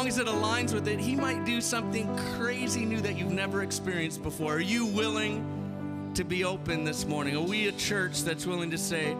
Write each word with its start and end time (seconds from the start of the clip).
long 0.00 0.08
as 0.08 0.16
it 0.16 0.26
aligns 0.28 0.72
with 0.72 0.88
it, 0.88 0.98
He 0.98 1.14
might 1.14 1.44
do 1.44 1.60
something 1.60 2.08
crazy 2.38 2.86
new 2.86 3.02
that 3.02 3.18
you've 3.18 3.32
never 3.32 3.62
experienced 3.62 4.22
before. 4.22 4.54
Are 4.54 4.58
you 4.58 4.86
willing 4.86 6.10
to 6.14 6.24
be 6.24 6.42
open 6.42 6.84
this 6.84 7.04
morning? 7.04 7.36
Are 7.36 7.42
we 7.42 7.68
a 7.68 7.72
church 7.72 8.22
that's 8.22 8.46
willing 8.46 8.70
to 8.70 8.78
say, 8.78 9.14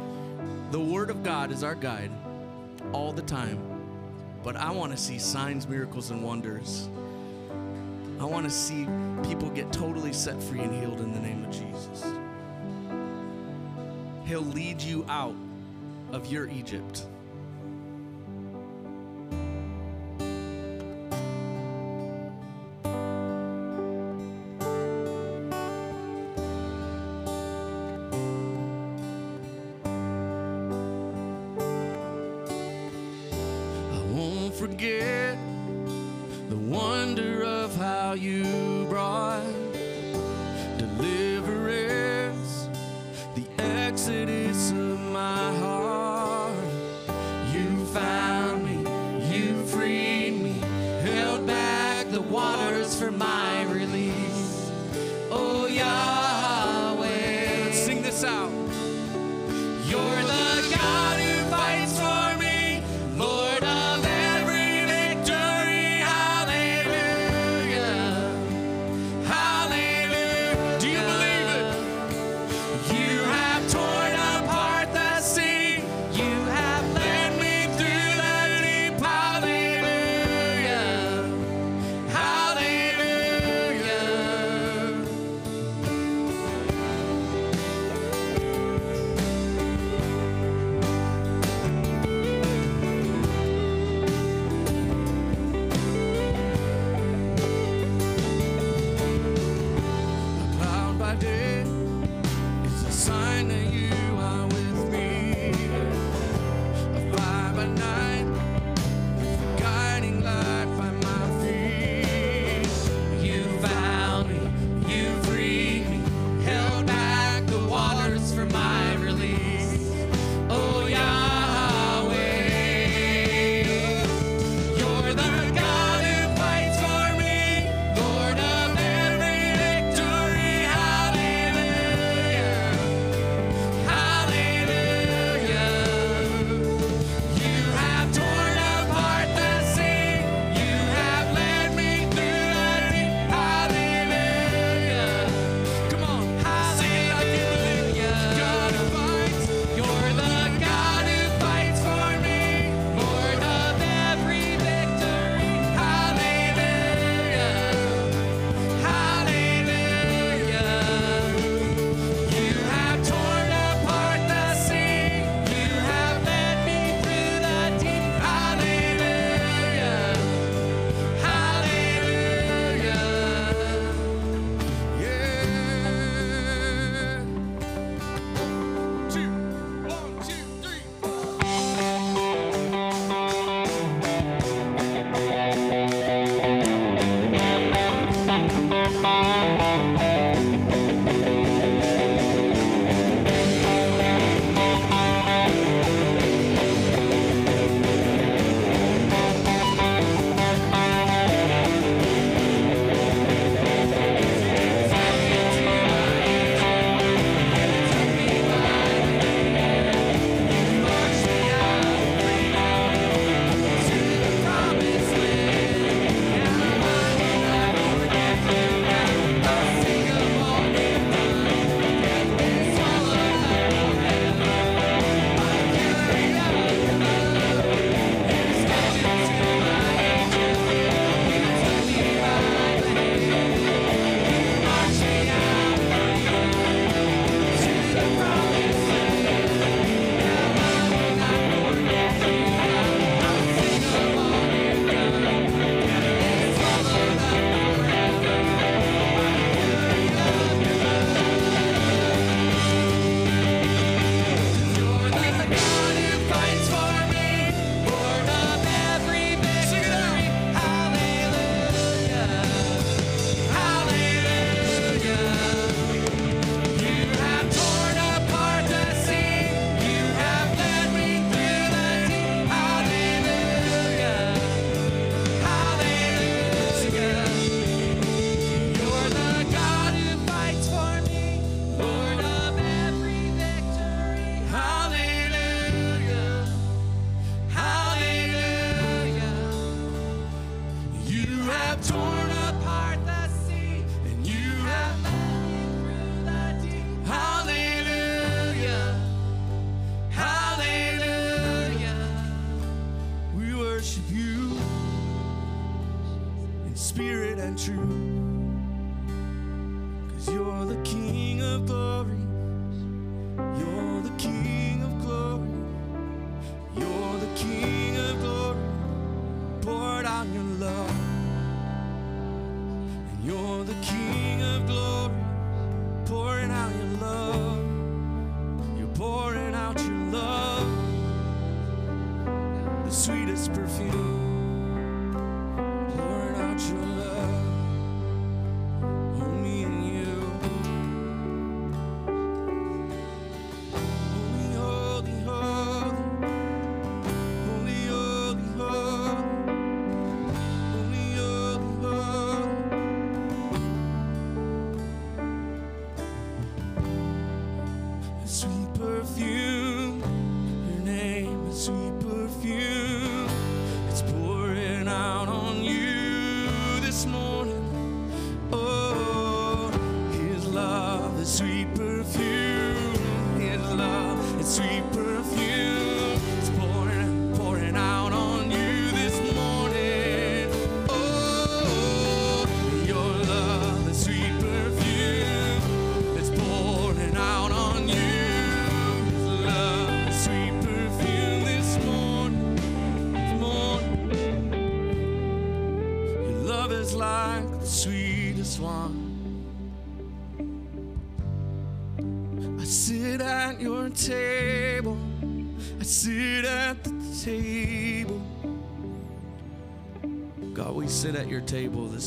the 0.71 0.81
Word 0.81 1.11
of 1.11 1.23
God 1.23 1.53
is 1.53 1.63
our 1.63 1.75
guide 1.75 2.11
all 2.95 3.13
the 3.13 3.21
time, 3.21 3.59
but 4.43 4.57
I 4.57 4.71
want 4.71 4.91
to 4.93 4.97
see 4.97 5.19
signs, 5.19 5.69
miracles, 5.69 6.13
and 6.13 6.25
wonders. 6.25 6.89
I 8.19 8.25
want 8.25 8.47
to 8.47 8.51
see 8.51 8.87
people 9.29 9.51
get 9.51 9.71
totally 9.75 10.15
set 10.15 10.43
free 10.43 10.61
and 10.61 10.73
healed 10.73 11.01
in 11.01 11.13
the 11.13 11.21
name 11.21 11.45
of 11.45 11.51
Jesus. 11.51 12.07
He'll 14.25 14.41
lead 14.41 14.81
you 14.81 15.05
out 15.11 15.35
of 16.11 16.33
your 16.33 16.49
Egypt. 16.49 17.05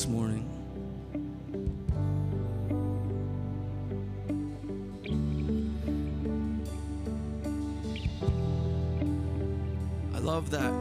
This 0.04 0.12
morning. 0.12 0.44
I 10.14 10.20
love 10.20 10.50
that 10.50 10.74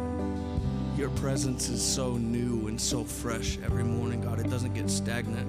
your 0.99 1.11
presence 1.11 1.69
is 1.69 1.85
so 1.85 2.17
new 2.17 2.67
and 2.67 2.81
so 2.81 3.05
fresh 3.05 3.59
every 3.65 3.85
morning, 3.85 4.23
God. 4.23 4.41
It 4.41 4.51
doesn't 4.51 4.75
get 4.75 4.91
stagnant. 4.91 5.47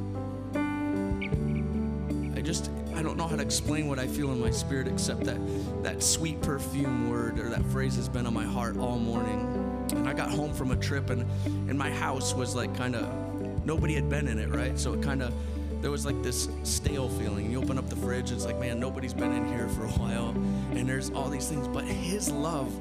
I 2.38 2.42
just 2.42 2.70
I 2.94 3.02
don't 3.02 3.18
know 3.18 3.28
how 3.28 3.38
to 3.38 3.42
explain 3.42 3.88
what 3.88 3.98
I 3.98 4.06
feel 4.06 4.32
in 4.32 4.40
my 4.40 4.52
spirit 4.52 4.88
except 4.88 5.24
that 5.24 5.40
that 5.82 6.04
sweet 6.04 6.40
perfume 6.42 7.10
word 7.10 7.40
or 7.40 7.50
that 7.50 7.66
phrase 7.72 7.96
has 7.96 8.08
been 8.08 8.28
on 8.28 8.36
my 8.36 8.46
heart 8.46 8.78
all 8.78 9.00
morning. 9.00 9.88
And 9.92 10.08
I 10.08 10.14
got 10.14 10.30
home 10.30 10.54
from 10.54 10.70
a 10.70 10.76
trip 10.76 11.10
and 11.10 11.26
and 11.68 11.76
my 11.76 11.90
house 11.90 12.36
was 12.36 12.54
like 12.54 12.76
kind 12.78 12.96
of 12.96 13.23
nobody 13.66 13.94
had 13.94 14.10
been 14.10 14.28
in 14.28 14.40
it, 14.40 14.50
right? 14.50 14.78
So 14.78 14.94
it 14.94 15.02
kind 15.02 15.22
of 15.22 15.34
there 15.82 15.92
was 15.92 16.06
like 16.06 16.22
this 16.24 16.48
stale 16.64 17.10
feeling. 17.10 17.52
You 17.52 17.62
open 17.62 17.78
up 17.78 17.90
the 17.90 17.96
fridge, 17.98 18.32
it's 18.32 18.46
like, 18.46 18.58
man, 18.58 18.80
nobody's 18.80 19.14
been 19.14 19.34
in 19.34 19.48
here 19.48 19.68
for 19.70 19.84
a 19.86 19.90
while. 20.00 20.30
And 20.72 20.88
there's 20.88 21.10
all 21.10 21.30
these 21.30 21.48
things, 21.50 21.68
but 21.68 21.84
his 21.84 22.32
love 22.32 22.74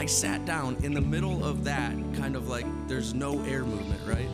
I 0.00 0.06
sat 0.06 0.46
down 0.46 0.78
in 0.82 0.94
the 0.94 1.00
middle 1.02 1.44
of 1.44 1.64
that, 1.64 1.92
kind 2.14 2.34
of 2.34 2.48
like 2.48 2.64
there's 2.88 3.12
no 3.12 3.42
air 3.44 3.66
movement, 3.66 4.00
right? 4.06 4.30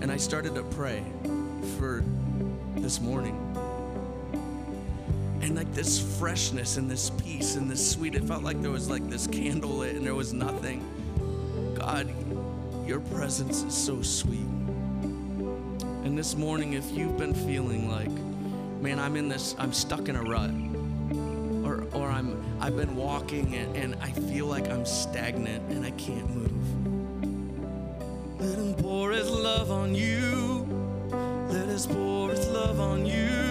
And 0.00 0.10
I 0.10 0.16
started 0.16 0.56
to 0.56 0.64
pray 0.64 1.04
for 1.78 2.02
this 2.74 3.00
morning. 3.00 3.36
And 5.40 5.54
like 5.54 5.72
this 5.72 6.18
freshness 6.18 6.78
and 6.78 6.90
this 6.90 7.10
peace 7.10 7.54
and 7.54 7.70
this 7.70 7.92
sweet, 7.92 8.16
it 8.16 8.24
felt 8.24 8.42
like 8.42 8.60
there 8.60 8.72
was 8.72 8.90
like 8.90 9.08
this 9.08 9.28
candle 9.28 9.70
lit 9.70 9.94
and 9.94 10.04
there 10.04 10.16
was 10.16 10.32
nothing. 10.32 10.84
God, 11.78 12.08
your 12.86 13.00
presence 13.00 13.62
is 13.62 13.74
so 13.74 14.02
sweet. 14.02 14.46
And 16.04 16.18
this 16.18 16.36
morning, 16.36 16.72
if 16.72 16.90
you've 16.90 17.16
been 17.16 17.34
feeling 17.34 17.90
like, 17.90 18.10
man, 18.80 18.98
I'm 18.98 19.16
in 19.16 19.28
this, 19.28 19.54
I'm 19.58 19.72
stuck 19.72 20.08
in 20.08 20.16
a 20.16 20.22
rut, 20.22 20.50
or, 21.64 21.84
or 21.92 22.10
I'm, 22.10 22.42
I've 22.60 22.76
been 22.76 22.96
walking 22.96 23.54
and, 23.54 23.76
and 23.76 23.94
I 24.02 24.10
feel 24.10 24.46
like 24.46 24.68
I'm 24.68 24.84
stagnant 24.84 25.70
and 25.70 25.84
I 25.84 25.90
can't 25.92 26.28
move. 26.30 26.52
Let 28.40 28.58
him 28.58 28.74
pour 28.74 29.12
his 29.12 29.30
love 29.30 29.70
on 29.70 29.94
you. 29.94 30.66
Let 31.48 31.68
us 31.68 31.86
pour 31.86 32.30
his 32.30 32.48
love 32.48 32.80
on 32.80 33.06
you. 33.06 33.41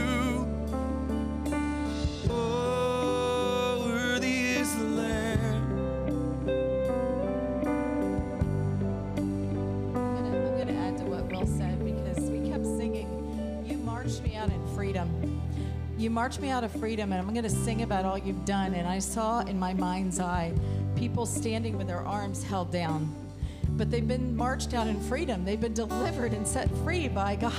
You 16.02 16.10
marched 16.10 16.42
me 16.42 16.50
out 16.50 16.64
of 16.64 16.72
freedom, 16.72 17.12
and 17.12 17.22
I'm 17.22 17.32
gonna 17.32 17.48
sing 17.48 17.84
about 17.84 18.06
all 18.06 18.18
you've 18.18 18.44
done. 18.44 18.74
And 18.74 18.88
I 18.88 18.98
saw 18.98 19.42
in 19.42 19.60
my 19.60 19.76
mind's 19.76 20.20
eye 20.20 20.52
people 20.96 21.28
standing 21.28 21.78
with 21.78 21.86
their 21.86 22.00
arms 22.00 22.42
held 22.42 22.72
down. 22.72 23.14
But 23.78 23.92
they've 23.92 24.08
been 24.08 24.36
marched 24.36 24.74
out 24.74 24.88
in 24.88 25.00
freedom, 25.00 25.46
they've 25.46 25.62
been 25.62 25.76
delivered 25.76 26.34
and 26.34 26.48
set 26.48 26.76
free 26.78 27.08
by 27.08 27.36
God. 27.36 27.52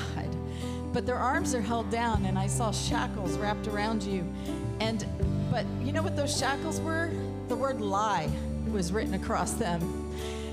But 0.93 1.07
their 1.07 1.19
arms 1.19 1.55
are 1.55 1.61
held 1.61 1.89
down, 1.93 2.27
and 2.27 2.37
I 2.37 2.49
saw 2.49 2.73
shackles 2.73 3.39
wrapped 3.39 3.69
around 3.69 4.03
you. 4.03 4.27
And 4.81 5.07
but 5.53 5.65
you 5.81 5.93
know 5.93 6.03
what 6.03 6.17
those 6.17 6.37
shackles 6.37 6.81
were? 6.81 7.11
The 7.47 7.55
word 7.55 7.81
lie 7.81 8.29
was 8.73 8.91
written 8.91 9.15
across 9.15 9.53
them. 9.53 9.81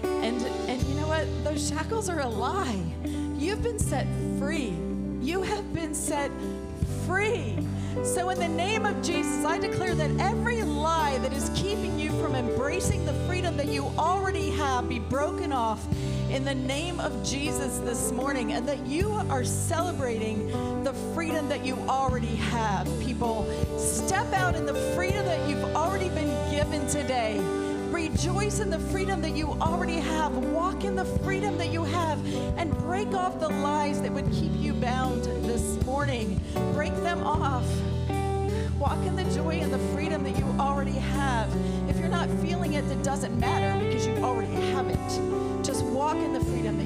And 0.04 0.40
and 0.70 0.84
you 0.84 0.94
know 0.94 1.08
what? 1.08 1.26
Those 1.44 1.68
shackles 1.68 2.08
are 2.08 2.20
a 2.20 2.30
lie. 2.30 2.84
You've 3.40 3.64
been 3.64 3.80
set 3.80 4.06
free. 4.38 4.76
You 5.22 5.42
have 5.42 5.74
been 5.74 5.96
set 5.96 6.30
free. 7.08 7.58
So 8.04 8.30
in 8.30 8.40
the 8.40 8.48
name 8.48 8.86
of 8.86 9.02
Jesus, 9.02 9.46
I 9.46 9.60
declare 9.60 9.94
that 9.94 10.12
every 10.20 10.64
lie 10.64 11.18
that 11.20 11.34
is 11.34 11.52
keeping 11.54 12.00
you 12.00 12.12
from 12.22 12.34
embracing 12.36 13.06
the 13.06 13.14
freedom 13.28 13.58
that 13.58 13.68
you 13.68 13.86
already 13.98 14.50
have 14.52 14.88
be 14.88 15.00
broken 15.00 15.52
off 15.52 15.86
in 16.30 16.46
the 16.46 16.56
name 16.56 17.00
of 17.00 17.24
Jesus 17.24 17.80
this 17.80 18.12
morning 18.12 18.54
and 18.54 18.68
that 18.68 18.86
you 18.86 19.12
are 19.30 19.44
celebrating 19.44 20.48
the 20.84 20.94
freedom 21.14 21.50
that 21.50 21.66
you 21.66 21.76
already 21.90 22.36
have. 22.36 22.88
People, 23.02 23.46
step 23.78 24.32
out 24.34 24.56
in 24.56 24.66
the 24.66 24.76
freedom 24.96 25.26
that 25.26 25.50
you've 25.50 25.76
already 25.76 26.10
been 26.10 26.52
given 26.52 26.88
today. 26.88 27.38
Rejoice 28.00 28.62
in 28.62 28.70
the 28.70 28.80
freedom 28.80 29.22
that 29.22 29.36
you 29.36 29.48
already 29.60 29.98
have. 29.98 30.32
Walk 30.34 30.86
in 30.86 30.96
the 30.96 31.04
freedom 31.04 31.58
that 31.58 31.70
you 31.74 31.84
have 31.84 32.18
and 32.58 32.72
break 32.78 33.10
off 33.10 33.42
the 33.42 33.50
lies 33.50 34.02
that 34.02 34.14
would 34.14 34.32
keep 34.32 34.54
you 34.56 34.72
bound 34.74 35.26
this 35.44 35.84
morning. 35.84 36.40
Break 36.74 36.96
them 37.04 37.22
off. 37.22 37.66
Walk 38.80 39.06
in 39.06 39.18
the 39.18 39.26
joy 39.36 39.60
and 39.60 39.74
the 39.74 39.80
freedom 39.94 40.24
that 40.24 40.40
you 40.40 40.46
already 40.58 40.94
have. 40.94 41.54
If 41.90 42.00
you're 42.00 42.08
not 42.08 42.30
feeling 42.40 42.74
it, 42.74 42.88
that 42.88 43.04
doesn't 43.04 43.38
matter 43.38 43.86
because 43.86 44.08
you 44.08 44.16
already 44.24 44.54
have 44.72 44.88
it. 44.88 45.62
Just 45.62 45.84
walk 45.84 46.16
in 46.16 46.32
the 46.32 46.40
freedom 46.40 46.78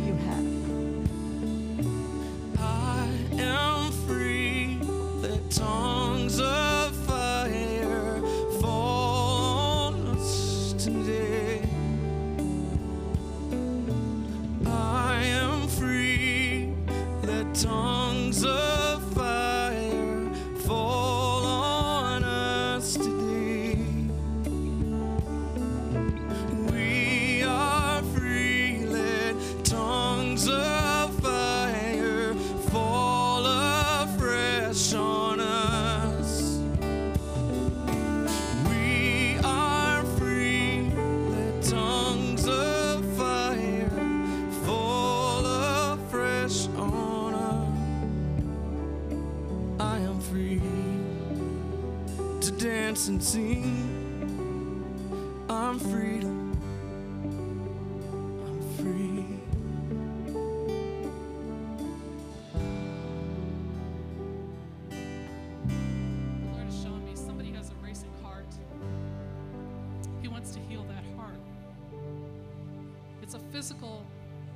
physical 73.63 74.05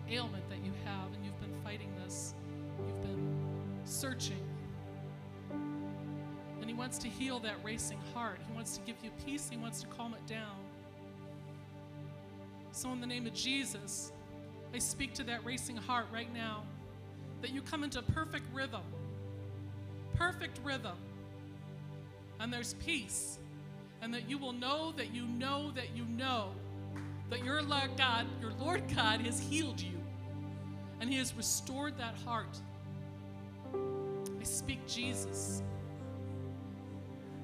ailment 0.09 0.43
that 0.49 0.57
you 0.65 0.73
have, 0.83 1.13
and 1.13 1.23
you've 1.23 1.39
been 1.39 1.55
fighting 1.63 1.89
this. 2.03 2.33
You've 2.85 3.01
been 3.01 3.37
searching. 3.85 4.43
And 6.59 6.69
He 6.69 6.73
wants 6.73 6.97
to 6.97 7.07
heal 7.07 7.39
that 7.39 7.55
racing 7.63 7.99
heart. 8.13 8.39
He 8.45 8.53
wants 8.53 8.75
to 8.75 8.81
give 8.83 8.97
you 9.01 9.11
peace, 9.25 9.47
He 9.49 9.55
wants 9.55 9.79
to 9.79 9.87
calm 9.87 10.13
it 10.13 10.27
down. 10.27 10.57
So, 12.73 12.91
in 12.91 12.99
the 12.99 13.07
name 13.07 13.25
of 13.25 13.33
Jesus, 13.33 14.11
I 14.73 14.79
speak 14.79 15.13
to 15.13 15.23
that 15.23 15.45
racing 15.45 15.77
heart 15.77 16.07
right 16.11 16.31
now 16.33 16.65
that 17.41 17.51
you 17.51 17.61
come 17.61 17.85
into 17.85 18.01
perfect 18.01 18.53
rhythm. 18.53 18.83
Perfect 20.17 20.59
rhythm 20.65 20.97
and 22.41 22.51
there's 22.51 22.73
peace, 22.73 23.39
and 24.01 24.13
that 24.13 24.29
you 24.29 24.37
will 24.37 24.51
know 24.51 24.91
that 24.97 25.15
you 25.15 25.25
know 25.27 25.71
that 25.75 25.95
you 25.95 26.03
know 26.03 26.51
that 27.29 27.43
your 27.43 27.61
Lord 27.61 27.97
God, 27.97 28.25
your 28.41 28.53
Lord 28.59 28.83
God, 28.95 29.21
has 29.21 29.39
healed 29.39 29.81
you, 29.81 29.99
and 30.99 31.09
He 31.09 31.17
has 31.17 31.35
restored 31.35 31.97
that 31.97 32.15
heart. 32.25 32.57
I 33.73 34.43
speak 34.43 34.85
Jesus. 34.87 35.61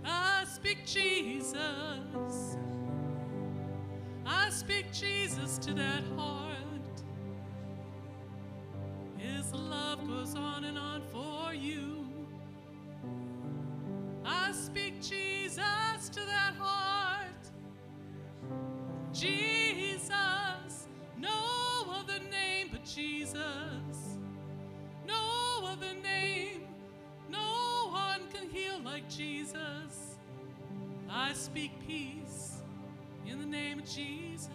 I 0.06 0.46
speak 0.46 0.86
Jesus. 0.86 1.58
I 4.25 4.50
speak 4.50 4.92
Jesus 4.92 5.58
to 5.60 5.74
that 5.74 6.04
heart. 6.18 6.54
His 9.18 9.54
love 9.54 10.06
goes 10.08 10.36
on 10.36 10.63
and 10.66 10.78
on 10.78 10.83
Other 25.84 26.02
name, 26.04 26.62
no 27.30 27.90
one 27.92 28.22
can 28.34 28.50
heal 28.50 28.80
like 28.86 29.10
Jesus. 29.10 30.18
I 31.10 31.34
speak 31.34 31.72
peace 31.88 32.58
in 33.28 33.40
the 33.40 33.46
name 33.46 33.80
of 33.80 33.86
Jesus. 33.86 34.50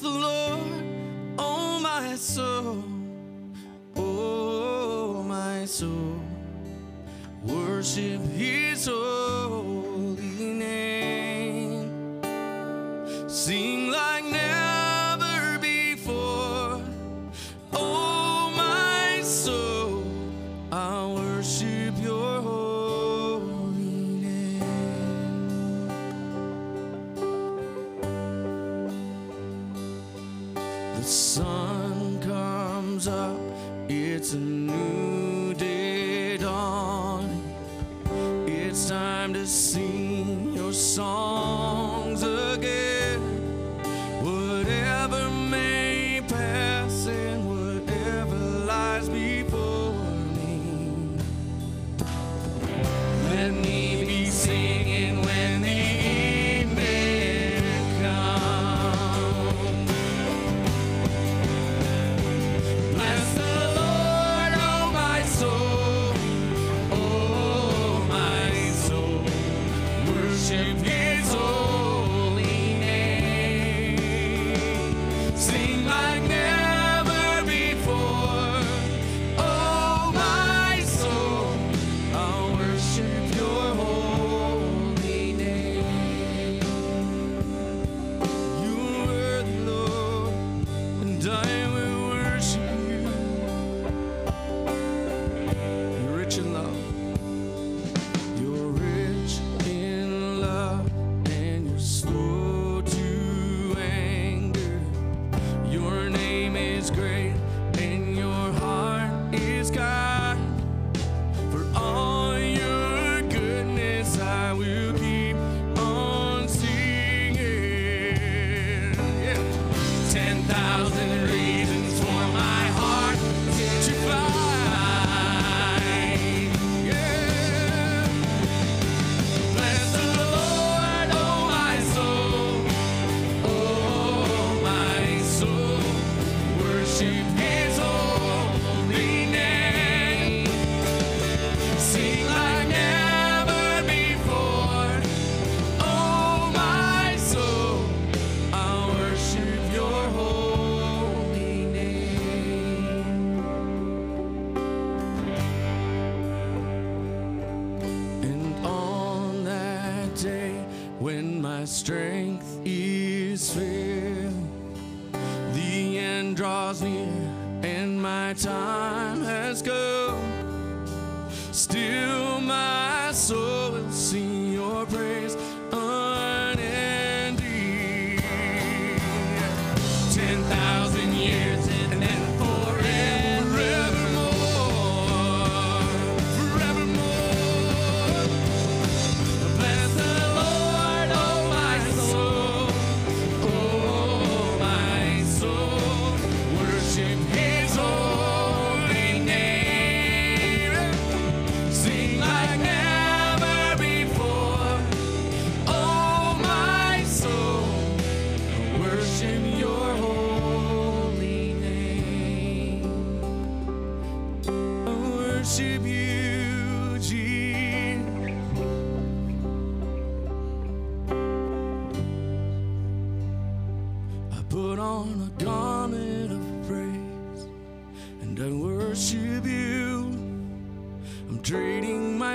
The 0.00 0.08
Lord, 0.08 0.39
soul, 2.20 2.84
oh 3.96 5.22
my 5.22 5.64
soul. 5.64 6.20
Worship 7.42 8.20
His 8.36 8.86
holy 8.86 9.19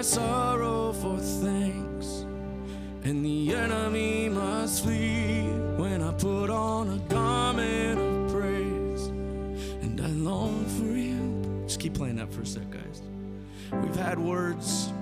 sorrow 0.06 0.94
for 0.94 1.18
thanks, 1.18 2.26
and 3.04 3.26
the 3.26 3.56
enemy 3.56 4.30
must 4.30 4.84
flee 4.84 5.48
when 5.78 6.04
I 6.04 6.12
put 6.14 6.52
on 6.52 6.90
a 6.90 7.00
garment 7.12 8.00
of 8.00 8.32
praise 8.32 9.08
and 9.82 10.00
I 10.00 10.06
long 10.08 10.64
for 10.66 10.86
you. 10.86 11.64
Just 11.66 11.80
keep 11.80 11.96
playing 11.96 12.18
that 12.18 12.32
for 12.32 12.42
a 12.42 12.46
sec, 12.46 12.70
guys. 12.70 13.02
We've 13.74 13.96
had 13.96 14.20
words 14.20 14.94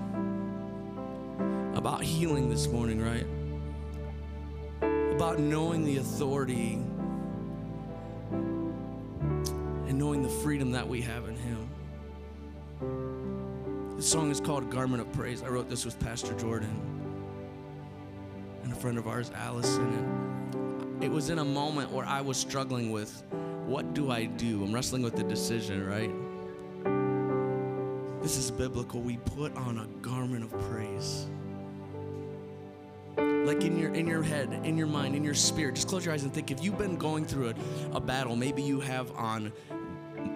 about 1.75 2.01
healing 2.01 2.49
this 2.49 2.67
morning, 2.67 3.01
right? 3.01 3.27
About 5.15 5.37
knowing 5.37 5.83
the 5.83 5.97
authority 5.97 6.79
and 8.31 9.99
knowing 9.99 10.23
the 10.23 10.29
freedom 10.29 10.71
that 10.71 10.87
we 10.87 11.01
have 11.01 11.27
in 11.27 11.35
Him. 11.35 11.72
This 14.03 14.11
song 14.11 14.31
is 14.31 14.41
called 14.41 14.69
Garment 14.69 14.99
of 14.99 15.09
Praise. 15.13 15.43
I 15.43 15.47
wrote 15.47 15.69
this 15.69 15.85
with 15.85 15.97
Pastor 16.01 16.33
Jordan 16.33 16.77
and 18.61 18.73
a 18.73 18.75
friend 18.75 18.97
of 18.97 19.07
ours, 19.07 19.31
Allison. 19.33 19.93
And 19.93 21.01
it 21.01 21.09
was 21.09 21.29
in 21.29 21.39
a 21.39 21.45
moment 21.45 21.89
where 21.89 22.05
I 22.05 22.19
was 22.19 22.35
struggling 22.35 22.91
with 22.91 23.23
what 23.65 23.93
do 23.93 24.11
I 24.11 24.25
do? 24.25 24.61
I'm 24.61 24.73
wrestling 24.75 25.03
with 25.03 25.15
the 25.15 25.23
decision, 25.23 25.87
right? 25.87 26.11
This 28.21 28.35
is 28.35 28.51
biblical. 28.51 28.99
We 28.99 29.15
put 29.15 29.55
on 29.55 29.77
a 29.77 29.87
garment 30.01 30.43
of 30.43 30.51
praise. 30.69 31.27
Like 33.15 33.63
in 33.63 33.79
your 33.79 33.93
in 33.93 34.05
your 34.05 34.21
head, 34.21 34.51
in 34.65 34.77
your 34.77 34.87
mind, 34.87 35.15
in 35.15 35.23
your 35.23 35.33
spirit, 35.33 35.75
just 35.75 35.87
close 35.87 36.03
your 36.03 36.13
eyes 36.13 36.23
and 36.23 36.33
think 36.33 36.51
if 36.51 36.61
you've 36.61 36.77
been 36.77 36.97
going 36.97 37.23
through 37.23 37.51
a, 37.51 37.95
a 37.95 38.01
battle, 38.01 38.35
maybe 38.35 38.61
you 38.61 38.81
have 38.81 39.15
on 39.15 39.53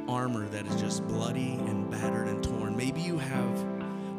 armor 0.08 0.48
that 0.50 0.66
is 0.68 0.80
just 0.80 1.08
bloody 1.08 1.54
and 1.54 1.90
battered 1.90 2.28
and 2.28 2.44
torn. 2.44 2.76
Maybe 2.76 3.02
you 3.02 3.18
have 3.18 3.66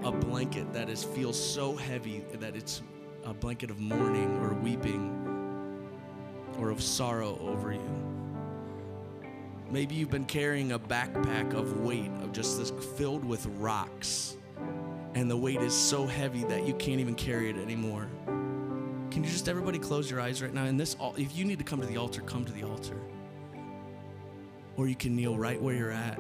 a 0.05 0.13
blanket 0.13 0.73
that 0.73 0.89
is 0.89 1.05
feels 1.05 1.39
so 1.39 1.75
heavy 1.75 2.25
that 2.35 2.55
it's 2.55 2.83
a 3.25 3.35
blanket 3.35 3.71
of 3.71 3.81
mourning 3.81 4.37
or 4.41 4.55
weeping 4.55 5.15
or 6.59 6.71
of 6.71 6.83
sorrow 6.83 7.39
over 7.41 7.73
you. 7.73 8.09
Maybe 9.71 9.95
you've 9.95 10.11
been 10.11 10.25
carrying 10.25 10.73
a 10.73 10.79
backpack 10.79 11.53
of 11.53 11.81
weight 11.81 12.11
of 12.23 12.33
just 12.33 12.59
this 12.59 12.71
filled 12.97 13.25
with 13.25 13.47
rocks 13.59 14.39
and 15.15 15.31
the 15.31 15.37
weight 15.37 15.61
is 15.61 15.75
so 15.75 16.07
heavy 16.07 16.45
that 16.45 16.67
you 16.67 16.75
can't 16.75 17.01
even 17.01 17.15
carry 17.15 17.51
it 17.51 17.57
anymore. 17.57 18.09
Can 19.11 19.25
you 19.25 19.31
just 19.31 19.49
everybody 19.49 19.79
close 19.79 20.11
your 20.11 20.21
eyes 20.21 20.43
right 20.43 20.53
now? 20.53 20.65
And 20.65 20.79
this, 20.79 20.97
if 21.17 21.37
you 21.37 21.45
need 21.45 21.59
to 21.59 21.65
come 21.65 21.81
to 21.81 21.87
the 21.87 21.97
altar, 21.97 22.21
come 22.21 22.45
to 22.45 22.53
the 22.53 22.63
altar. 22.63 22.97
Or 24.79 24.87
you 24.87 24.95
can 24.95 25.15
kneel 25.17 25.37
right 25.37 25.61
where 25.61 25.75
you're 25.75 25.91
at. 25.91 26.19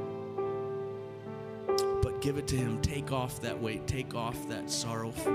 But 2.03 2.21
give 2.21 2.39
it 2.39 2.49
to 2.49 2.57
Him. 2.57 2.81
Take 2.83 3.13
off 3.13 3.41
that 3.41 3.59
weight. 3.59 3.87
Take 3.87 4.15
off 4.15 4.49
that 4.49 4.69
sorrowful 4.69 5.33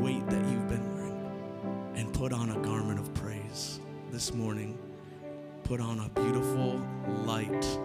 weight 0.00 0.26
that 0.30 0.44
you've 0.46 0.68
been 0.68 0.94
wearing. 0.94 1.92
And 1.96 2.14
put 2.14 2.32
on 2.32 2.50
a 2.50 2.58
garment 2.60 3.00
of 3.00 3.12
praise 3.14 3.80
this 4.12 4.32
morning. 4.32 4.78
Put 5.64 5.80
on 5.80 5.98
a 5.98 6.08
beautiful, 6.20 6.80
light, 7.24 7.78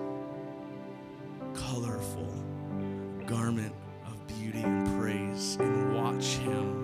colorful 1.55 2.33
garment 3.25 3.73
of 4.05 4.27
beauty 4.27 4.61
and 4.61 5.01
praise 5.01 5.57
and 5.59 5.95
watch 5.95 6.35
Him 6.35 6.74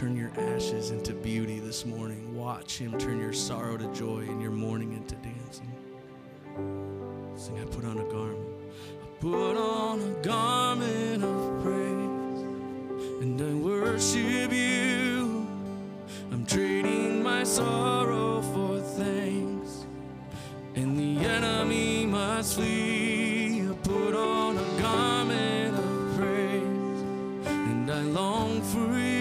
turn 0.00 0.16
your 0.16 0.32
ashes 0.54 0.92
into 0.92 1.12
beauty 1.12 1.58
this 1.60 1.84
morning. 1.84 2.34
Watch 2.34 2.78
Him 2.78 2.96
turn 2.96 3.20
your 3.20 3.34
sorrow 3.34 3.76
to 3.76 3.86
joy 3.92 4.20
and 4.20 4.40
your 4.40 4.50
mourning 4.50 4.94
into 4.94 5.14
dancing. 5.16 5.70
Sing, 7.36 7.60
I 7.60 7.66
put 7.66 7.84
on 7.84 7.98
a 7.98 8.04
garment. 8.04 8.48
I 9.02 9.20
put 9.20 9.58
on 9.58 10.00
a 10.00 10.22
garment 10.22 11.22
of 11.22 11.62
praise 11.62 12.40
and 13.20 13.38
I 13.42 13.52
worship 13.62 14.50
you. 14.50 15.46
I'm 16.32 16.46
trading 16.46 17.22
my 17.22 17.44
sorrow 17.44 18.40
for 18.40 18.80
thanks, 18.80 19.84
and 20.76 20.98
the 20.98 21.26
enemy 21.26 22.06
must 22.06 22.54
flee. 22.54 23.68
I 23.68 23.74
put 23.82 24.14
on 24.14 24.56
a 24.56 24.80
garment 24.80 25.76
of 25.76 26.16
praise 26.16 27.02
and 27.44 27.90
I 27.90 28.00
long 28.00 28.62
for 28.62 28.98
you. 28.98 29.19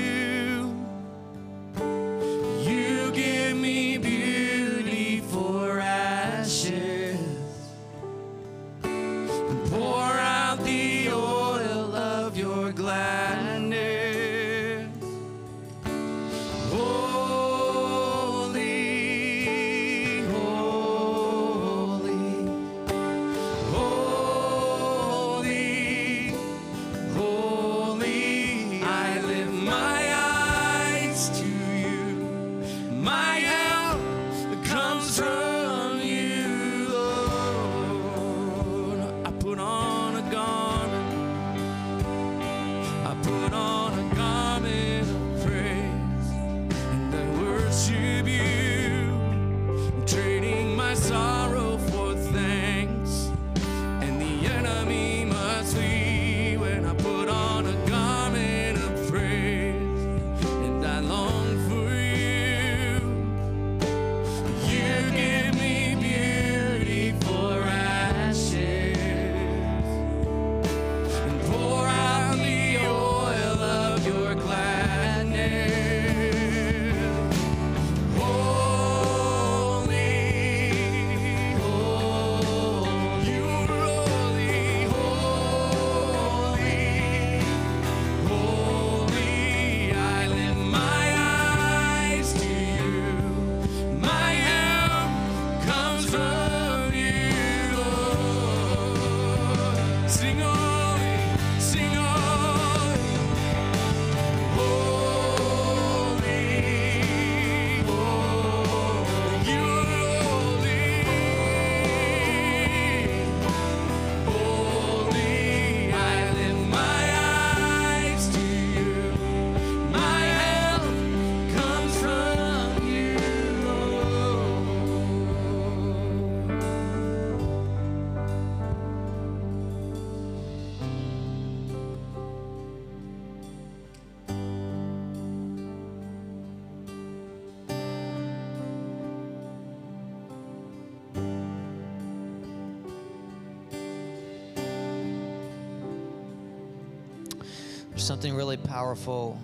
Something 148.09 148.33
really 148.33 148.57
powerful 148.57 149.39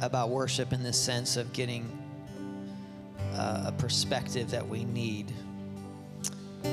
about 0.00 0.30
worship 0.30 0.72
in 0.72 0.80
the 0.80 0.92
sense 0.92 1.36
of 1.36 1.52
getting 1.52 1.84
uh, 3.34 3.64
a 3.66 3.72
perspective 3.72 4.48
that 4.48 4.64
we 4.64 4.84
need. 4.84 5.32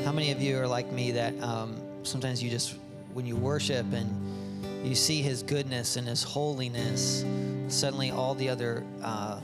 How 0.06 0.12
many 0.12 0.32
of 0.32 0.39
you 0.39 0.60
are 0.60 0.67
like 0.67 0.91
me 0.91 1.10
that 1.10 1.34
um, 1.41 1.76
sometimes 2.04 2.43
you 2.43 2.52
just, 2.52 2.76
when 3.15 3.26
you 3.26 3.36
worship 3.36 3.88
and 3.93 4.88
you 4.88 4.93
see 4.93 5.24
His 5.24 5.41
goodness 5.41 5.96
and 5.96 6.08
His 6.08 6.22
holiness, 6.22 7.26
suddenly 7.67 8.12
all 8.12 8.36
the 8.36 8.50
other 8.50 8.84
uh, 9.02 9.39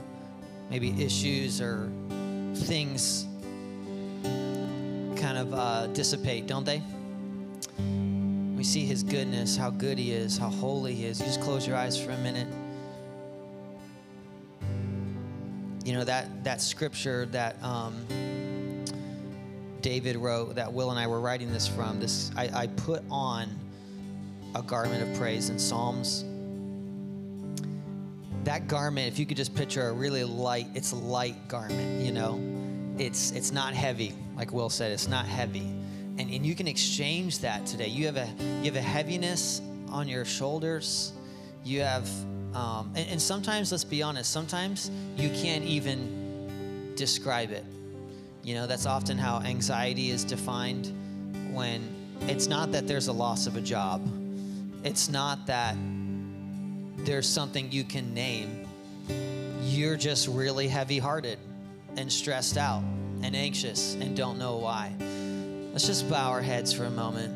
maybe 0.70 0.94
issues 1.04 1.60
or 1.60 1.90
things 2.54 3.26
kind 5.16 5.38
of 5.38 5.52
uh, 5.52 5.88
dissipate, 5.88 6.46
don't 6.46 6.64
they? 6.64 6.84
We 8.64 8.68
see 8.68 8.86
His 8.86 9.02
goodness, 9.02 9.58
how 9.58 9.68
good 9.68 9.98
He 9.98 10.12
is, 10.12 10.38
how 10.38 10.48
holy 10.48 10.94
He 10.94 11.04
is. 11.04 11.20
You 11.20 11.26
just 11.26 11.42
close 11.42 11.66
your 11.66 11.76
eyes 11.76 12.02
for 12.02 12.12
a 12.12 12.16
minute. 12.16 12.48
You 15.84 15.92
know 15.92 16.02
that 16.04 16.42
that 16.44 16.62
scripture 16.62 17.26
that 17.26 17.62
um, 17.62 18.06
David 19.82 20.16
wrote, 20.16 20.54
that 20.54 20.72
Will 20.72 20.90
and 20.90 20.98
I 20.98 21.06
were 21.06 21.20
writing 21.20 21.52
this 21.52 21.68
from. 21.68 22.00
This 22.00 22.30
I, 22.38 22.62
I 22.62 22.66
put 22.68 23.02
on 23.10 23.50
a 24.54 24.62
garment 24.62 25.10
of 25.10 25.14
praise 25.18 25.50
in 25.50 25.58
Psalms. 25.58 26.24
That 28.44 28.66
garment, 28.66 29.08
if 29.08 29.18
you 29.18 29.26
could 29.26 29.36
just 29.36 29.54
picture 29.54 29.90
a 29.90 29.92
really 29.92 30.24
light, 30.24 30.68
it's 30.72 30.92
a 30.92 30.96
light 30.96 31.48
garment, 31.48 32.02
you 32.02 32.12
know. 32.12 32.40
It's 32.96 33.30
it's 33.32 33.52
not 33.52 33.74
heavy, 33.74 34.14
like 34.38 34.54
Will 34.54 34.70
said, 34.70 34.90
it's 34.90 35.06
not 35.06 35.26
heavy. 35.26 35.73
And, 36.16 36.30
and 36.30 36.46
you 36.46 36.54
can 36.54 36.68
exchange 36.68 37.40
that 37.40 37.66
today. 37.66 37.88
You 37.88 38.06
have 38.06 38.16
a 38.16 38.28
you 38.62 38.64
have 38.64 38.76
a 38.76 38.80
heaviness 38.80 39.60
on 39.90 40.08
your 40.08 40.24
shoulders. 40.24 41.12
You 41.64 41.80
have 41.80 42.08
um, 42.54 42.92
and, 42.94 43.08
and 43.10 43.22
sometimes, 43.22 43.72
let's 43.72 43.84
be 43.84 44.02
honest, 44.02 44.30
sometimes 44.30 44.90
you 45.16 45.28
can't 45.30 45.64
even 45.64 46.92
describe 46.94 47.50
it. 47.50 47.64
You 48.42 48.54
know, 48.54 48.66
that's 48.66 48.86
often 48.86 49.18
how 49.18 49.40
anxiety 49.40 50.10
is 50.10 50.24
defined 50.24 50.92
when 51.52 51.82
it's 52.22 52.46
not 52.46 52.70
that 52.72 52.86
there's 52.86 53.08
a 53.08 53.12
loss 53.12 53.46
of 53.46 53.56
a 53.56 53.60
job, 53.60 54.06
it's 54.84 55.08
not 55.08 55.46
that 55.46 55.76
there's 56.98 57.28
something 57.28 57.72
you 57.72 57.84
can 57.84 58.14
name. 58.14 58.66
You're 59.62 59.96
just 59.96 60.28
really 60.28 60.68
heavy 60.68 60.98
hearted 60.98 61.38
and 61.96 62.12
stressed 62.12 62.56
out 62.56 62.82
and 63.22 63.34
anxious 63.34 63.94
and 63.94 64.16
don't 64.16 64.38
know 64.38 64.56
why. 64.56 64.92
Let's 65.74 65.88
just 65.88 66.08
bow 66.08 66.30
our 66.30 66.40
heads 66.40 66.72
for 66.72 66.84
a 66.84 66.90
moment. 66.90 67.34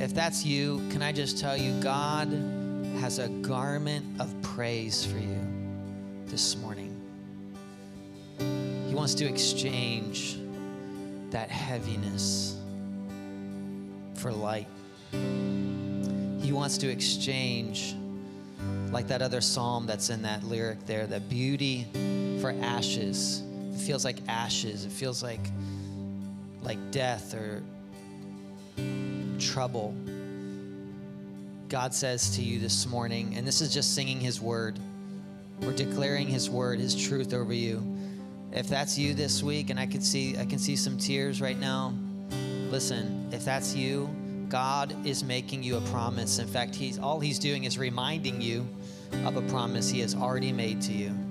If 0.00 0.14
that's 0.14 0.46
you, 0.46 0.88
can 0.92 1.02
I 1.02 1.10
just 1.10 1.40
tell 1.40 1.56
you, 1.56 1.72
God 1.80 2.28
has 3.00 3.18
a 3.18 3.26
garment 3.26 4.20
of 4.20 4.32
praise 4.40 5.04
for 5.04 5.18
you 5.18 5.40
this 6.26 6.56
morning. 6.58 6.94
He 8.38 8.94
wants 8.94 9.14
to 9.14 9.24
exchange 9.24 10.38
that 11.30 11.50
heaviness 11.50 12.56
for 14.14 14.30
light. 14.30 14.68
He 15.10 16.52
wants 16.52 16.78
to 16.78 16.88
exchange, 16.88 17.96
like 18.92 19.08
that 19.08 19.22
other 19.22 19.40
psalm 19.40 19.86
that's 19.86 20.08
in 20.08 20.22
that 20.22 20.44
lyric 20.44 20.86
there, 20.86 21.08
that 21.08 21.28
beauty 21.28 21.88
for 22.40 22.54
ashes. 22.62 23.42
It 23.78 23.82
feels 23.82 24.04
like 24.04 24.18
ashes. 24.26 24.84
It 24.84 24.90
feels 24.90 25.22
like 25.22 25.40
like 26.62 26.78
death 26.90 27.32
or 27.32 27.62
trouble. 29.38 29.94
God 31.68 31.94
says 31.94 32.34
to 32.36 32.42
you 32.42 32.58
this 32.58 32.88
morning, 32.88 33.34
and 33.36 33.46
this 33.46 33.60
is 33.60 33.72
just 33.72 33.94
singing 33.94 34.18
His 34.18 34.40
word. 34.40 34.80
We're 35.60 35.76
declaring 35.76 36.26
His 36.26 36.50
word, 36.50 36.80
His 36.80 36.96
truth 36.96 37.32
over 37.32 37.52
you. 37.52 37.80
If 38.50 38.66
that's 38.66 38.98
you 38.98 39.14
this 39.14 39.44
week, 39.44 39.70
and 39.70 39.78
I 39.78 39.86
can 39.86 40.00
see 40.00 40.36
I 40.36 40.44
can 40.44 40.58
see 40.58 40.74
some 40.74 40.98
tears 40.98 41.40
right 41.40 41.58
now. 41.58 41.94
Listen, 42.70 43.28
if 43.32 43.44
that's 43.44 43.76
you, 43.76 44.10
God 44.48 45.06
is 45.06 45.22
making 45.22 45.62
you 45.62 45.76
a 45.76 45.80
promise. 45.82 46.40
In 46.40 46.48
fact, 46.48 46.74
He's 46.74 46.98
all 46.98 47.20
He's 47.20 47.38
doing 47.38 47.62
is 47.62 47.78
reminding 47.78 48.40
you 48.40 48.68
of 49.24 49.36
a 49.36 49.42
promise 49.42 49.88
He 49.88 50.00
has 50.00 50.16
already 50.16 50.52
made 50.52 50.82
to 50.82 50.92
you. 50.92 51.27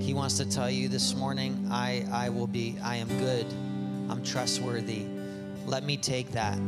He 0.00 0.14
wants 0.14 0.36
to 0.38 0.48
tell 0.48 0.70
you 0.70 0.88
this 0.88 1.14
morning, 1.14 1.68
I, 1.70 2.04
I 2.12 2.28
will 2.28 2.46
be, 2.46 2.76
I 2.82 2.96
am 2.96 3.08
good. 3.18 3.46
I'm 4.10 4.22
trustworthy. 4.24 5.06
Let 5.66 5.84
me 5.84 5.96
take 5.96 6.32
that. 6.32 6.58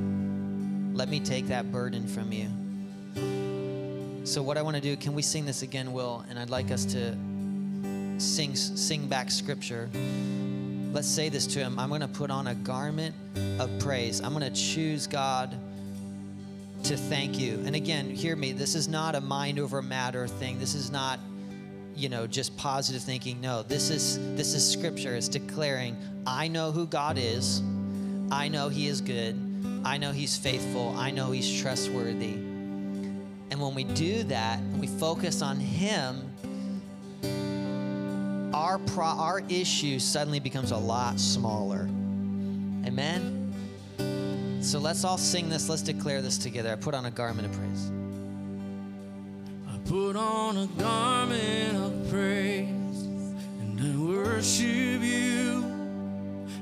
Let 0.95 1.09
me 1.09 1.21
take 1.21 1.49
that 1.49 1.73
burden 1.73 2.07
from 2.07 2.33
you. 2.33 2.49
So, 4.27 4.43
what 4.43 4.57
I 4.57 4.62
want 4.62 4.77
to 4.77 4.81
do, 4.81 4.97
can 4.97 5.12
we 5.14 5.23
sing 5.23 5.45
this 5.45 5.62
again, 5.62 5.93
Will? 5.93 6.25
And 6.31 6.38
I'd 6.38 6.49
like 6.49 6.71
us 6.71 6.85
to 6.87 7.14
sing, 8.19 8.57
sing 8.57 9.09
back 9.09 9.31
scripture. 9.31 9.90
Let's 10.93 11.09
say 11.09 11.29
this 11.29 11.47
to 11.49 11.59
him. 11.59 11.79
I'm 11.79 11.88
going 11.88 12.01
to 12.01 12.09
put 12.09 12.31
on 12.31 12.47
a 12.47 12.55
garment 12.55 13.14
of 13.59 13.79
praise. 13.81 14.21
I'm 14.21 14.33
going 14.33 14.51
to 14.51 14.59
choose 14.59 15.07
God 15.07 15.55
to 16.85 16.97
thank 16.97 17.38
you. 17.38 17.62
And 17.67 17.75
again, 17.75 18.09
hear 18.09 18.37
me. 18.37 18.53
This 18.53 18.75
is 18.75 18.88
not 18.88 19.14
a 19.14 19.21
mind 19.21 19.59
over 19.59 19.83
matter 19.83 20.29
thing. 20.29 20.59
This 20.59 20.75
is 20.75 20.90
not 20.90 21.19
you 21.95 22.09
know 22.09 22.27
just 22.27 22.57
positive 22.57 23.03
thinking 23.03 23.41
no 23.41 23.63
this 23.63 23.91
is 23.91 24.19
this 24.37 24.55
is 24.55 24.69
scripture 24.69 25.15
it's 25.15 25.29
declaring 25.29 25.97
i 26.27 26.49
know 26.49 26.73
who 26.73 26.87
god 26.87 27.17
is 27.19 27.63
I 28.31 28.49
know 28.49 28.69
He 28.69 28.89
is 28.89 29.01
good. 29.01 29.37
I 29.85 29.99
know 29.99 30.13
He's 30.13 30.37
faithful. 30.37 30.95
I 30.97 31.11
know 31.11 31.31
He's 31.31 31.61
trustworthy. 31.61 32.35
And 33.51 33.61
when 33.61 33.75
we 33.75 33.85
do 33.85 34.25
that, 34.25 34.59
and 34.59 34.81
we 34.81 34.87
focus 34.87 35.43
on 35.43 35.59
Him, 35.61 36.33
our, 38.53 38.79
pro- 38.79 39.05
our 39.05 39.43
issue 39.49 39.99
suddenly 39.99 40.41
becomes 40.41 40.71
a 40.71 40.77
lot 40.77 41.21
smaller. 41.21 41.83
Amen? 42.87 43.53
So 44.63 44.79
let's 44.79 45.05
all 45.05 45.19
sing 45.19 45.49
this. 45.49 45.69
Let's 45.69 45.83
declare 45.83 46.23
this 46.23 46.39
together. 46.39 46.73
I 46.73 46.77
put 46.77 46.95
on 46.95 47.05
a 47.07 47.11
garment 47.11 47.47
of 47.47 47.53
praise. 47.53 47.91
Put 49.85 50.16
on 50.16 50.57
a 50.57 50.66
garment 50.79 51.77
of 51.77 52.11
praise 52.11 53.03
and 53.61 53.79
I 53.81 53.97
worship 53.97 55.03
you. 55.03 55.62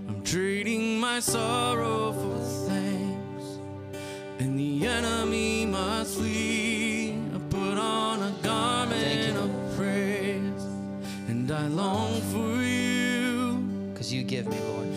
I'm 0.08 0.22
trading 0.24 0.98
my 0.98 1.20
sorrow 1.20 2.12
for 2.12 2.38
thanks, 2.68 3.44
and 4.38 4.58
the 4.58 4.86
enemy 4.86 5.66
must 5.66 6.18
flee. 6.18 7.12
I 7.34 7.38
put 7.48 7.78
on 7.78 8.22
a 8.22 8.34
garment 8.42 9.36
of 9.36 9.76
praise, 9.76 10.64
and 11.28 11.50
I 11.50 11.68
long 11.68 12.20
for 12.32 12.60
you. 12.62 13.58
Because 13.92 14.12
you 14.12 14.24
give 14.24 14.48
me, 14.48 14.58
Lord. 14.58 14.91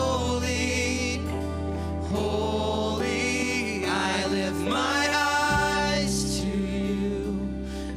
holy. 2.10 3.86
I 3.86 4.26
lift 4.28 4.58
my 4.68 5.10
eyes 5.14 6.42
to 6.42 6.48
you. 6.48 7.48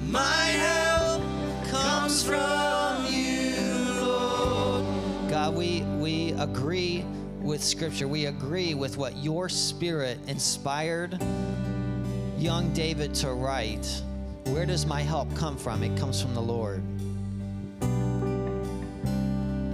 My 0.06 0.22
help 0.22 1.22
comes 1.68 2.22
from 2.22 3.06
you, 3.06 3.54
Lord. 4.00 4.84
God, 5.30 5.54
we, 5.54 5.82
we 5.98 6.32
agree 6.32 7.04
with 7.40 7.62
Scripture. 7.64 8.06
We 8.08 8.26
agree 8.26 8.74
with 8.74 8.98
what 8.98 9.16
your 9.16 9.48
Spirit 9.48 10.18
inspired 10.26 11.18
young 12.40 12.72
David 12.72 13.14
to 13.16 13.32
write. 13.32 14.02
Where 14.46 14.64
does 14.64 14.86
my 14.86 15.02
help 15.02 15.34
come 15.36 15.58
from? 15.58 15.82
It 15.82 15.98
comes 15.98 16.22
from 16.22 16.34
the 16.34 16.40
Lord. 16.40 16.82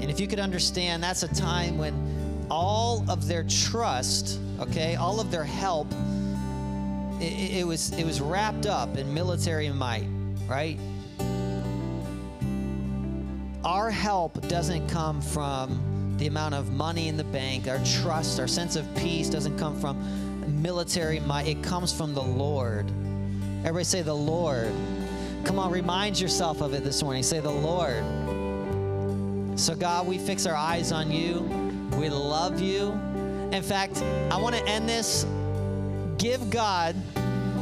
And 0.01 0.11
if 0.11 0.19
you 0.19 0.27
could 0.27 0.41
understand, 0.41 1.03
that's 1.03 1.23
a 1.23 1.33
time 1.35 1.79
when 1.79 2.47
all 2.51 3.05
of 3.09 3.29
their 3.29 3.45
trust, 3.45 4.41
okay, 4.59 4.97
all 4.97 5.21
of 5.21 5.31
their 5.31 5.45
help, 5.45 5.87
it, 7.21 7.59
it 7.59 7.67
was 7.67 7.93
it 7.93 8.05
was 8.05 8.21
wrapped 8.21 8.67
up 8.67 8.97
in 8.97 9.15
military 9.15 9.71
might, 9.71 10.07
right? 10.49 10.79
Our 13.65 13.91
help 13.91 14.47
doesn't 14.49 14.89
come 14.89 15.21
from 15.21 16.15
the 16.19 16.27
amount 16.27 16.55
of 16.55 16.73
money 16.73 17.09
in 17.09 17.17
the 17.17 17.25
bank. 17.25 17.69
Our 17.69 17.81
trust, 17.85 18.41
our 18.41 18.49
sense 18.49 18.77
of 18.77 18.87
peace 18.97 19.29
doesn't 19.29 19.59
come 19.59 19.79
from 19.81 19.97
military 20.49 21.21
might. 21.21 21.47
It 21.47 21.63
comes 21.63 21.93
from 21.93 22.15
the 22.15 22.23
Lord. 22.23 22.91
Everybody 23.61 23.85
say 23.85 24.03
the 24.03 24.15
Lord. 24.15 24.73
Come 25.45 25.59
on, 25.59 25.71
remind 25.71 26.19
yourself 26.19 26.61
of 26.61 26.75
it 26.75 26.85
this 26.85 27.03
morning. 27.03 27.23
Say 27.23 27.41
the 27.41 27.51
Lord. 27.51 28.05
So, 29.59 29.75
God, 29.75 30.07
we 30.07 30.19
fix 30.19 30.47
our 30.47 30.55
eyes 30.55 30.93
on 30.93 31.11
you. 31.11 31.41
We 31.99 32.09
love 32.09 32.61
you. 32.61 32.93
In 33.53 33.63
fact, 33.63 34.03
I 34.31 34.37
want 34.37 34.55
to 34.55 34.65
end 34.67 34.89
this. 34.89 35.25
Give 36.19 36.51
God 36.51 36.97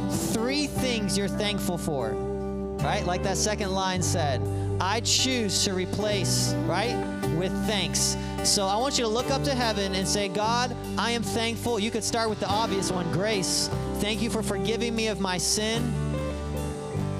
three 0.09 0.67
things 0.67 1.17
you're 1.17 1.27
thankful 1.27 1.77
for, 1.77 2.11
right? 2.11 3.05
Like 3.05 3.23
that 3.23 3.37
second 3.37 3.71
line 3.71 4.01
said. 4.01 4.41
I 4.79 4.99
choose 5.01 5.63
to 5.63 5.73
replace, 5.73 6.53
right, 6.65 6.95
with 7.37 7.51
thanks. 7.65 8.17
So 8.43 8.65
I 8.65 8.75
want 8.77 8.97
you 8.97 9.03
to 9.03 9.09
look 9.09 9.29
up 9.31 9.43
to 9.43 9.53
heaven 9.53 9.95
and 9.95 10.07
say, 10.07 10.27
God, 10.27 10.75
I 10.97 11.11
am 11.11 11.23
thankful. 11.23 11.79
You 11.79 11.91
could 11.91 12.03
start 12.03 12.29
with 12.29 12.39
the 12.39 12.47
obvious 12.47 12.91
one 12.91 13.11
grace. 13.11 13.69
Thank 13.95 14.21
you 14.21 14.29
for 14.29 14.43
forgiving 14.43 14.95
me 14.95 15.07
of 15.07 15.19
my 15.19 15.37
sin. 15.37 15.93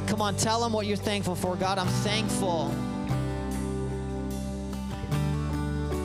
Come 0.08 0.22
on, 0.22 0.36
tell 0.36 0.64
him 0.64 0.72
what 0.72 0.86
you're 0.86 0.98
thankful 0.98 1.36
for. 1.36 1.56
God, 1.56 1.78
I'm 1.78 1.88
thankful. 1.88 2.70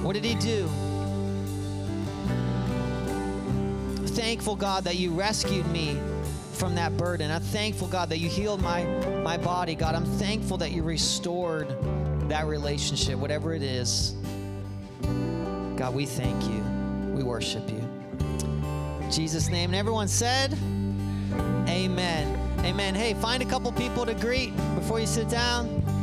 What 0.02 0.14
did 0.14 0.24
he 0.24 0.34
do? 0.34 0.66
Thankful, 4.14 4.56
God, 4.56 4.84
that 4.84 4.96
you 4.96 5.10
rescued 5.12 5.66
me 5.70 6.00
from 6.54 6.74
that 6.74 6.96
burden. 6.96 7.30
I'm 7.30 7.40
thankful, 7.40 7.88
God, 7.88 8.08
that 8.08 8.18
you 8.18 8.28
healed 8.28 8.60
my, 8.60 8.84
my 9.22 9.36
body. 9.36 9.74
God, 9.74 9.94
I'm 9.94 10.04
thankful 10.04 10.56
that 10.58 10.72
you 10.72 10.82
restored 10.82 11.68
that 12.30 12.46
relationship, 12.46 13.18
whatever 13.18 13.54
it 13.54 13.62
is. 13.62 14.14
God, 15.76 15.94
we 15.94 16.06
thank 16.06 16.42
you. 16.44 16.62
We 17.12 17.24
worship 17.24 17.68
you. 17.68 17.78
In 19.00 19.10
Jesus' 19.10 19.48
name. 19.48 19.70
And 19.70 19.76
everyone 19.76 20.08
said, 20.08 20.52
Amen. 21.68 22.38
Amen. 22.60 22.94
Hey, 22.94 23.14
find 23.14 23.42
a 23.42 23.46
couple 23.46 23.72
people 23.72 24.06
to 24.06 24.14
greet 24.14 24.56
before 24.76 25.00
you 25.00 25.06
sit 25.06 25.28
down. 25.28 25.99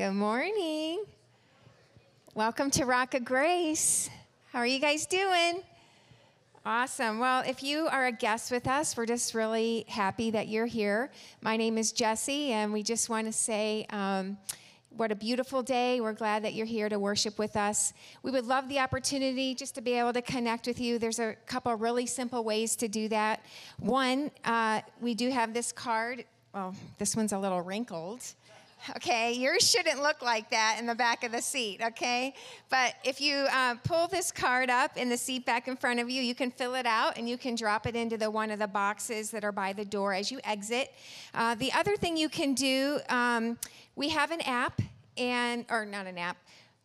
Good 0.00 0.14
morning. 0.14 1.04
Welcome 2.34 2.70
to 2.70 2.86
Rock 2.86 3.12
of 3.12 3.22
Grace. 3.22 4.08
How 4.50 4.60
are 4.60 4.66
you 4.66 4.78
guys 4.78 5.04
doing? 5.04 5.62
Awesome. 6.64 7.18
Well, 7.18 7.42
if 7.46 7.62
you 7.62 7.86
are 7.86 8.06
a 8.06 8.12
guest 8.12 8.50
with 8.50 8.66
us, 8.66 8.96
we're 8.96 9.04
just 9.04 9.34
really 9.34 9.84
happy 9.88 10.30
that 10.30 10.48
you're 10.48 10.64
here. 10.64 11.10
My 11.42 11.58
name 11.58 11.76
is 11.76 11.92
Jessie, 11.92 12.50
and 12.52 12.72
we 12.72 12.82
just 12.82 13.10
want 13.10 13.26
to 13.26 13.32
say, 13.32 13.84
um, 13.90 14.38
what 14.88 15.12
a 15.12 15.14
beautiful 15.14 15.62
day. 15.62 16.00
We're 16.00 16.14
glad 16.14 16.44
that 16.44 16.54
you're 16.54 16.64
here 16.64 16.88
to 16.88 16.98
worship 16.98 17.38
with 17.38 17.54
us. 17.54 17.92
We 18.22 18.30
would 18.30 18.46
love 18.46 18.70
the 18.70 18.78
opportunity 18.78 19.54
just 19.54 19.74
to 19.74 19.82
be 19.82 19.92
able 19.98 20.14
to 20.14 20.22
connect 20.22 20.66
with 20.66 20.80
you. 20.80 20.98
There's 20.98 21.18
a 21.18 21.34
couple 21.44 21.74
really 21.74 22.06
simple 22.06 22.42
ways 22.42 22.74
to 22.76 22.88
do 22.88 23.10
that. 23.10 23.44
One, 23.78 24.30
uh, 24.46 24.80
we 25.02 25.14
do 25.14 25.28
have 25.28 25.52
this 25.52 25.72
card. 25.72 26.24
Well, 26.54 26.74
this 26.96 27.14
one's 27.14 27.34
a 27.34 27.38
little 27.38 27.60
wrinkled. 27.60 28.22
Okay, 28.96 29.32
yours 29.32 29.68
shouldn't 29.68 30.02
look 30.02 30.22
like 30.22 30.50
that 30.50 30.76
in 30.78 30.86
the 30.86 30.94
back 30.94 31.22
of 31.22 31.32
the 31.32 31.42
seat, 31.42 31.80
okay? 31.82 32.34
But 32.70 32.94
if 33.04 33.20
you 33.20 33.46
uh, 33.50 33.74
pull 33.84 34.08
this 34.08 34.32
card 34.32 34.70
up 34.70 34.96
in 34.96 35.08
the 35.08 35.16
seat 35.16 35.44
back 35.44 35.68
in 35.68 35.76
front 35.76 36.00
of 36.00 36.08
you, 36.08 36.22
you 36.22 36.34
can 36.34 36.50
fill 36.50 36.74
it 36.74 36.86
out 36.86 37.18
and 37.18 37.28
you 37.28 37.36
can 37.36 37.54
drop 37.54 37.86
it 37.86 37.94
into 37.94 38.16
the 38.16 38.30
one 38.30 38.50
of 38.50 38.58
the 38.58 38.66
boxes 38.66 39.30
that 39.32 39.44
are 39.44 39.52
by 39.52 39.72
the 39.72 39.84
door 39.84 40.14
as 40.14 40.30
you 40.30 40.40
exit. 40.44 40.92
Uh, 41.34 41.54
the 41.54 41.72
other 41.72 41.96
thing 41.96 42.16
you 42.16 42.28
can 42.28 42.54
do, 42.54 43.00
um, 43.10 43.58
we 43.96 44.08
have 44.08 44.30
an 44.30 44.40
app 44.42 44.80
and 45.16 45.66
or 45.68 45.84
not 45.84 46.06
an 46.06 46.16
app. 46.16 46.38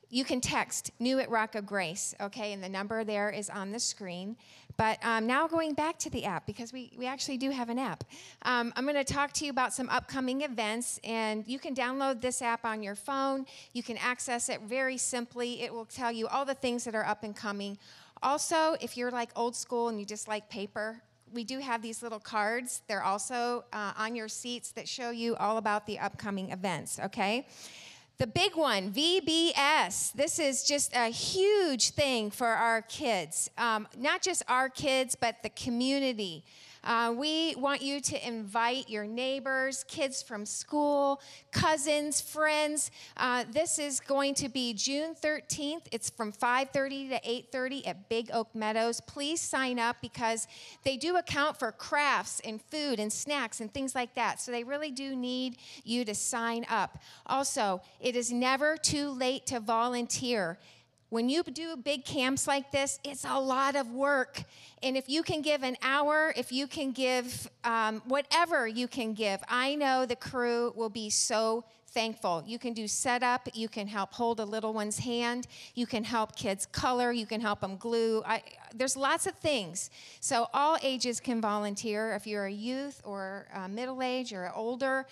You 0.10 0.24
can 0.24 0.40
text 0.40 0.92
new 1.00 1.20
at 1.20 1.30
Rock 1.30 1.56
of 1.56 1.66
Grace, 1.66 2.14
okay, 2.22 2.54
and 2.54 2.64
the 2.64 2.70
number 2.70 3.04
there 3.04 3.30
is 3.30 3.50
on 3.50 3.72
the 3.72 3.80
screen. 3.80 4.38
But 4.78 5.04
um, 5.06 5.26
now 5.26 5.48
going 5.48 5.74
back 5.74 5.98
to 6.00 6.10
the 6.10 6.26
app, 6.26 6.46
because 6.46 6.74
we, 6.74 6.92
we 6.98 7.08
actually 7.08 7.38
do 7.38 7.50
have 7.50 7.70
an 7.70 7.80
app. 7.80 8.04
Um, 8.42 8.74
I'm 8.76 8.84
going 8.84 8.96
to 8.96 9.04
talk 9.04 9.32
to 9.34 9.46
you 9.46 9.52
about 9.52 9.74
some 9.74 9.90
upcoming 9.90 10.42
events, 10.42 11.00
and 11.04 11.48
you 11.48 11.60
can 11.60 11.74
download 11.74 12.22
this 12.22 12.42
app 12.42 12.66
on 12.66 12.84
your 12.84 12.96
phone. 12.96 13.46
You 13.74 13.84
can 13.84 13.98
access 13.98 14.50
it 14.50 14.62
very 14.62 14.98
simply. 14.98 15.62
It 15.62 15.74
will 15.74 15.86
tell 15.86 16.12
you 16.12 16.28
all 16.28 16.46
the 16.46 16.56
things 16.56 16.84
that 16.84 16.96
are 16.96 17.06
up 17.06 17.24
and 17.24 17.36
coming. 17.36 17.78
Also, 18.22 18.76
if 18.82 18.98
you're 18.98 19.12
like 19.12 19.30
old 19.36 19.56
school 19.56 19.90
and 19.90 20.00
you 20.00 20.06
just 20.06 20.28
like 20.28 20.50
paper, 20.50 21.02
we 21.34 21.44
do 21.44 21.60
have 21.60 21.82
these 21.82 22.02
little 22.02 22.20
cards. 22.20 22.82
They're 22.88 23.04
also 23.04 23.66
uh, 23.74 23.94
on 23.98 24.16
your 24.16 24.28
seats 24.28 24.72
that 24.72 24.88
show 24.88 25.10
you 25.10 25.36
all 25.36 25.58
about 25.58 25.86
the 25.86 26.00
upcoming 26.00 26.52
events, 26.52 27.00
okay? 27.00 27.48
The 28.18 28.28
big 28.28 28.56
one, 28.56 28.94
VBS. 28.94 30.14
This 30.14 30.40
is 30.40 30.64
just 30.64 30.96
a 30.96 31.10
huge 31.10 31.90
thing 31.90 32.32
for 32.32 32.48
our 32.48 32.82
kids. 32.82 33.50
Um, 33.58 33.90
not 33.98 34.22
just 34.22 34.42
our 34.48 34.70
kids, 34.70 35.18
but 35.20 35.44
the 35.44 35.50
community. 35.50 36.46
Uh, 36.86 37.12
we 37.18 37.56
want 37.56 37.82
you 37.82 38.00
to 38.00 38.28
invite 38.28 38.88
your 38.90 39.06
neighbors, 39.06 39.84
kids 39.88 40.22
from 40.22 40.46
school, 40.46 41.20
cousins, 41.52 42.22
friends. 42.22 42.92
Uh, 43.18 43.44
this 43.52 43.80
is 43.80 44.00
going 44.00 44.36
to 44.36 44.48
be 44.48 44.72
June 44.74 45.16
13th. 45.16 45.88
It's 45.92 46.12
from 46.12 46.32
5:30 46.32 47.10
to 47.10 47.20
8:30 47.28 47.88
at 47.88 48.08
Big 48.08 48.30
Oak 48.32 48.54
Meadows. 48.54 49.02
Please 49.02 49.42
sign 49.42 49.80
up 49.80 49.98
because 50.00 50.48
they 50.84 50.96
do 50.96 51.18
account 51.18 51.58
for 51.58 51.72
crafts 51.72 52.40
and 52.42 52.62
food 52.62 53.00
and 53.00 53.12
snacks 53.12 53.62
and 53.62 53.74
things 53.74 53.96
like 53.96 54.14
that. 54.14 54.40
So 54.40 54.52
they 54.52 54.64
really 54.64 54.92
do 54.92 55.16
need 55.16 55.58
you 55.84 56.06
to 56.06 56.14
sign 56.14 56.66
up. 56.70 57.00
Also, 57.26 57.82
it 58.00 58.16
is 58.16 58.32
never 58.32 58.78
too 58.78 59.10
late 59.10 59.48
to 59.48 59.60
volunteer. 59.60 60.60
When 61.16 61.30
you 61.30 61.44
do 61.44 61.78
big 61.78 62.04
camps 62.04 62.46
like 62.46 62.72
this, 62.72 63.00
it's 63.06 63.24
a 63.24 63.40
lot 63.40 63.78
of 63.78 63.90
work. 63.90 64.44
And 64.84 64.98
if 64.98 65.08
you 65.08 65.24
can 65.24 65.42
give 65.42 65.64
an 65.64 65.78
hour, 65.82 66.34
if 66.36 66.52
you 66.52 66.68
can 66.68 66.92
give 66.92 67.50
um, 67.64 68.02
whatever 68.04 68.68
you 68.68 68.90
can 68.90 69.14
give, 69.14 69.40
I 69.48 69.76
know 69.76 70.06
the 70.06 70.18
crew 70.18 70.74
will 70.76 70.90
be 70.90 71.10
so 71.10 71.64
thankful. 71.88 72.44
You 72.46 72.60
can 72.60 72.74
do 72.74 72.86
setup, 72.86 73.48
you 73.54 73.70
can 73.70 73.88
help 73.88 74.12
hold 74.12 74.42
a 74.42 74.44
little 74.44 74.74
one's 74.74 75.00
hand, 75.00 75.48
you 75.74 75.86
can 75.86 76.04
help 76.04 76.36
kids 76.36 76.66
color, 76.66 77.14
you 77.14 77.26
can 77.26 77.40
help 77.40 77.62
them 77.62 77.78
glue. 77.78 78.22
I, 78.26 78.44
there's 78.74 78.98
lots 78.98 79.26
of 79.26 79.36
things. 79.36 79.90
So 80.20 80.48
all 80.54 80.78
ages 80.84 81.22
can 81.22 81.40
volunteer. 81.40 82.12
If 82.12 82.28
you're 82.28 82.48
a 82.48 82.52
youth 82.52 83.02
or 83.06 83.48
a 83.54 83.70
middle 83.70 84.04
age 84.04 84.34
or 84.34 84.52
older, 84.54 85.08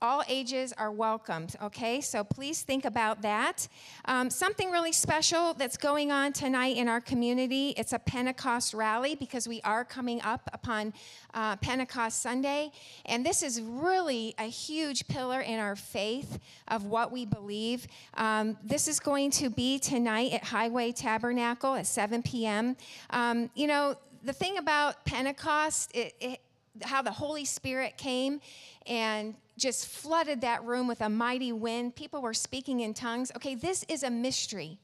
all 0.00 0.22
ages 0.28 0.72
are 0.78 0.92
welcomed, 0.92 1.56
okay? 1.62 2.00
So 2.00 2.24
please 2.24 2.62
think 2.62 2.84
about 2.84 3.22
that. 3.22 3.68
Um, 4.04 4.30
something 4.30 4.70
really 4.70 4.92
special 4.92 5.54
that's 5.54 5.76
going 5.76 6.12
on 6.12 6.32
tonight 6.32 6.76
in 6.76 6.88
our 6.88 7.00
community 7.00 7.74
it's 7.76 7.92
a 7.92 7.98
Pentecost 7.98 8.74
rally 8.74 9.14
because 9.14 9.46
we 9.46 9.60
are 9.62 9.84
coming 9.84 10.20
up 10.22 10.48
upon 10.52 10.92
uh, 11.34 11.56
Pentecost 11.56 12.22
Sunday. 12.22 12.72
And 13.06 13.24
this 13.24 13.42
is 13.42 13.60
really 13.60 14.34
a 14.38 14.44
huge 14.44 15.06
pillar 15.08 15.40
in 15.40 15.58
our 15.58 15.76
faith 15.76 16.38
of 16.68 16.84
what 16.84 17.12
we 17.12 17.24
believe. 17.24 17.86
Um, 18.14 18.56
this 18.64 18.88
is 18.88 19.00
going 19.00 19.30
to 19.32 19.50
be 19.50 19.78
tonight 19.78 20.32
at 20.32 20.44
Highway 20.44 20.92
Tabernacle 20.92 21.74
at 21.74 21.86
7 21.86 22.22
p.m. 22.22 22.76
Um, 23.10 23.50
you 23.54 23.66
know, 23.66 23.96
the 24.24 24.32
thing 24.32 24.58
about 24.58 25.04
Pentecost, 25.04 25.90
it, 25.94 26.14
it, 26.20 26.40
how 26.82 27.02
the 27.02 27.12
Holy 27.12 27.44
Spirit 27.44 27.96
came 27.96 28.40
and 28.86 29.34
just 29.58 29.86
flooded 29.86 30.40
that 30.40 30.64
room 30.64 30.86
with 30.86 31.00
a 31.00 31.08
mighty 31.08 31.52
wind. 31.52 31.96
People 31.96 32.22
were 32.22 32.34
speaking 32.34 32.80
in 32.80 32.94
tongues. 32.94 33.32
Okay, 33.36 33.54
this 33.54 33.84
is 33.88 34.02
a 34.02 34.10
mystery. 34.10 34.78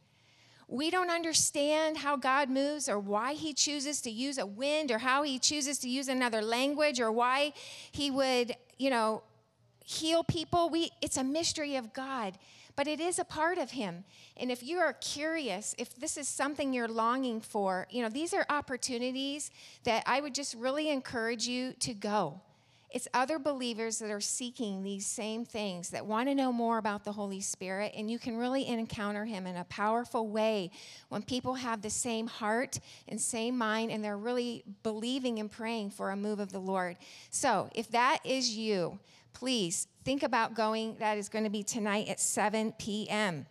We 0.66 0.90
don't 0.90 1.10
understand 1.10 1.98
how 1.98 2.16
God 2.16 2.48
moves 2.48 2.88
or 2.88 2.98
why 2.98 3.34
He 3.34 3.52
chooses 3.52 4.00
to 4.02 4.10
use 4.10 4.38
a 4.38 4.46
wind 4.46 4.90
or 4.90 4.98
how 4.98 5.22
He 5.22 5.38
chooses 5.38 5.78
to 5.80 5.88
use 5.88 6.08
another 6.08 6.42
language 6.42 7.00
or 7.00 7.12
why 7.12 7.52
He 7.92 8.10
would, 8.10 8.56
you 8.78 8.90
know, 8.90 9.22
heal 9.84 10.24
people. 10.24 10.70
We, 10.70 10.90
it's 11.02 11.18
a 11.18 11.24
mystery 11.24 11.76
of 11.76 11.92
God, 11.92 12.38
but 12.76 12.88
it 12.88 12.98
is 12.98 13.18
a 13.18 13.24
part 13.24 13.58
of 13.58 13.72
Him. 13.72 14.04
And 14.36 14.50
if 14.50 14.62
you 14.62 14.78
are 14.78 14.94
curious, 14.94 15.74
if 15.78 15.94
this 15.96 16.16
is 16.16 16.28
something 16.28 16.72
you're 16.72 16.88
longing 16.88 17.40
for, 17.40 17.86
you 17.90 18.02
know, 18.02 18.08
these 18.08 18.32
are 18.32 18.46
opportunities 18.48 19.50
that 19.84 20.02
I 20.06 20.20
would 20.20 20.34
just 20.34 20.54
really 20.54 20.88
encourage 20.88 21.46
you 21.46 21.74
to 21.80 21.92
go. 21.92 22.40
It's 22.94 23.08
other 23.12 23.40
believers 23.40 23.98
that 23.98 24.12
are 24.12 24.20
seeking 24.20 24.84
these 24.84 25.04
same 25.04 25.44
things, 25.44 25.90
that 25.90 26.06
want 26.06 26.28
to 26.28 26.34
know 26.34 26.52
more 26.52 26.78
about 26.78 27.02
the 27.02 27.10
Holy 27.10 27.40
Spirit, 27.40 27.92
and 27.96 28.08
you 28.08 28.20
can 28.20 28.36
really 28.36 28.68
encounter 28.68 29.24
Him 29.24 29.48
in 29.48 29.56
a 29.56 29.64
powerful 29.64 30.28
way 30.28 30.70
when 31.08 31.20
people 31.20 31.54
have 31.54 31.82
the 31.82 31.90
same 31.90 32.28
heart 32.28 32.78
and 33.08 33.20
same 33.20 33.58
mind, 33.58 33.90
and 33.90 34.04
they're 34.04 34.16
really 34.16 34.62
believing 34.84 35.40
and 35.40 35.50
praying 35.50 35.90
for 35.90 36.12
a 36.12 36.16
move 36.16 36.38
of 36.38 36.52
the 36.52 36.60
Lord. 36.60 36.96
So, 37.30 37.68
if 37.74 37.90
that 37.90 38.20
is 38.24 38.56
you, 38.56 39.00
please 39.32 39.88
think 40.04 40.22
about 40.22 40.54
going. 40.54 40.94
That 41.00 41.18
is 41.18 41.28
going 41.28 41.44
to 41.44 41.50
be 41.50 41.64
tonight 41.64 42.08
at 42.08 42.20
7 42.20 42.74
p.m. 42.78 43.46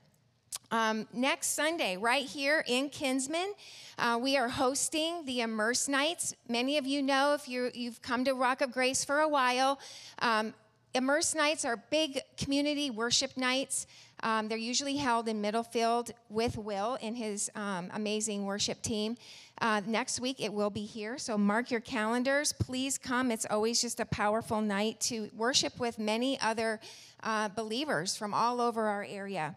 Um, 0.74 1.08
next 1.14 1.50
Sunday, 1.50 1.98
right 1.98 2.26
here 2.26 2.66
in 2.68 2.90
Kinsman, 2.90 3.54
uh, 4.00 4.20
we 4.20 4.38
are 4.38 4.50
hosting 4.50 5.24
the 5.24 5.42
Immerse 5.42 5.88
Nights. 5.88 6.34
Many 6.50 6.80
of 6.80 6.88
you 6.88 7.04
know 7.04 7.36
if 7.36 7.48
you 7.48 7.70
have 7.86 8.02
come 8.02 8.26
to 8.26 8.34
Rock 8.34 8.62
of 8.62 8.72
Grace 8.72 9.06
for 9.06 9.20
a 9.20 9.28
while. 9.28 9.80
Um, 10.18 10.52
Immerse 10.96 11.36
Nights 11.36 11.64
are 11.64 11.78
big 11.92 12.20
community 12.38 12.90
worship 12.90 13.38
nights. 13.38 13.86
Um, 14.24 14.48
they're 14.48 14.58
usually 14.58 14.98
held 14.98 15.28
in 15.28 15.44
Middlefield 15.44 16.10
with 16.28 16.58
Will 16.58 16.98
and 17.04 17.16
his 17.16 17.52
um, 17.54 17.92
amazing 17.94 18.46
worship 18.46 18.82
team. 18.82 19.16
Uh, 19.62 19.82
next 19.86 20.20
week 20.20 20.42
it 20.42 20.52
will 20.52 20.72
be 20.72 20.86
here, 20.86 21.20
so 21.20 21.38
mark 21.38 21.70
your 21.70 21.82
calendars. 21.82 22.52
Please 22.52 22.98
come. 22.98 23.30
It's 23.30 23.46
always 23.48 23.80
just 23.80 24.00
a 24.00 24.06
powerful 24.06 24.60
night 24.60 25.00
to 25.02 25.30
worship 25.38 25.80
with 25.80 26.00
many 26.00 26.42
other 26.42 26.80
uh, 27.22 27.50
believers 27.50 28.18
from 28.18 28.34
all 28.34 28.60
over 28.60 28.88
our 28.88 29.04
area. 29.08 29.56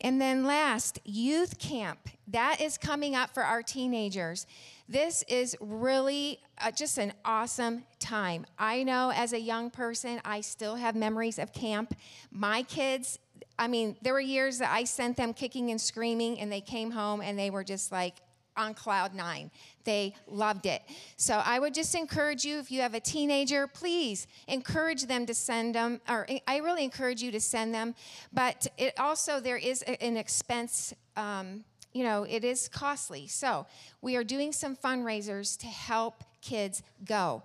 And 0.00 0.20
then 0.20 0.44
last, 0.44 1.00
youth 1.04 1.58
camp. 1.58 2.08
That 2.28 2.60
is 2.60 2.78
coming 2.78 3.14
up 3.14 3.32
for 3.34 3.42
our 3.42 3.62
teenagers. 3.62 4.46
This 4.88 5.24
is 5.28 5.56
really 5.60 6.40
uh, 6.58 6.70
just 6.70 6.98
an 6.98 7.12
awesome 7.24 7.84
time. 7.98 8.46
I 8.58 8.82
know 8.82 9.12
as 9.14 9.32
a 9.32 9.40
young 9.40 9.70
person, 9.70 10.20
I 10.24 10.40
still 10.40 10.76
have 10.76 10.94
memories 10.94 11.38
of 11.38 11.52
camp. 11.52 11.94
My 12.30 12.62
kids, 12.62 13.18
I 13.58 13.68
mean, 13.68 13.96
there 14.02 14.12
were 14.12 14.20
years 14.20 14.58
that 14.58 14.72
I 14.72 14.84
sent 14.84 15.16
them 15.16 15.34
kicking 15.34 15.70
and 15.70 15.80
screaming, 15.80 16.38
and 16.38 16.50
they 16.50 16.60
came 16.60 16.90
home 16.90 17.20
and 17.20 17.38
they 17.38 17.50
were 17.50 17.64
just 17.64 17.90
like, 17.92 18.14
on 18.58 18.74
cloud 18.74 19.14
nine. 19.14 19.50
They 19.84 20.14
loved 20.26 20.66
it. 20.66 20.82
So 21.16 21.40
I 21.42 21.58
would 21.58 21.72
just 21.72 21.94
encourage 21.94 22.44
you, 22.44 22.58
if 22.58 22.70
you 22.70 22.82
have 22.82 22.92
a 22.92 23.00
teenager, 23.00 23.66
please 23.66 24.26
encourage 24.48 25.06
them 25.06 25.24
to 25.26 25.32
send 25.32 25.74
them, 25.74 26.00
or 26.08 26.26
I 26.46 26.58
really 26.58 26.84
encourage 26.84 27.22
you 27.22 27.30
to 27.30 27.40
send 27.40 27.72
them. 27.72 27.94
But 28.32 28.66
it 28.76 28.98
also, 28.98 29.40
there 29.40 29.56
is 29.56 29.82
an 29.82 30.16
expense. 30.16 30.92
Um, 31.16 31.64
you 31.94 32.04
know, 32.04 32.24
it 32.24 32.44
is 32.44 32.68
costly. 32.68 33.26
So, 33.28 33.66
we 34.02 34.14
are 34.16 34.24
doing 34.24 34.52
some 34.52 34.76
fundraisers 34.76 35.58
to 35.60 35.66
help 35.66 36.22
kids 36.42 36.82
go. 37.04 37.42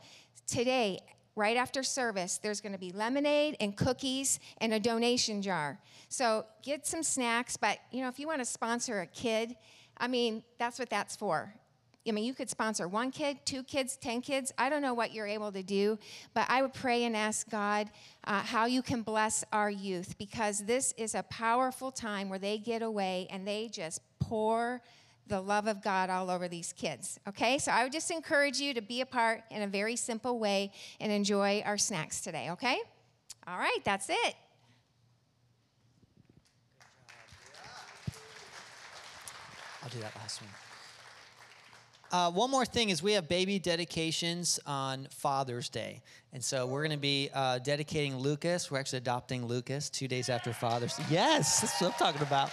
Today, 0.47 0.99
right 1.35 1.55
after 1.55 1.81
service, 1.81 2.39
there's 2.43 2.59
going 2.59 2.73
to 2.73 2.79
be 2.79 2.91
lemonade 2.91 3.55
and 3.59 3.75
cookies 3.75 4.39
and 4.59 4.73
a 4.73 4.79
donation 4.79 5.41
jar. 5.41 5.79
So, 6.09 6.45
get 6.61 6.85
some 6.85 7.03
snacks, 7.03 7.55
but 7.55 7.79
you 7.91 8.01
know, 8.01 8.09
if 8.09 8.19
you 8.19 8.27
want 8.27 8.39
to 8.39 8.45
sponsor 8.45 8.99
a 8.99 9.07
kid, 9.07 9.55
I 9.97 10.07
mean, 10.07 10.43
that's 10.57 10.79
what 10.79 10.89
that's 10.89 11.15
for. 11.15 11.53
I 12.07 12.11
mean, 12.11 12.25
you 12.25 12.33
could 12.33 12.49
sponsor 12.49 12.87
one 12.87 13.11
kid, 13.11 13.37
two 13.45 13.63
kids, 13.63 13.95
10 13.95 14.21
kids. 14.21 14.51
I 14.57 14.69
don't 14.69 14.81
know 14.81 14.93
what 14.93 15.13
you're 15.13 15.27
able 15.27 15.51
to 15.53 15.63
do, 15.63 15.97
but 16.33 16.45
I 16.49 16.61
would 16.61 16.73
pray 16.73 17.05
and 17.05 17.15
ask 17.15 17.49
God 17.49 17.89
uh, 18.25 18.41
how 18.41 18.65
you 18.65 18.81
can 18.81 19.03
bless 19.03 19.43
our 19.53 19.69
youth 19.69 20.17
because 20.17 20.59
this 20.65 20.93
is 20.97 21.15
a 21.15 21.23
powerful 21.23 21.91
time 21.91 22.29
where 22.29 22.39
they 22.39 22.57
get 22.57 22.81
away 22.81 23.27
and 23.29 23.47
they 23.47 23.69
just 23.69 24.01
pour 24.19 24.81
the 25.27 25.39
love 25.39 25.67
of 25.67 25.81
God 25.81 26.09
all 26.09 26.29
over 26.29 26.49
these 26.49 26.73
kids. 26.73 27.19
Okay? 27.27 27.57
So 27.57 27.71
I 27.71 27.83
would 27.83 27.93
just 27.93 28.11
encourage 28.11 28.59
you 28.59 28.73
to 28.73 28.81
be 28.81 28.99
a 28.99 29.05
part 29.05 29.43
in 29.49 29.61
a 29.61 29.67
very 29.67 29.95
simple 29.95 30.39
way 30.39 30.71
and 30.99 31.09
enjoy 31.09 31.63
our 31.65 31.77
snacks 31.77 32.19
today. 32.19 32.49
Okay? 32.51 32.79
All 33.47 33.57
right, 33.57 33.79
that's 33.85 34.09
it. 34.09 34.35
I'll 39.83 39.89
do 39.89 39.99
that 39.99 40.15
last 40.15 40.41
one. 40.41 40.49
Uh, 42.11 42.31
one 42.31 42.49
more 42.51 42.63
thing 42.63 42.89
is 42.89 43.01
we 43.01 43.13
have 43.13 43.27
baby 43.27 43.57
dedications 43.59 44.59
on 44.65 45.07
Father's 45.09 45.67
Day. 45.67 46.01
And 46.31 46.43
so 46.43 46.67
we're 46.67 46.81
going 46.81 46.91
to 46.91 46.97
be 46.97 47.29
uh, 47.33 47.57
dedicating 47.59 48.17
Lucas. 48.17 48.69
We're 48.69 48.79
actually 48.79 48.99
adopting 48.99 49.45
Lucas 49.45 49.89
two 49.89 50.07
days 50.07 50.29
after 50.29 50.53
Father's 50.53 50.95
Day. 50.95 51.03
Yes, 51.09 51.61
that's 51.61 51.81
what 51.81 51.93
I'm 51.93 51.97
talking 51.97 52.21
about. 52.21 52.51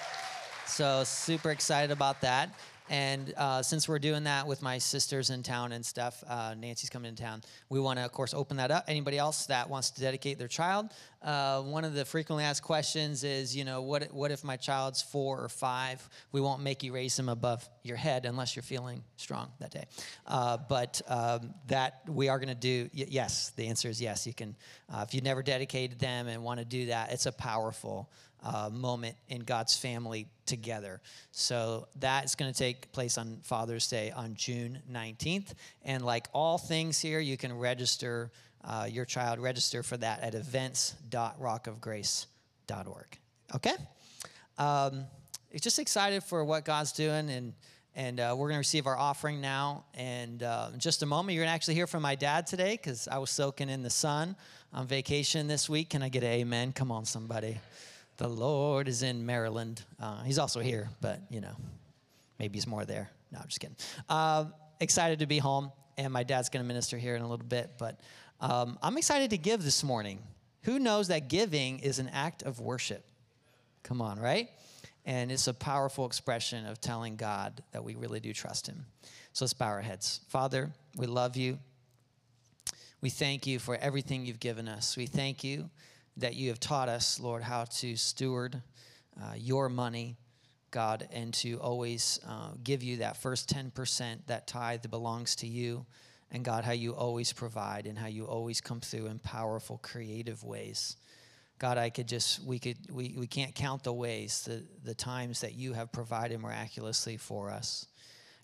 So 0.66 1.05
super 1.05 1.51
excited 1.51 1.91
about 1.91 2.20
that. 2.22 2.55
And 2.91 3.32
uh, 3.36 3.62
since 3.62 3.88
we're 3.88 4.01
doing 4.01 4.24
that 4.24 4.49
with 4.49 4.62
my 4.62 4.78
sisters 4.78 5.30
in 5.30 5.45
town 5.45 5.70
and 5.70 5.86
stuff, 5.86 6.24
uh, 6.28 6.57
Nancy's 6.59 6.91
coming 6.91 7.09
in 7.09 7.14
town, 7.14 7.41
we 7.68 7.78
want 7.78 8.01
to, 8.01 8.05
of 8.05 8.11
course, 8.11 8.34
open 8.34 8.57
that 8.57 8.72
up. 8.72 8.84
Anybody 8.88 9.16
else 9.16 9.47
that 9.47 9.70
wants 9.70 9.93
to 9.93 10.01
dedicate 10.01 10.41
their 10.41 10.49
child? 10.49 10.91
Uh, 11.22 11.62
one 11.62 11.84
of 11.84 11.95
the 11.95 12.05
frequently 12.05 12.43
asked 12.43 12.64
questions 12.64 13.22
is, 13.22 13.55
you 13.55 13.64
know, 13.64 13.82
what, 13.82 14.12
what 14.12 14.32
if 14.32 14.43
my 14.43 14.57
child's 14.57 15.03
four 15.03 15.41
or 15.41 15.49
five? 15.49 16.07
We 16.32 16.41
won't 16.41 16.62
make 16.62 16.82
you 16.82 16.93
raise 16.93 17.16
him 17.16 17.28
above 17.28 17.68
your 17.84 17.97
head 17.97 18.26
unless 18.26 18.57
you're 18.57 18.64
feeling 18.64 19.05
strong 19.16 19.53
that 19.61 19.70
day. 19.70 19.84
Uh, 20.26 20.57
but 20.57 21.01
um, 21.07 21.55
that 21.68 22.01
we 22.09 22.28
are 22.28 22.41
going 22.41 22.49
to 22.49 22.55
do, 22.57 22.91
y- 22.93 23.07
yes, 23.09 23.53
the 23.55 23.68
answer 23.68 23.88
is 23.88 24.03
yes. 24.03 24.26
You 24.26 24.34
can, 24.34 24.57
uh, 24.93 25.05
if 25.07 25.14
you've 25.14 25.22
never 25.22 25.45
dedicated 25.45 26.01
them 26.01 26.26
and 26.26 26.43
want 26.43 26.59
to 26.59 26.64
do 26.64 26.86
that, 26.86 27.12
it's 27.12 27.26
a 27.26 27.32
powerful 27.32 28.11
uh, 28.43 28.70
moment 28.72 29.16
in 29.28 29.41
God's 29.41 29.76
family 29.76 30.26
together. 30.47 31.03
So 31.30 31.86
that 32.01 32.24
is 32.24 32.34
going 32.34 32.51
to 32.53 32.59
take 32.59 32.91
place 32.93 33.18
on 33.18 33.38
Father's 33.43 33.86
Day 33.88 34.11
on 34.11 34.34
June 34.34 34.80
19th. 34.91 35.53
And 35.84 36.03
like 36.05 36.26
all 36.32 36.59
things 36.59 36.99
here, 36.99 37.20
you 37.20 37.36
can 37.36 37.57
register 37.57 38.32
uh, 38.64 38.88
your 38.91 39.05
child, 39.05 39.38
register 39.38 39.82
for 39.82 39.99
that 39.99 40.22
at 40.22 40.34
events.rockofgrace.org. 40.34 43.18
Okay? 43.55 43.74
Um, 44.59 45.05
just 45.59 45.78
excited 45.78 46.22
for 46.22 46.45
what 46.45 46.64
God's 46.64 46.93
doing, 46.93 47.30
and 47.30 47.55
and 47.97 48.20
uh, 48.20 48.36
we're 48.38 48.47
going 48.47 48.55
to 48.55 48.59
receive 48.59 48.86
our 48.86 48.97
offering 48.97 49.41
now. 49.41 49.84
And 49.95 50.45
uh, 50.45 50.68
in 50.72 50.78
just 50.78 51.03
a 51.03 51.07
moment, 51.07 51.34
you're 51.34 51.43
going 51.43 51.51
to 51.51 51.55
actually 51.55 51.74
hear 51.74 51.88
from 51.88 52.03
my 52.03 52.14
dad 52.14 52.47
today 52.47 52.72
because 52.72 53.09
I 53.09 53.18
was 53.18 53.30
soaking 53.30 53.68
in 53.68 53.82
the 53.82 53.91
sun 53.91 54.36
on 54.72 54.86
vacation 54.86 55.49
this 55.49 55.68
week. 55.68 55.91
Can 55.91 56.03
I 56.03 56.09
get 56.09 56.22
an 56.22 56.30
amen? 56.30 56.72
Come 56.72 56.93
on, 56.93 57.05
somebody. 57.05 57.59
The 58.21 58.29
Lord 58.29 58.87
is 58.87 59.03
in 59.03 59.25
Maryland. 59.25 59.83
Uh, 59.99 60.23
he's 60.25 60.39
also 60.39 60.61
here, 60.61 60.91
but 61.01 61.23
you 61.31 61.41
know, 61.41 61.57
maybe 62.39 62.59
he's 62.59 62.66
more 62.66 62.85
there. 62.85 63.11
No, 63.33 63.39
I'm 63.39 63.49
just 63.49 63.61
kidding. 63.61 63.77
Um, 64.11 64.53
excited 64.79 65.21
to 65.21 65.27
be 65.27 65.39
home, 65.39 65.73
and 65.97 66.12
my 66.12 66.23
dad's 66.23 66.51
going 66.51 66.62
to 66.62 66.66
minister 66.68 66.99
here 66.99 67.16
in 67.16 67.23
a 67.23 67.27
little 67.27 67.47
bit. 67.47 67.71
But 67.79 67.99
um, 68.39 68.79
I'm 68.83 68.99
excited 68.99 69.31
to 69.31 69.39
give 69.39 69.64
this 69.64 69.83
morning. 69.83 70.18
Who 70.64 70.79
knows 70.79 71.09
that 71.09 71.31
giving 71.31 71.79
is 71.79 71.99
an 71.99 72.11
act 72.11 72.43
of 72.43 72.61
worship? 72.61 73.07
Come 73.85 74.03
on, 74.03 74.21
right? 74.21 74.51
And 75.07 75.33
it's 75.33 75.47
a 75.47 75.55
powerful 75.55 76.05
expression 76.05 76.66
of 76.66 76.79
telling 76.79 77.16
God 77.16 77.62
that 77.73 77.83
we 77.83 77.95
really 77.95 78.21
do 78.21 78.35
trust 78.35 78.66
Him. 78.66 78.85
So 79.33 79.47
let's 79.47 79.55
bow 79.55 79.68
our 79.68 79.81
heads. 79.81 80.21
Father, 80.29 80.71
we 80.95 81.07
love 81.07 81.39
you. 81.39 81.59
We 83.01 83.09
thank 83.09 83.47
you 83.47 83.59
for 83.59 83.77
everything 83.77 84.27
you've 84.27 84.41
given 84.41 84.68
us. 84.68 84.95
We 84.95 85.07
thank 85.07 85.43
you 85.43 85.71
that 86.17 86.35
you 86.35 86.49
have 86.49 86.61
taught 86.61 86.89
us, 86.89 87.19
Lord, 87.21 87.43
how 87.43 87.65
to 87.65 87.97
steward 87.97 88.63
uh, 89.21 89.35
your 89.37 89.69
money, 89.69 90.17
God, 90.71 91.09
and 91.13 91.33
to 91.35 91.59
always 91.61 92.21
uh, 92.27 92.51
give 92.63 92.83
you 92.83 92.99
that 92.99 93.17
first 93.17 93.49
10%, 93.55 94.27
that 94.27 94.47
tithe 94.47 94.83
that 94.83 94.91
belongs 94.91 95.37
to 95.37 95.47
you. 95.47 95.87
And 96.31 96.45
God, 96.45 96.65
how 96.65 96.73
you 96.73 96.93
always 96.95 97.33
provide 97.33 97.87
and 97.87 97.99
how 97.99 98.07
you 98.07 98.25
always 98.25 98.61
come 98.61 98.81
through 98.81 99.07
in 99.07 99.19
powerful, 99.19 99.79
creative 99.79 100.45
ways. 100.45 100.97
God, 101.59 101.77
I 101.77 101.91
could 101.91 102.09
just, 102.09 102.43
we 102.43 102.59
could, 102.59 102.77
we, 102.91 103.15
we 103.19 103.27
can't 103.27 103.55
count 103.55 103.83
the 103.83 103.93
ways, 103.93 104.45
the, 104.45 104.65
the 104.85 104.95
times 104.95 105.41
that 105.41 105.55
you 105.55 105.73
have 105.75 105.93
provided 105.93 106.41
miraculously 106.41 107.17
for 107.17 107.51
us. 107.51 107.87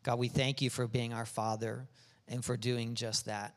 God, 0.03 0.19
we 0.19 0.29
thank 0.29 0.61
you 0.61 0.69
for 0.69 0.87
being 0.87 1.15
our 1.15 1.25
Father 1.25 1.89
and 2.29 2.45
for 2.45 2.57
doing 2.57 2.95
just 2.95 3.27
that. 3.27 3.55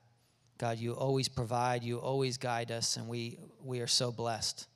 God, 0.60 0.78
you 0.78 0.92
always 0.92 1.30
provide, 1.30 1.86
you 1.86 2.00
always 2.00 2.38
guide 2.38 2.70
us, 2.70 2.98
and 2.98 3.08
we, 3.08 3.40
we 3.64 3.80
are 3.80 3.88
so 3.88 4.12
blessed. 4.12 4.68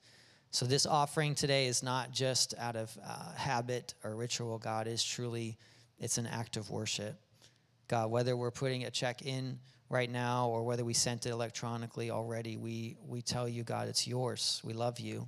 So, 0.50 0.66
this 0.66 0.86
offering 0.86 1.36
today 1.36 1.68
is 1.68 1.84
not 1.84 2.12
just 2.12 2.54
out 2.58 2.78
of 2.78 2.98
uh, 3.06 3.34
habit 3.34 3.94
or 4.02 4.16
ritual, 4.16 4.58
God, 4.60 4.88
is 4.88 5.04
truly, 5.04 5.58
it's 6.00 6.18
an 6.18 6.26
act 6.26 6.56
of 6.56 6.70
worship. 6.70 7.20
God, 7.90 8.10
whether 8.12 8.38
we're 8.38 8.50
putting 8.50 8.86
a 8.86 8.92
check 8.92 9.24
in 9.24 9.60
right 9.90 10.10
now 10.10 10.48
or 10.48 10.64
whether 10.64 10.86
we 10.86 10.94
sent 10.94 11.26
it 11.26 11.32
electronically 11.32 12.12
already, 12.12 12.56
we, 12.56 12.96
we 13.06 13.22
tell 13.22 13.50
you, 13.50 13.64
God, 13.64 13.90
it's 13.90 14.08
yours. 14.08 14.62
We 14.64 14.72
love 14.72 15.02
you. 15.02 15.28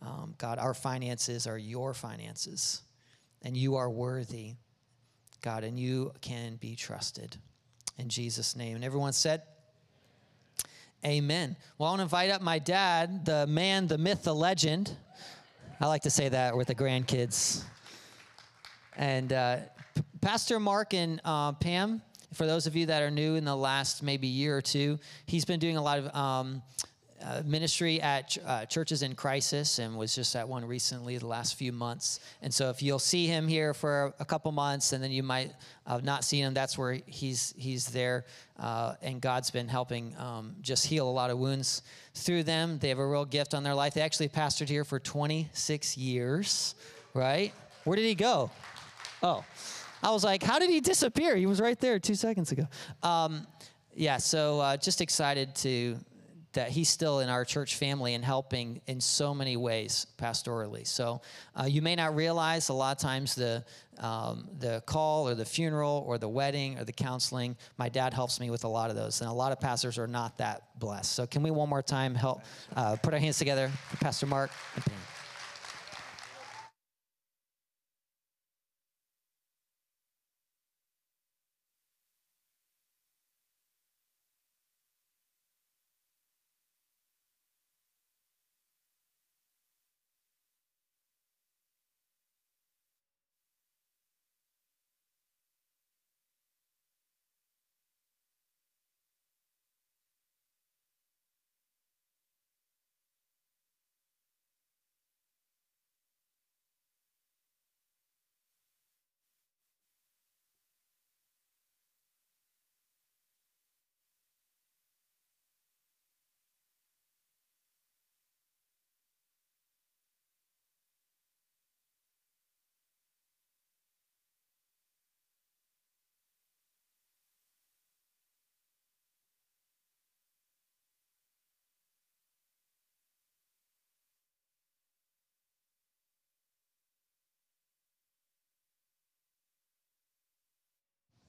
Um, 0.00 0.36
God, 0.38 0.60
our 0.60 0.74
finances 0.74 1.48
are 1.48 1.58
your 1.58 1.92
finances, 1.92 2.82
and 3.42 3.56
you 3.56 3.74
are 3.74 3.90
worthy, 3.90 4.54
God, 5.40 5.64
and 5.64 5.76
you 5.76 6.12
can 6.20 6.54
be 6.54 6.76
trusted. 6.76 7.36
In 7.98 8.08
Jesus' 8.08 8.54
name. 8.54 8.76
And 8.76 8.84
everyone 8.84 9.12
said, 9.12 9.42
Amen. 11.04 11.56
Well, 11.78 11.88
I 11.88 11.90
want 11.90 11.98
to 11.98 12.02
invite 12.04 12.30
up 12.30 12.42
my 12.42 12.60
dad, 12.60 13.24
the 13.24 13.44
man, 13.48 13.88
the 13.88 13.98
myth, 13.98 14.22
the 14.22 14.34
legend. 14.34 14.96
I 15.80 15.88
like 15.88 16.02
to 16.02 16.10
say 16.10 16.28
that 16.28 16.56
with 16.56 16.68
the 16.68 16.76
grandkids. 16.76 17.64
And 18.96 19.32
uh, 19.32 19.56
Pastor 20.20 20.60
Mark 20.60 20.94
and 20.94 21.20
uh, 21.24 21.52
Pam, 21.52 22.02
for 22.32 22.46
those 22.46 22.68
of 22.68 22.76
you 22.76 22.86
that 22.86 23.02
are 23.02 23.10
new 23.10 23.34
in 23.34 23.44
the 23.44 23.56
last 23.56 24.04
maybe 24.04 24.28
year 24.28 24.56
or 24.56 24.62
two, 24.62 25.00
he's 25.26 25.44
been 25.44 25.58
doing 25.58 25.76
a 25.76 25.82
lot 25.82 25.98
of 25.98 26.14
um, 26.14 26.62
uh, 27.24 27.42
ministry 27.44 28.00
at 28.00 28.28
ch- 28.28 28.38
uh, 28.46 28.64
churches 28.66 29.02
in 29.02 29.14
crisis 29.14 29.78
and 29.78 29.96
was 29.96 30.14
just 30.14 30.34
at 30.36 30.48
one 30.48 30.64
recently 30.64 31.18
the 31.18 31.26
last 31.26 31.54
few 31.56 31.72
months. 31.72 32.20
And 32.42 32.52
so 32.52 32.70
if 32.70 32.82
you'll 32.82 32.98
see 32.98 33.26
him 33.26 33.48
here 33.48 33.74
for 33.74 34.12
a 34.18 34.24
couple 34.24 34.50
months 34.52 34.92
and 34.92 35.02
then 35.02 35.10
you 35.10 35.22
might 35.22 35.52
have 35.86 36.04
not 36.04 36.24
seen 36.24 36.44
him, 36.44 36.54
that's 36.54 36.76
where 36.76 36.98
he's 37.06 37.54
he's 37.56 37.86
there. 37.86 38.24
Uh, 38.58 38.94
and 39.02 39.20
God's 39.20 39.50
been 39.50 39.68
helping 39.68 40.14
um, 40.18 40.56
just 40.60 40.86
heal 40.86 41.08
a 41.08 41.10
lot 41.10 41.30
of 41.30 41.38
wounds 41.38 41.82
through 42.14 42.42
them. 42.42 42.78
They 42.78 42.88
have 42.88 42.98
a 42.98 43.06
real 43.06 43.24
gift 43.24 43.54
on 43.54 43.62
their 43.62 43.74
life. 43.74 43.94
They 43.94 44.02
actually 44.02 44.28
pastored 44.28 44.68
here 44.68 44.84
for 44.84 44.98
26 44.98 45.96
years, 45.96 46.74
right? 47.14 47.52
Where 47.84 47.96
did 47.96 48.04
he 48.04 48.14
go? 48.14 48.50
Oh, 49.22 49.44
I 50.02 50.10
was 50.10 50.24
like, 50.24 50.42
how 50.42 50.58
did 50.58 50.70
he 50.70 50.80
disappear? 50.80 51.36
He 51.36 51.46
was 51.46 51.60
right 51.60 51.78
there 51.78 51.98
two 51.98 52.14
seconds 52.14 52.52
ago. 52.52 52.66
Um, 53.02 53.46
yeah, 53.94 54.16
so 54.16 54.60
uh, 54.60 54.76
just 54.76 55.00
excited 55.00 55.54
to 55.56 55.96
that 56.52 56.68
he's 56.70 56.88
still 56.88 57.20
in 57.20 57.28
our 57.28 57.44
church 57.44 57.76
family 57.76 58.14
and 58.14 58.24
helping 58.24 58.80
in 58.86 59.00
so 59.00 59.34
many 59.34 59.56
ways 59.56 60.06
pastorally. 60.18 60.86
So 60.86 61.20
uh, 61.58 61.64
you 61.64 61.82
may 61.82 61.94
not 61.94 62.14
realize 62.14 62.68
a 62.68 62.74
lot 62.74 62.96
of 62.96 63.02
times 63.02 63.34
the 63.34 63.64
um, 63.98 64.48
the 64.58 64.82
call 64.86 65.28
or 65.28 65.34
the 65.34 65.44
funeral 65.44 66.02
or 66.06 66.18
the 66.18 66.28
wedding 66.28 66.78
or 66.78 66.84
the 66.84 66.92
counseling. 66.92 67.56
My 67.76 67.88
dad 67.88 68.14
helps 68.14 68.40
me 68.40 68.50
with 68.50 68.64
a 68.64 68.68
lot 68.68 68.90
of 68.90 68.96
those, 68.96 69.20
and 69.20 69.30
a 69.30 69.32
lot 69.32 69.52
of 69.52 69.60
pastors 69.60 69.98
are 69.98 70.06
not 70.06 70.38
that 70.38 70.78
blessed. 70.78 71.12
So 71.12 71.26
can 71.26 71.42
we 71.42 71.50
one 71.50 71.68
more 71.68 71.82
time 71.82 72.14
help 72.14 72.42
uh, 72.74 72.96
put 73.02 73.12
our 73.12 73.20
hands 73.20 73.38
together, 73.38 73.70
Pastor 74.00 74.26
Mark 74.26 74.50
and 74.74 74.84
Pam. 74.84 75.11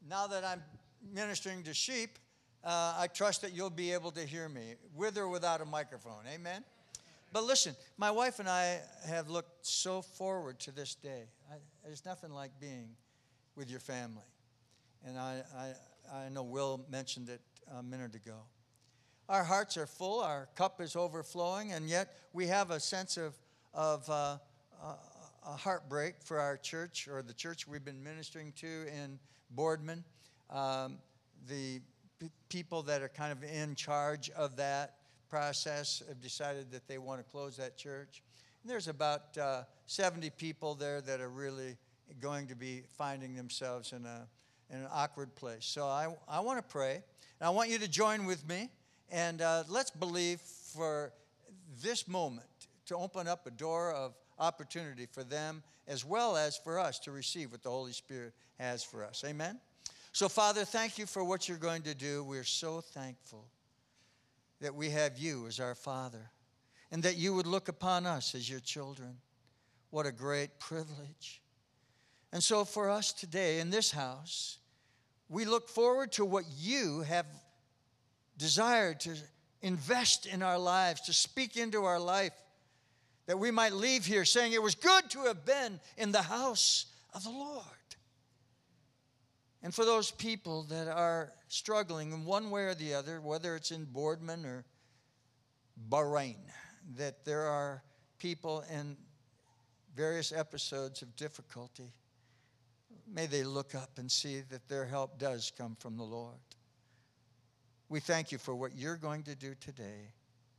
Now 0.09 0.27
that 0.27 0.43
I'm 0.43 0.61
ministering 1.13 1.63
to 1.63 1.73
sheep, 1.73 2.19
uh, 2.63 2.95
I 2.97 3.07
trust 3.07 3.41
that 3.41 3.53
you'll 3.53 3.69
be 3.69 3.91
able 3.91 4.11
to 4.11 4.21
hear 4.25 4.47
me, 4.47 4.75
with 4.95 5.17
or 5.17 5.27
without 5.27 5.61
a 5.61 5.65
microphone. 5.65 6.23
Amen? 6.33 6.63
But 7.31 7.43
listen, 7.45 7.75
my 7.97 8.11
wife 8.11 8.39
and 8.39 8.47
I 8.47 8.79
have 9.07 9.29
looked 9.29 9.65
so 9.65 10.01
forward 10.01 10.59
to 10.61 10.71
this 10.71 10.95
day. 10.95 11.23
I, 11.51 11.55
there's 11.83 12.05
nothing 12.05 12.31
like 12.31 12.51
being 12.59 12.89
with 13.55 13.69
your 13.69 13.79
family. 13.79 14.23
And 15.05 15.17
I, 15.17 15.41
I, 15.57 16.15
I 16.15 16.29
know 16.29 16.43
Will 16.43 16.85
mentioned 16.89 17.29
it 17.29 17.41
a 17.75 17.83
minute 17.83 18.15
ago. 18.15 18.37
Our 19.29 19.43
hearts 19.43 19.77
are 19.77 19.87
full, 19.87 20.19
our 20.21 20.47
cup 20.55 20.79
is 20.79 20.95
overflowing, 20.95 21.71
and 21.73 21.89
yet 21.89 22.13
we 22.33 22.47
have 22.47 22.71
a 22.71 22.79
sense 22.79 23.17
of, 23.17 23.33
of 23.73 24.09
uh, 24.09 24.37
a 25.45 25.55
heartbreak 25.57 26.15
for 26.23 26.39
our 26.39 26.57
church 26.57 27.07
or 27.07 27.21
the 27.21 27.33
church 27.33 27.67
we've 27.67 27.83
been 27.83 28.03
ministering 28.03 28.53
to 28.57 28.67
in 28.67 29.19
Boardman. 29.51 30.03
Um, 30.49 30.97
the 31.47 31.81
p- 32.19 32.29
people 32.49 32.83
that 32.83 33.01
are 33.01 33.09
kind 33.09 33.31
of 33.31 33.43
in 33.43 33.75
charge 33.75 34.29
of 34.31 34.55
that 34.57 34.95
process 35.29 36.01
have 36.07 36.21
decided 36.21 36.71
that 36.71 36.87
they 36.87 36.97
want 36.97 37.19
to 37.19 37.29
close 37.29 37.57
that 37.57 37.77
church. 37.77 38.21
And 38.61 38.71
there's 38.71 38.87
about 38.87 39.37
uh, 39.37 39.63
70 39.87 40.29
people 40.31 40.75
there 40.75 41.01
that 41.01 41.19
are 41.19 41.29
really 41.29 41.77
going 42.21 42.47
to 42.47 42.55
be 42.55 42.83
finding 42.97 43.35
themselves 43.35 43.91
in, 43.91 44.05
a, 44.05 44.27
in 44.69 44.77
an 44.79 44.87
awkward 44.91 45.35
place. 45.35 45.65
So 45.65 45.85
I, 45.85 46.13
I 46.27 46.39
want 46.39 46.59
to 46.59 46.63
pray. 46.63 47.03
And 47.39 47.47
I 47.47 47.49
want 47.49 47.69
you 47.69 47.79
to 47.79 47.87
join 47.87 48.25
with 48.25 48.47
me. 48.47 48.69
And 49.11 49.41
uh, 49.41 49.63
let's 49.67 49.91
believe 49.91 50.39
for 50.39 51.11
this 51.81 52.07
moment 52.07 52.47
to 52.85 52.95
open 52.95 53.27
up 53.27 53.47
a 53.47 53.51
door 53.51 53.91
of 53.91 54.13
opportunity 54.39 55.07
for 55.11 55.23
them 55.23 55.63
as 55.87 56.05
well 56.05 56.37
as 56.37 56.57
for 56.57 56.79
us 56.79 56.99
to 56.99 57.11
receive 57.11 57.51
what 57.51 57.63
the 57.63 57.69
Holy 57.69 57.91
Spirit 57.91 58.33
has 58.59 58.83
for 58.83 59.03
us. 59.03 59.23
Amen? 59.25 59.59
So, 60.11 60.29
Father, 60.29 60.63
thank 60.63 60.97
you 60.97 61.05
for 61.05 61.23
what 61.23 61.49
you're 61.49 61.57
going 61.57 61.81
to 61.83 61.95
do. 61.95 62.23
We're 62.23 62.43
so 62.43 62.81
thankful 62.81 63.45
that 64.61 64.75
we 64.75 64.89
have 64.91 65.17
you 65.17 65.47
as 65.47 65.59
our 65.59 65.75
Father 65.75 66.29
and 66.91 67.01
that 67.03 67.17
you 67.17 67.33
would 67.33 67.47
look 67.47 67.67
upon 67.67 68.05
us 68.05 68.35
as 68.35 68.49
your 68.49 68.59
children. 68.59 69.17
What 69.89 70.05
a 70.05 70.11
great 70.11 70.59
privilege. 70.59 71.41
And 72.31 72.41
so, 72.41 72.63
for 72.63 72.89
us 72.89 73.11
today 73.11 73.59
in 73.59 73.69
this 73.69 73.91
house, 73.91 74.59
we 75.29 75.45
look 75.45 75.67
forward 75.67 76.11
to 76.13 76.25
what 76.25 76.45
you 76.57 77.01
have 77.01 77.25
desired 78.37 78.99
to 79.01 79.15
invest 79.61 80.25
in 80.25 80.43
our 80.43 80.59
lives, 80.59 81.01
to 81.01 81.13
speak 81.13 81.57
into 81.57 81.85
our 81.85 81.99
life, 81.99 82.33
that 83.25 83.39
we 83.39 83.51
might 83.51 83.73
leave 83.73 84.05
here 84.05 84.25
saying 84.25 84.53
it 84.53 84.61
was 84.61 84.75
good 84.75 85.09
to 85.11 85.19
have 85.21 85.45
been 85.45 85.79
in 85.97 86.11
the 86.11 86.21
house 86.21 86.87
of 87.13 87.23
the 87.23 87.29
Lord. 87.29 87.63
And 89.61 89.73
for 89.73 89.85
those 89.85 90.11
people 90.11 90.63
that 90.63 90.89
are 90.89 91.31
struggling 91.47 92.11
in 92.11 92.25
one 92.25 92.51
way 92.51 92.63
or 92.63 92.75
the 92.75 92.93
other, 92.93 93.21
whether 93.21 93.55
it's 93.55 93.71
in 93.71 93.85
Boardman 93.85 94.45
or 94.45 94.65
Bahrain, 95.89 96.35
that 96.97 97.23
there 97.23 97.43
are 97.43 97.81
people 98.19 98.65
in 98.69 98.97
various 99.95 100.33
episodes 100.33 101.01
of 101.01 101.15
difficulty, 101.15 101.93
may 103.07 103.25
they 103.25 103.43
look 103.43 103.73
up 103.73 103.91
and 103.97 104.11
see 104.11 104.41
that 104.49 104.67
their 104.67 104.85
help 104.85 105.17
does 105.17 105.51
come 105.57 105.77
from 105.79 105.95
the 105.95 106.03
Lord. 106.03 106.35
We 107.87 108.01
thank 108.01 108.31
you 108.31 108.37
for 108.37 108.55
what 108.55 108.75
you're 108.75 108.97
going 108.97 109.23
to 109.23 109.35
do 109.35 109.55
today 109.61 110.11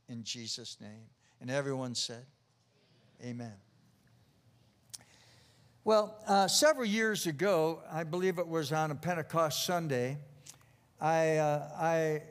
in 0.07 0.23
Jesus' 0.23 0.77
name. 0.79 1.09
And 1.41 1.51
everyone 1.51 1.93
said, 1.93 2.25
Amen. 3.23 3.53
Well, 5.83 6.17
uh, 6.27 6.47
several 6.47 6.85
years 6.85 7.27
ago, 7.27 7.81
I 7.91 8.03
believe 8.03 8.39
it 8.39 8.47
was 8.47 8.71
on 8.71 8.91
a 8.91 8.95
Pentecost 8.95 9.65
Sunday, 9.65 10.17
I, 10.99 11.37
uh, 11.37 11.69
I 11.79 12.23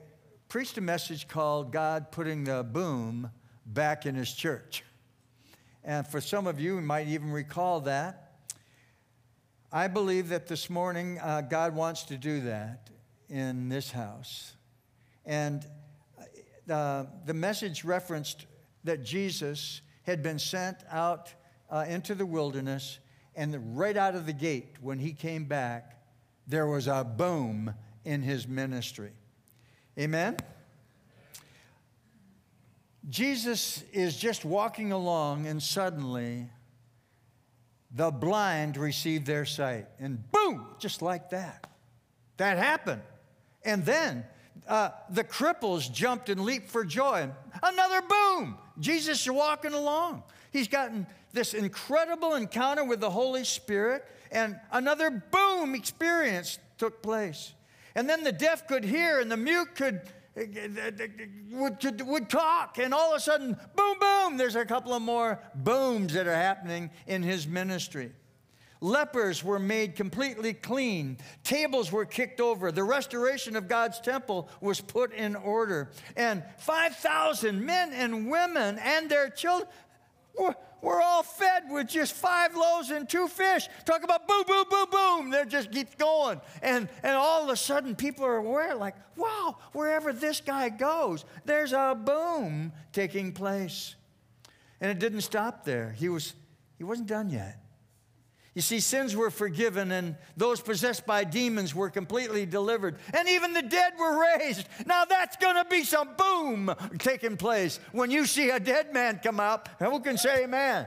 preached 0.49 0.77
a 0.77 0.81
message 0.81 1.29
called 1.29 1.73
God 1.73 2.11
Putting 2.11 2.45
the 2.45 2.63
Boom 2.65 3.31
Back 3.67 4.07
in 4.07 4.15
His 4.15 4.33
Church. 4.33 4.85
And 5.83 6.07
for 6.07 6.21
some 6.21 6.47
of 6.47 6.61
you, 6.61 6.77
you 6.77 6.81
might 6.81 7.09
even 7.09 7.31
recall 7.31 7.81
that. 7.83 8.33
I 9.73 9.89
believe 9.89 10.29
that 10.29 10.47
this 10.47 10.69
morning 10.69 11.19
uh, 11.21 11.41
God 11.43 11.75
wants 11.75 12.05
to 12.05 12.17
do 12.17 12.41
that 12.43 12.91
in 13.29 13.69
this 13.69 13.91
house. 13.91 14.53
And 15.25 15.65
uh, 16.71 17.05
the 17.25 17.35
message 17.35 17.85
referenced 17.85 18.47
that 18.85 19.03
Jesus 19.03 19.81
had 20.05 20.23
been 20.23 20.39
sent 20.39 20.79
out 20.91 21.33
uh, 21.71 21.85
into 21.89 22.15
the 22.15 22.27
wilderness 22.27 22.99
and 23.37 23.77
right 23.77 23.97
out 23.97 24.15
of 24.15 24.27
the 24.27 24.33
gate, 24.33 24.77
when 24.81 24.99
he 24.99 25.13
came 25.13 25.45
back, 25.45 25.99
there 26.47 26.67
was 26.67 26.87
a 26.87 27.05
boom 27.05 27.75
in 28.05 28.23
his 28.23 28.47
ministry. 28.47 29.13
Amen? 29.99 30.37
Jesus 33.09 33.83
is 33.93 34.17
just 34.17 34.45
walking 34.45 34.93
along, 34.93 35.47
and 35.47 35.63
suddenly 35.63 36.49
the 37.91 38.11
blind 38.11 38.77
received 38.77 39.27
their 39.27 39.45
sight. 39.45 39.87
And 39.99 40.31
boom, 40.31 40.67
just 40.79 41.03
like 41.03 41.31
that. 41.31 41.67
That 42.37 42.57
happened. 42.57 43.03
And 43.65 43.85
then 43.85 44.25
uh, 44.69 44.91
the 45.11 45.25
cripples 45.25 45.91
jumped 45.93 46.29
and 46.29 46.41
leaped 46.41 46.71
for 46.71 46.85
joy. 46.85 47.31
Another 47.63 48.03
boom. 48.03 48.59
Jesus 48.79 49.23
is 49.23 49.31
walking 49.31 49.73
along. 49.73 50.23
He's 50.53 50.69
gotten 50.69 51.07
this 51.33 51.55
incredible 51.55 52.35
encounter 52.35 52.85
with 52.85 53.01
the 53.01 53.11
Holy 53.11 53.45
Spirit, 53.45 54.05
and 54.31 54.59
another 54.73 55.11
boom 55.11 55.75
experience 55.75 56.59
took 56.79 57.03
place. 57.03 57.55
And 57.95 58.09
then 58.09 58.25
the 58.25 58.33
deaf 58.33 58.67
could 58.67 58.85
hear, 58.85 59.21
and 59.21 59.31
the 59.31 59.37
mute 59.37 59.75
could, 59.75 60.03
would, 61.53 61.81
could, 61.81 62.03
would 62.03 62.29
talk, 62.29 62.79
and 62.79 62.93
all 62.93 63.13
of 63.13 63.19
a 63.19 63.21
sudden, 63.21 63.57
boom, 63.77 63.99
boom, 64.01 64.37
there's 64.37 64.57
a 64.57 64.65
couple 64.65 64.93
of 64.93 65.03
more 65.03 65.41
booms 65.55 66.13
that 66.15 66.27
are 66.27 66.35
happening 66.35 66.91
in 67.07 67.23
his 67.23 67.47
ministry. 67.47 68.13
Lepers 68.85 69.43
were 69.43 69.59
made 69.59 69.97
completely 69.97 70.53
clean. 70.53 71.17
Tables 71.43 71.91
were 71.91 72.05
kicked 72.05 72.39
over. 72.39 72.71
The 72.71 72.85
restoration 72.85 73.57
of 73.57 73.67
God's 73.67 73.99
temple 73.99 74.47
was 74.61 74.79
put 74.79 75.15
in 75.15 75.37
order. 75.37 75.91
And 76.19 76.43
5,000 76.59 77.65
men 77.65 77.95
and 77.95 78.29
women 78.29 78.79
and 78.79 79.09
their 79.09 79.31
children 79.31 79.71
were, 80.39 80.55
we're 80.83 81.01
all 81.01 81.23
fed 81.23 81.63
with 81.71 81.89
just 81.89 82.13
five 82.13 82.55
loaves 82.55 82.91
and 82.91 83.09
two 83.09 83.27
fish. 83.27 83.69
Talk 83.87 84.05
about 84.05 84.29
boom, 84.29 84.45
boom, 84.47 84.67
boom, 84.69 84.87
boom. 84.91 85.31
They 85.31 85.47
just 85.47 85.73
keep 85.73 85.97
going. 85.97 86.43
And, 86.61 86.91
and 87.03 87.17
all 87.17 87.43
of 87.43 87.49
a 87.49 87.57
sudden, 87.57 87.97
people 87.97 88.27
are 88.27 88.37
aware, 88.37 88.75
like, 88.75 88.97
wow, 89.17 89.57
wherever 89.73 90.13
this 90.13 90.43
guy 90.43 90.69
goes, 90.69 91.25
there's 91.47 91.73
a 91.73 91.99
boom 91.99 92.71
taking 92.93 93.33
place. 93.33 93.95
And 94.79 94.91
it 94.91 94.99
didn't 94.99 95.23
stop 95.23 95.65
there. 95.65 95.93
He, 95.93 96.11
was, 96.11 96.35
he 96.77 96.85
wasn't 96.85 97.09
done 97.09 97.31
yet. 97.31 97.64
You 98.55 98.63
see, 98.63 98.79
sins 98.79 99.17
were 99.17 99.31
forgiven, 99.31 99.91
and 99.91 100.15
those 100.37 100.61
possessed 100.61 101.05
by 101.05 101.25
demons 101.25 101.75
were 101.75 101.91
completely 101.91 102.47
delivered, 102.47 102.99
and 103.13 103.29
even 103.29 103.53
the 103.53 103.63
dead 103.63 103.95
were 103.99 104.23
raised. 104.39 104.69
Now, 104.87 105.05
that's 105.05 105.37
going 105.37 105.57
to 105.57 105.69
be 105.69 105.83
some 105.83 106.11
boom 106.17 106.73
taking 106.99 107.37
place 107.37 107.81
when 107.91 108.13
you 108.13 108.27
see 108.27 108.51
a 108.51 108.61
dead 108.61 108.95
man 108.95 109.19
come 109.21 109.41
up. 109.41 109.69
Who 109.81 109.99
can 109.99 110.17
say 110.17 110.45
amen? 110.45 110.87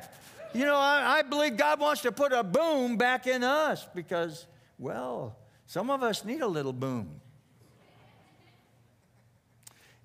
You 0.53 0.63
know, 0.63 0.78
I, 0.78 1.18
I 1.18 1.22
believe 1.24 1.57
God 1.57 1.82
wants 1.82 2.03
to 2.03 2.11
put 2.13 2.32
a 2.32 2.41
boom 2.41 2.95
back 2.95 3.28
in 3.28 3.43
us 3.43 3.86
because, 3.93 4.47
well, 4.80 5.36
some 5.65 5.89
of 5.89 6.03
us 6.03 6.24
need 6.24 6.39
a 6.39 6.47
little 6.47 6.72
boom. 6.72 7.20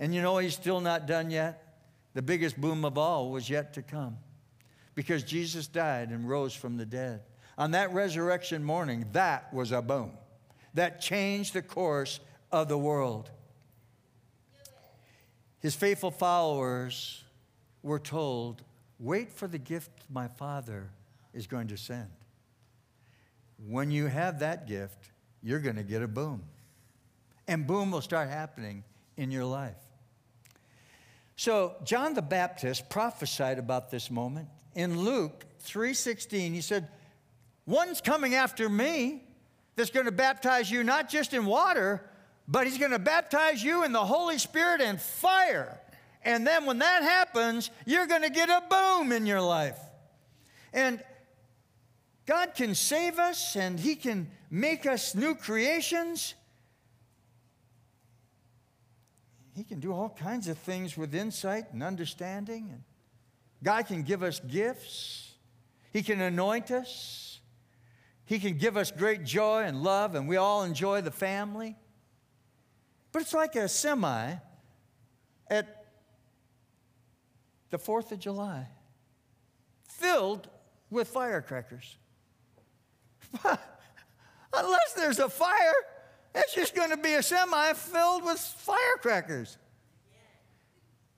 And 0.00 0.12
you 0.12 0.20
know, 0.20 0.38
He's 0.38 0.54
still 0.54 0.80
not 0.80 1.06
done 1.06 1.30
yet. 1.30 1.76
The 2.14 2.22
biggest 2.22 2.60
boom 2.60 2.84
of 2.84 2.98
all 2.98 3.30
was 3.30 3.48
yet 3.48 3.74
to 3.74 3.82
come 3.82 4.16
because 4.96 5.22
Jesus 5.22 5.68
died 5.68 6.08
and 6.08 6.28
rose 6.28 6.54
from 6.54 6.76
the 6.76 6.84
dead 6.84 7.22
on 7.58 7.72
that 7.72 7.92
resurrection 7.92 8.64
morning, 8.64 9.06
that 9.12 9.52
was 9.52 9.72
a 9.72 9.82
boom. 9.82 10.12
That 10.74 11.00
changed 11.00 11.52
the 11.52 11.62
course 11.62 12.20
of 12.50 12.68
the 12.68 12.78
world. 12.78 13.30
His 15.60 15.74
faithful 15.74 16.10
followers 16.10 17.22
were 17.82 17.98
told, 17.98 18.62
Wait 18.98 19.32
for 19.32 19.48
the 19.48 19.58
gift 19.58 19.90
my 20.10 20.28
Father 20.28 20.90
is 21.34 21.46
going 21.46 21.68
to 21.68 21.76
send. 21.76 22.08
When 23.66 23.90
you 23.90 24.06
have 24.06 24.40
that 24.40 24.66
gift, 24.66 25.10
you're 25.42 25.60
going 25.60 25.76
to 25.76 25.82
get 25.82 26.02
a 26.02 26.08
boom. 26.08 26.42
And 27.48 27.66
boom 27.66 27.90
will 27.90 28.00
start 28.00 28.28
happening 28.28 28.84
in 29.16 29.30
your 29.30 29.44
life. 29.44 29.76
So, 31.36 31.74
John 31.84 32.14
the 32.14 32.22
Baptist 32.22 32.88
prophesied 32.88 33.58
about 33.58 33.90
this 33.90 34.10
moment. 34.10 34.48
In 34.74 35.00
Luke 35.00 35.44
3:16, 35.64 36.52
he 36.52 36.60
said, 36.60 36.88
One's 37.66 38.00
coming 38.00 38.34
after 38.34 38.68
me 38.68 39.22
that's 39.76 39.90
going 39.90 40.06
to 40.06 40.12
baptize 40.12 40.70
you 40.70 40.82
not 40.82 41.08
just 41.08 41.32
in 41.32 41.46
water, 41.46 42.08
but 42.48 42.66
he's 42.66 42.78
going 42.78 42.90
to 42.90 42.98
baptize 42.98 43.62
you 43.62 43.84
in 43.84 43.92
the 43.92 44.04
Holy 44.04 44.38
Spirit 44.38 44.80
and 44.80 45.00
fire. 45.00 45.80
And 46.24 46.46
then 46.46 46.66
when 46.66 46.78
that 46.78 47.02
happens, 47.02 47.70
you're 47.86 48.06
going 48.06 48.22
to 48.22 48.30
get 48.30 48.48
a 48.48 48.62
boom 48.68 49.12
in 49.12 49.26
your 49.26 49.40
life. 49.40 49.78
And 50.72 51.02
God 52.26 52.54
can 52.54 52.74
save 52.74 53.18
us 53.18 53.56
and 53.56 53.78
He 53.78 53.96
can 53.96 54.30
make 54.50 54.86
us 54.86 55.14
new 55.14 55.34
creations. 55.34 56.34
He 59.54 59.64
can 59.64 59.80
do 59.80 59.92
all 59.92 60.08
kinds 60.08 60.48
of 60.48 60.56
things 60.58 60.96
with 60.96 61.14
insight 61.14 61.72
and 61.72 61.82
understanding. 61.82 62.84
God 63.62 63.86
can 63.86 64.02
give 64.02 64.22
us 64.22 64.40
gifts, 64.40 65.32
He 65.92 66.02
can 66.02 66.20
anoint 66.20 66.70
us. 66.70 67.21
He 68.24 68.38
can 68.38 68.56
give 68.56 68.76
us 68.76 68.90
great 68.90 69.24
joy 69.24 69.62
and 69.64 69.82
love, 69.82 70.14
and 70.14 70.28
we 70.28 70.36
all 70.36 70.62
enjoy 70.62 71.00
the 71.00 71.10
family. 71.10 71.76
But 73.10 73.22
it's 73.22 73.34
like 73.34 73.56
a 73.56 73.68
semi 73.68 74.34
at 75.48 75.86
the 77.70 77.78
4th 77.78 78.12
of 78.12 78.18
July, 78.18 78.68
filled 79.88 80.48
with 80.90 81.08
firecrackers. 81.08 81.96
Unless 84.52 84.92
there's 84.96 85.18
a 85.18 85.28
fire, 85.28 85.72
it's 86.34 86.54
just 86.54 86.74
going 86.74 86.90
to 86.90 86.96
be 86.96 87.14
a 87.14 87.22
semi 87.22 87.72
filled 87.72 88.24
with 88.24 88.38
firecrackers. 88.38 89.58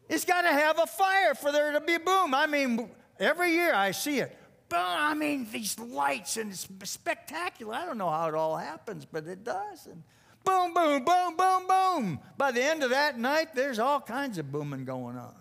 It's 0.09 0.25
got 0.25 0.43
to 0.43 0.53
have 0.53 0.79
a 0.79 0.87
fire 0.87 1.35
for 1.35 1.51
there 1.51 1.73
to 1.73 1.81
be 1.81 1.95
a 1.95 2.01
boom. 2.01 2.35
I 2.35 2.47
mean, 2.47 2.91
every 3.19 3.53
year 3.53 3.75
I 3.75 3.93
see 3.93 4.19
it. 4.19 4.37
I 4.77 5.15
mean, 5.15 5.47
these 5.51 5.79
lights 5.79 6.37
and 6.37 6.51
it's 6.51 6.69
spectacular. 6.85 7.75
I 7.75 7.85
don't 7.85 7.99
know 7.99 8.11
how 8.11 8.29
it 8.29 8.35
all 8.35 8.57
happens, 8.57 9.05
but 9.05 9.27
it 9.27 9.45
does. 9.45 9.87
And 9.87 10.03
boom, 10.45 10.75
boom, 10.75 11.05
boom, 11.05 11.37
boom, 11.37 11.67
boom. 11.67 12.21
By 12.37 12.53
the 12.53 12.63
end 12.63 12.83
of 12.83 12.91
that 12.91 13.19
night, 13.19 13.55
there's 13.55 13.79
all 13.79 14.01
kinds 14.01 14.39
of 14.39 14.51
booming 14.51 14.85
going 14.85 15.17
on. 15.17 15.35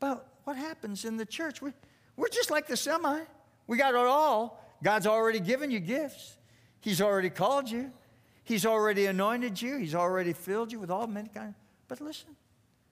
But 0.00 0.26
what 0.44 0.56
happens 0.56 1.04
in 1.04 1.16
the 1.16 1.26
church? 1.26 1.60
We, 1.62 1.72
we're 2.16 2.28
just 2.28 2.50
like 2.50 2.66
the 2.66 2.76
semi. 2.76 3.20
We 3.66 3.76
got 3.76 3.94
it 3.94 4.00
all. 4.00 4.62
God's 4.82 5.06
already 5.06 5.40
given 5.40 5.70
you 5.70 5.80
gifts. 5.80 6.36
He's 6.80 7.00
already 7.00 7.30
called 7.30 7.70
you. 7.70 7.92
He's 8.44 8.64
already 8.64 9.06
anointed 9.06 9.60
you. 9.60 9.76
He's 9.76 9.94
already 9.94 10.32
filled 10.32 10.70
you 10.70 10.78
with 10.78 10.90
all 10.90 11.06
many 11.06 11.28
kinds. 11.28 11.56
But 11.88 12.00
listen, 12.00 12.36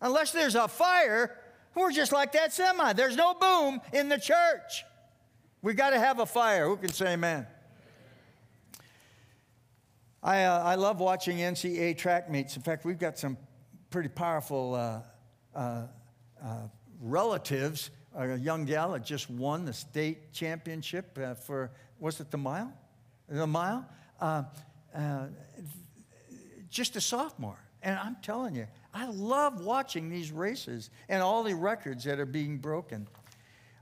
unless 0.00 0.32
there's 0.32 0.56
a 0.56 0.66
fire, 0.66 1.38
we're 1.74 1.92
just 1.92 2.12
like 2.12 2.32
that 2.32 2.52
semi. 2.52 2.92
There's 2.92 3.16
no 3.16 3.34
boom 3.34 3.80
in 3.92 4.08
the 4.08 4.18
church. 4.18 4.84
We 5.64 5.72
got 5.72 5.90
to 5.90 5.98
have 5.98 6.18
a 6.18 6.26
fire. 6.26 6.68
Who 6.68 6.76
can 6.76 6.92
say 6.92 7.14
amen? 7.14 7.46
I, 10.22 10.44
uh, 10.44 10.62
I 10.62 10.74
love 10.74 11.00
watching 11.00 11.38
NCAA 11.38 11.96
track 11.96 12.30
meets. 12.30 12.54
In 12.54 12.60
fact, 12.60 12.84
we've 12.84 12.98
got 12.98 13.18
some 13.18 13.38
pretty 13.88 14.10
powerful 14.10 14.74
uh, 14.74 15.00
uh, 15.58 15.86
uh, 16.44 16.56
relatives. 17.00 17.88
A 18.14 18.36
young 18.36 18.66
gal 18.66 18.92
that 18.92 19.06
just 19.06 19.30
won 19.30 19.64
the 19.64 19.72
state 19.72 20.34
championship 20.34 21.18
uh, 21.18 21.32
for, 21.32 21.70
was 21.98 22.20
it 22.20 22.30
the 22.30 22.36
mile? 22.36 22.70
The 23.30 23.46
mile? 23.46 23.88
Uh, 24.20 24.42
just 26.68 26.94
a 26.96 27.00
sophomore. 27.00 27.58
And 27.82 27.98
I'm 27.98 28.18
telling 28.20 28.54
you, 28.54 28.66
I 28.92 29.06
love 29.06 29.64
watching 29.64 30.10
these 30.10 30.30
races 30.30 30.90
and 31.08 31.22
all 31.22 31.42
the 31.42 31.54
records 31.54 32.04
that 32.04 32.20
are 32.20 32.26
being 32.26 32.58
broken. 32.58 33.08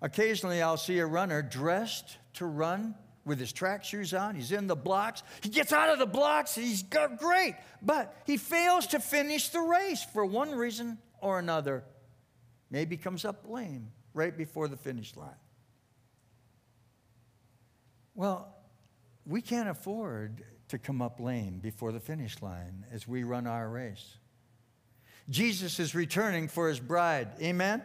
Occasionally, 0.03 0.61
I'll 0.61 0.77
see 0.77 0.99
a 0.99 1.07
runner 1.07 1.41
dressed 1.41 2.19
to 2.35 2.45
run 2.47 2.97
with 3.25 3.39
his 3.39 3.53
track 3.53 3.85
shoes 3.85 4.13
on. 4.13 4.35
He's 4.35 4.51
in 4.51 4.67
the 4.67 4.77
blocks. 4.77 5.23
He 5.43 5.49
gets 5.49 5.73
out 5.73 5.91
of 5.91 6.01
the 6.01 6.07
blocks. 6.07 6.57
He's 6.57 6.83
great. 6.83 7.55
But 7.81 8.15
he 8.27 8.37
fails 8.37 8.89
to 8.89 8.99
finish 8.99 9.51
the 9.51 9.61
race 9.61 10.05
for 10.13 10.27
one 10.27 10.51
reason 10.51 10.99
or 11.21 11.39
another. 11.39 11.85
Maybe 12.69 12.97
comes 12.97 13.25
up 13.25 13.45
lame 13.49 13.93
right 14.13 14.37
before 14.37 14.67
the 14.67 14.77
finish 14.77 15.15
line. 15.17 15.31
Well, 18.17 18.55
we 19.25 19.41
can't 19.41 19.69
afford 19.69 20.43
to 20.69 20.79
come 20.79 21.01
up 21.01 21.21
lame 21.21 21.61
before 21.63 21.93
the 21.93 22.01
finish 22.01 22.43
line 22.43 22.85
as 22.91 23.07
we 23.07 23.23
run 23.23 23.47
our 23.47 23.69
race. 23.69 24.17
Jesus 25.31 25.79
is 25.79 25.95
returning 25.95 26.49
for 26.49 26.69
his 26.69 26.81
bride. 26.81 27.29
Amen? 27.41 27.83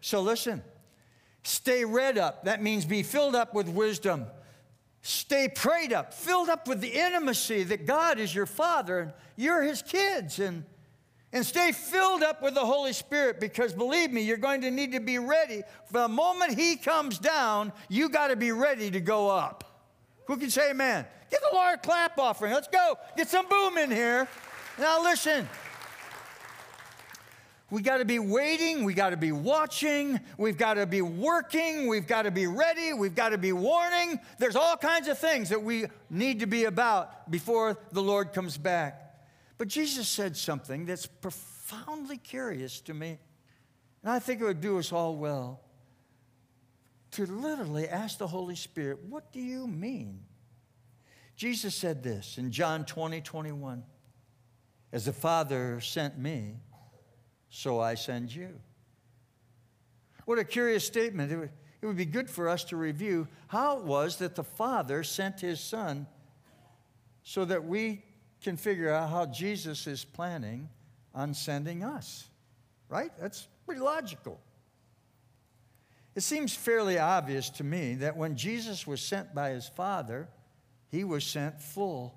So 0.00 0.20
listen, 0.20 0.62
stay 1.48 1.84
read 1.84 2.18
up. 2.18 2.44
That 2.44 2.62
means 2.62 2.84
be 2.84 3.02
filled 3.02 3.34
up 3.34 3.54
with 3.54 3.68
wisdom. 3.68 4.26
Stay 5.02 5.48
prayed 5.48 5.92
up, 5.92 6.12
filled 6.12 6.48
up 6.48 6.68
with 6.68 6.80
the 6.80 6.88
intimacy 6.88 7.62
that 7.64 7.86
God 7.86 8.18
is 8.18 8.34
your 8.34 8.46
father 8.46 8.98
and 9.00 9.12
you're 9.36 9.62
his 9.62 9.80
kids. 9.80 10.38
And, 10.38 10.64
and 11.32 11.46
stay 11.46 11.72
filled 11.72 12.22
up 12.22 12.42
with 12.42 12.54
the 12.54 12.64
Holy 12.64 12.92
Spirit 12.92 13.40
because 13.40 13.72
believe 13.72 14.12
me, 14.12 14.22
you're 14.22 14.36
going 14.36 14.60
to 14.62 14.70
need 14.70 14.92
to 14.92 15.00
be 15.00 15.18
ready. 15.18 15.62
For 15.86 16.00
the 16.00 16.08
moment 16.08 16.58
he 16.58 16.76
comes 16.76 17.18
down, 17.18 17.72
you 17.88 18.08
got 18.08 18.28
to 18.28 18.36
be 18.36 18.52
ready 18.52 18.90
to 18.90 19.00
go 19.00 19.30
up. 19.30 19.64
Who 20.26 20.36
can 20.36 20.50
say 20.50 20.70
amen? 20.70 21.06
Give 21.30 21.40
the 21.40 21.56
Lord 21.56 21.74
a 21.76 21.78
clap 21.78 22.18
offering. 22.18 22.52
Let's 22.52 22.68
go. 22.68 22.98
Get 23.16 23.28
some 23.28 23.48
boom 23.48 23.78
in 23.78 23.90
here. 23.90 24.28
Now 24.78 25.02
listen. 25.02 25.48
We 27.70 27.82
got 27.82 27.98
to 27.98 28.04
be 28.06 28.18
waiting. 28.18 28.84
We 28.84 28.94
got 28.94 29.10
to 29.10 29.16
be 29.16 29.32
watching. 29.32 30.20
We've 30.38 30.56
got 30.56 30.74
to 30.74 30.86
be 30.86 31.02
working. 31.02 31.86
We've 31.86 32.06
got 32.06 32.22
to 32.22 32.30
be 32.30 32.46
ready. 32.46 32.94
We've 32.94 33.14
got 33.14 33.30
to 33.30 33.38
be 33.38 33.52
warning. 33.52 34.18
There's 34.38 34.56
all 34.56 34.76
kinds 34.76 35.06
of 35.06 35.18
things 35.18 35.50
that 35.50 35.62
we 35.62 35.86
need 36.08 36.40
to 36.40 36.46
be 36.46 36.64
about 36.64 37.30
before 37.30 37.78
the 37.92 38.02
Lord 38.02 38.32
comes 38.32 38.56
back. 38.56 39.04
But 39.58 39.68
Jesus 39.68 40.08
said 40.08 40.36
something 40.36 40.86
that's 40.86 41.06
profoundly 41.06 42.16
curious 42.16 42.80
to 42.82 42.94
me. 42.94 43.18
And 44.02 44.12
I 44.12 44.18
think 44.18 44.40
it 44.40 44.44
would 44.44 44.62
do 44.62 44.78
us 44.78 44.92
all 44.92 45.16
well 45.16 45.60
to 47.10 47.26
literally 47.26 47.88
ask 47.88 48.18
the 48.18 48.26
Holy 48.26 48.56
Spirit, 48.56 49.00
What 49.08 49.30
do 49.32 49.40
you 49.40 49.66
mean? 49.66 50.20
Jesus 51.36 51.74
said 51.74 52.02
this 52.02 52.38
in 52.38 52.50
John 52.50 52.84
20, 52.84 53.20
21. 53.20 53.84
As 54.90 55.04
the 55.04 55.12
Father 55.12 55.80
sent 55.80 56.18
me, 56.18 56.56
so 57.50 57.80
I 57.80 57.94
send 57.94 58.34
you. 58.34 58.50
What 60.24 60.38
a 60.38 60.44
curious 60.44 60.84
statement. 60.84 61.32
It 61.32 61.36
would, 61.36 61.50
it 61.80 61.86
would 61.86 61.96
be 61.96 62.04
good 62.04 62.28
for 62.28 62.48
us 62.48 62.64
to 62.64 62.76
review 62.76 63.28
how 63.46 63.78
it 63.78 63.84
was 63.84 64.16
that 64.18 64.34
the 64.34 64.44
Father 64.44 65.02
sent 65.02 65.40
his 65.40 65.60
Son 65.60 66.06
so 67.22 67.44
that 67.44 67.64
we 67.64 68.02
can 68.42 68.56
figure 68.56 68.92
out 68.92 69.10
how 69.10 69.26
Jesus 69.26 69.86
is 69.86 70.04
planning 70.04 70.68
on 71.14 71.34
sending 71.34 71.82
us. 71.82 72.28
Right? 72.88 73.10
That's 73.18 73.48
pretty 73.64 73.80
logical. 73.80 74.40
It 76.14 76.22
seems 76.22 76.54
fairly 76.54 76.98
obvious 76.98 77.48
to 77.50 77.64
me 77.64 77.94
that 77.96 78.16
when 78.16 78.36
Jesus 78.36 78.86
was 78.86 79.00
sent 79.00 79.34
by 79.34 79.50
his 79.50 79.68
Father, 79.68 80.28
he 80.90 81.04
was 81.04 81.24
sent 81.24 81.60
full. 81.60 82.14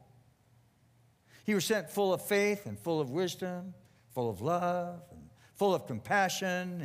He 1.45 1.53
was 1.53 1.65
sent 1.65 1.89
full 1.89 2.13
of 2.13 2.21
faith 2.25 2.65
and 2.65 2.79
full 2.79 2.99
of 2.99 3.11
wisdom, 3.11 3.73
full 4.13 4.29
of 4.29 4.41
love 4.41 5.01
full 5.61 5.75
of 5.75 5.85
compassion. 5.85 6.81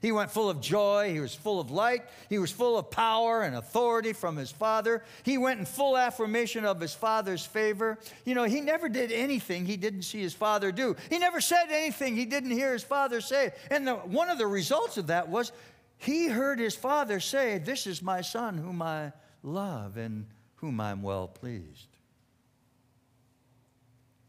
He, 0.00 0.06
he 0.06 0.12
went 0.12 0.30
full 0.30 0.48
of 0.48 0.60
joy. 0.60 1.12
He 1.12 1.18
was 1.18 1.34
full 1.34 1.58
of 1.58 1.72
light. 1.72 2.04
He 2.28 2.38
was 2.38 2.52
full 2.52 2.78
of 2.78 2.88
power 2.88 3.42
and 3.42 3.56
authority 3.56 4.12
from 4.12 4.36
his 4.36 4.52
father. 4.52 5.02
He 5.24 5.36
went 5.36 5.58
in 5.58 5.66
full 5.66 5.98
affirmation 5.98 6.64
of 6.64 6.80
his 6.80 6.94
father's 6.94 7.44
favor. 7.44 7.98
You 8.24 8.36
know, 8.36 8.44
he 8.44 8.60
never 8.60 8.88
did 8.88 9.10
anything 9.10 9.66
he 9.66 9.76
didn't 9.76 10.02
see 10.02 10.20
his 10.20 10.32
father 10.32 10.70
do. 10.70 10.94
He 11.08 11.18
never 11.18 11.40
said 11.40 11.72
anything 11.72 12.14
he 12.14 12.24
didn't 12.24 12.52
hear 12.52 12.72
his 12.72 12.84
father 12.84 13.20
say. 13.20 13.50
And 13.68 13.84
the, 13.84 13.94
one 13.94 14.30
of 14.30 14.38
the 14.38 14.46
results 14.46 14.96
of 14.96 15.08
that 15.08 15.28
was 15.28 15.50
he 15.96 16.28
heard 16.28 16.60
his 16.60 16.76
father 16.76 17.18
say, 17.18 17.58
This 17.58 17.84
is 17.84 18.00
my 18.00 18.20
son 18.20 18.58
whom 18.58 18.80
I 18.80 19.12
love 19.42 19.96
and 19.96 20.26
whom 20.54 20.80
I'm 20.80 21.02
well 21.02 21.26
pleased. 21.26 21.88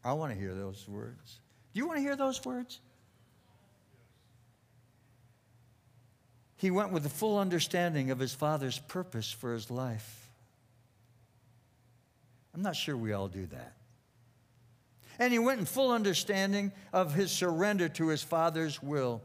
I 0.02 0.14
want 0.14 0.32
to 0.32 0.36
hear 0.36 0.54
those 0.54 0.88
words. 0.88 1.38
Do 1.72 1.78
you 1.78 1.86
want 1.86 1.98
to 1.98 2.02
hear 2.02 2.16
those 2.16 2.44
words? 2.44 2.80
He 6.62 6.70
went 6.70 6.92
with 6.92 7.02
the 7.02 7.08
full 7.08 7.40
understanding 7.40 8.12
of 8.12 8.20
his 8.20 8.32
father's 8.32 8.78
purpose 8.78 9.32
for 9.32 9.52
his 9.52 9.68
life. 9.68 10.30
I'm 12.54 12.62
not 12.62 12.76
sure 12.76 12.96
we 12.96 13.12
all 13.12 13.26
do 13.26 13.46
that. 13.46 13.72
And 15.18 15.32
he 15.32 15.40
went 15.40 15.58
in 15.58 15.66
full 15.66 15.90
understanding 15.90 16.70
of 16.92 17.14
his 17.14 17.32
surrender 17.32 17.88
to 17.88 18.06
his 18.06 18.22
father's 18.22 18.80
will. 18.80 19.22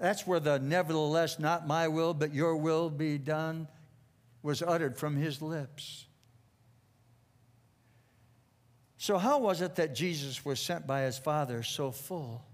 That's 0.00 0.26
where 0.26 0.40
the 0.40 0.58
nevertheless, 0.58 1.38
not 1.38 1.64
my 1.64 1.86
will, 1.86 2.12
but 2.12 2.34
your 2.34 2.56
will 2.56 2.90
be 2.90 3.18
done 3.18 3.68
was 4.42 4.60
uttered 4.60 4.96
from 4.98 5.14
his 5.14 5.40
lips. 5.40 6.06
So, 8.98 9.16
how 9.16 9.38
was 9.38 9.60
it 9.60 9.76
that 9.76 9.94
Jesus 9.94 10.44
was 10.44 10.58
sent 10.58 10.88
by 10.88 11.02
his 11.02 11.18
Father 11.18 11.62
so 11.62 11.92
full? 11.92 12.44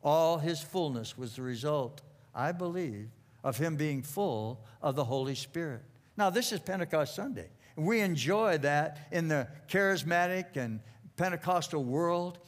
All 0.00 0.38
his 0.38 0.62
fullness 0.62 1.18
was 1.18 1.34
the 1.34 1.42
result, 1.42 2.02
I 2.32 2.52
believe, 2.52 3.08
of 3.44 3.56
him 3.56 3.76
being 3.76 4.02
full 4.02 4.64
of 4.80 4.96
the 4.96 5.04
Holy 5.04 5.34
Spirit. 5.34 5.82
Now, 6.16 6.30
this 6.30 6.52
is 6.52 6.60
Pentecost 6.60 7.14
Sunday. 7.14 7.50
We 7.76 8.00
enjoy 8.00 8.58
that 8.58 9.08
in 9.10 9.28
the 9.28 9.48
charismatic 9.68 10.56
and 10.56 10.80
Pentecostal 11.16 11.82
world, 11.82 12.38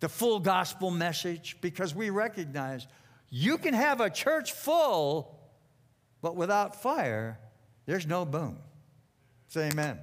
the 0.00 0.08
full 0.08 0.40
gospel 0.40 0.90
message, 0.90 1.58
because 1.60 1.94
we 1.94 2.10
recognize 2.10 2.86
you 3.30 3.58
can 3.58 3.74
have 3.74 4.00
a 4.00 4.10
church 4.10 4.52
full, 4.52 5.38
but 6.20 6.36
without 6.36 6.82
fire, 6.82 7.38
there's 7.86 8.06
no 8.06 8.24
boom. 8.24 8.58
Say 9.48 9.68
amen. 9.68 9.98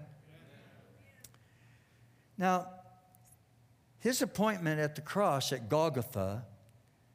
Now, 2.38 2.68
his 4.00 4.22
appointment 4.22 4.80
at 4.80 4.96
the 4.96 5.02
cross 5.02 5.52
at 5.52 5.70
Golgotha 5.70 6.46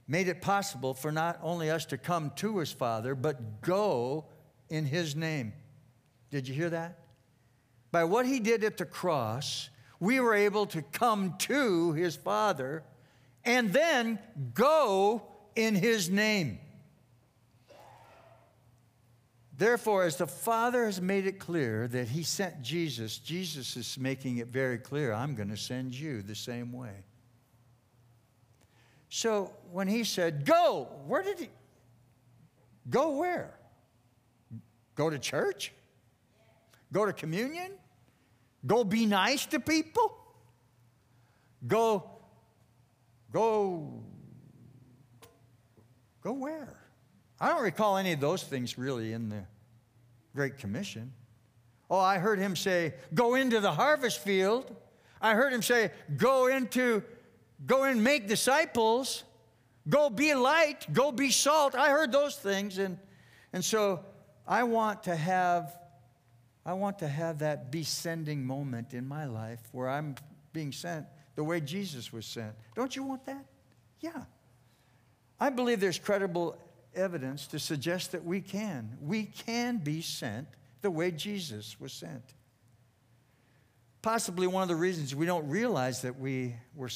made 0.06 0.28
it 0.28 0.42
possible 0.42 0.94
for 0.94 1.10
not 1.10 1.38
only 1.42 1.70
us 1.70 1.86
to 1.86 1.98
come 1.98 2.30
to 2.36 2.58
his 2.58 2.72
Father, 2.72 3.14
but 3.14 3.62
go 3.62 4.26
in 4.68 4.84
his 4.84 5.16
name. 5.16 5.52
Did 6.30 6.48
you 6.48 6.54
hear 6.54 6.70
that? 6.70 6.98
By 7.90 8.04
what 8.04 8.26
he 8.26 8.40
did 8.40 8.64
at 8.64 8.76
the 8.76 8.84
cross, 8.84 9.70
we 10.00 10.20
were 10.20 10.34
able 10.34 10.66
to 10.66 10.82
come 10.82 11.34
to 11.38 11.92
his 11.92 12.16
Father 12.16 12.82
and 13.44 13.72
then 13.72 14.18
go 14.52 15.22
in 15.54 15.74
his 15.74 16.10
name. 16.10 16.58
Therefore, 19.56 20.02
as 20.02 20.16
the 20.16 20.26
Father 20.26 20.86
has 20.86 21.00
made 21.00 21.26
it 21.26 21.38
clear 21.38 21.86
that 21.88 22.08
he 22.08 22.24
sent 22.24 22.60
Jesus, 22.60 23.18
Jesus 23.18 23.76
is 23.76 23.96
making 23.96 24.38
it 24.38 24.48
very 24.48 24.78
clear 24.78 25.12
I'm 25.12 25.36
going 25.36 25.50
to 25.50 25.56
send 25.56 25.94
you 25.94 26.22
the 26.22 26.34
same 26.34 26.72
way. 26.72 27.04
So 29.08 29.52
when 29.74 29.88
he 29.88 30.04
said, 30.04 30.44
Go, 30.44 30.88
where 31.08 31.24
did 31.24 31.40
he 31.40 31.48
go? 32.88 33.16
Where? 33.16 33.58
Go 34.94 35.10
to 35.10 35.18
church? 35.18 35.72
Go 36.92 37.04
to 37.04 37.12
communion? 37.12 37.72
Go 38.64 38.84
be 38.84 39.04
nice 39.04 39.46
to 39.46 39.58
people? 39.58 40.16
Go, 41.66 42.08
go, 43.32 44.04
go 46.22 46.32
where? 46.34 46.78
I 47.40 47.48
don't 47.48 47.64
recall 47.64 47.96
any 47.96 48.12
of 48.12 48.20
those 48.20 48.44
things 48.44 48.78
really 48.78 49.12
in 49.12 49.28
the 49.28 49.42
Great 50.36 50.56
Commission. 50.56 51.12
Oh, 51.90 51.98
I 51.98 52.18
heard 52.18 52.38
him 52.38 52.54
say, 52.54 52.94
Go 53.12 53.34
into 53.34 53.58
the 53.58 53.72
harvest 53.72 54.20
field. 54.20 54.72
I 55.20 55.34
heard 55.34 55.52
him 55.52 55.62
say, 55.62 55.90
Go 56.16 56.46
into 56.46 57.02
Go 57.66 57.82
and 57.82 58.04
make 58.04 58.28
disciples. 58.28 59.24
Go 59.88 60.10
be 60.10 60.34
light. 60.34 60.92
Go 60.92 61.12
be 61.12 61.30
salt. 61.30 61.74
I 61.74 61.90
heard 61.90 62.12
those 62.12 62.36
things. 62.36 62.78
And, 62.78 62.98
and 63.52 63.64
so 63.64 64.04
I 64.46 64.62
want 64.62 65.04
to 65.04 65.16
have 65.16 65.74
I 66.66 66.72
want 66.72 66.98
to 67.00 67.08
have 67.08 67.40
that 67.40 67.70
descending 67.70 68.44
moment 68.44 68.94
in 68.94 69.06
my 69.06 69.26
life 69.26 69.60
where 69.72 69.88
I'm 69.88 70.14
being 70.52 70.72
sent 70.72 71.06
the 71.34 71.44
way 71.44 71.60
Jesus 71.60 72.12
was 72.12 72.24
sent. 72.24 72.54
Don't 72.74 72.96
you 72.96 73.02
want 73.02 73.26
that? 73.26 73.44
Yeah. 74.00 74.22
I 75.38 75.50
believe 75.50 75.80
there's 75.80 75.98
credible 75.98 76.56
evidence 76.94 77.46
to 77.48 77.58
suggest 77.58 78.12
that 78.12 78.24
we 78.24 78.40
can. 78.40 78.96
We 79.00 79.24
can 79.24 79.78
be 79.78 80.00
sent 80.00 80.48
the 80.80 80.90
way 80.90 81.10
Jesus 81.10 81.78
was 81.78 81.92
sent. 81.92 82.22
Possibly 84.00 84.46
one 84.46 84.62
of 84.62 84.68
the 84.68 84.76
reasons 84.76 85.14
we 85.14 85.26
don't 85.26 85.48
realize 85.48 86.02
that 86.02 86.18
we 86.18 86.54
were, 86.74 86.90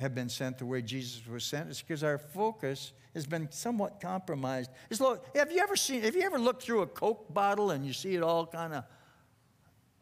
have 0.00 0.14
been 0.14 0.28
sent 0.28 0.58
the 0.58 0.66
way 0.66 0.82
Jesus 0.82 1.26
was 1.26 1.44
sent 1.44 1.70
is 1.70 1.80
because 1.80 2.02
our 2.02 2.18
focus 2.18 2.92
has 3.14 3.26
been 3.26 3.50
somewhat 3.50 4.00
compromised. 4.00 4.70
It's 4.88 5.00
have 5.00 5.52
you 5.52 5.60
ever 5.60 5.76
seen, 5.76 6.02
have 6.02 6.16
you 6.16 6.22
ever 6.22 6.38
looked 6.38 6.62
through 6.62 6.82
a 6.82 6.86
Coke 6.86 7.32
bottle 7.32 7.70
and 7.70 7.86
you 7.86 7.92
see 7.92 8.14
it 8.14 8.22
all 8.22 8.46
kind 8.46 8.72
of 8.72 8.84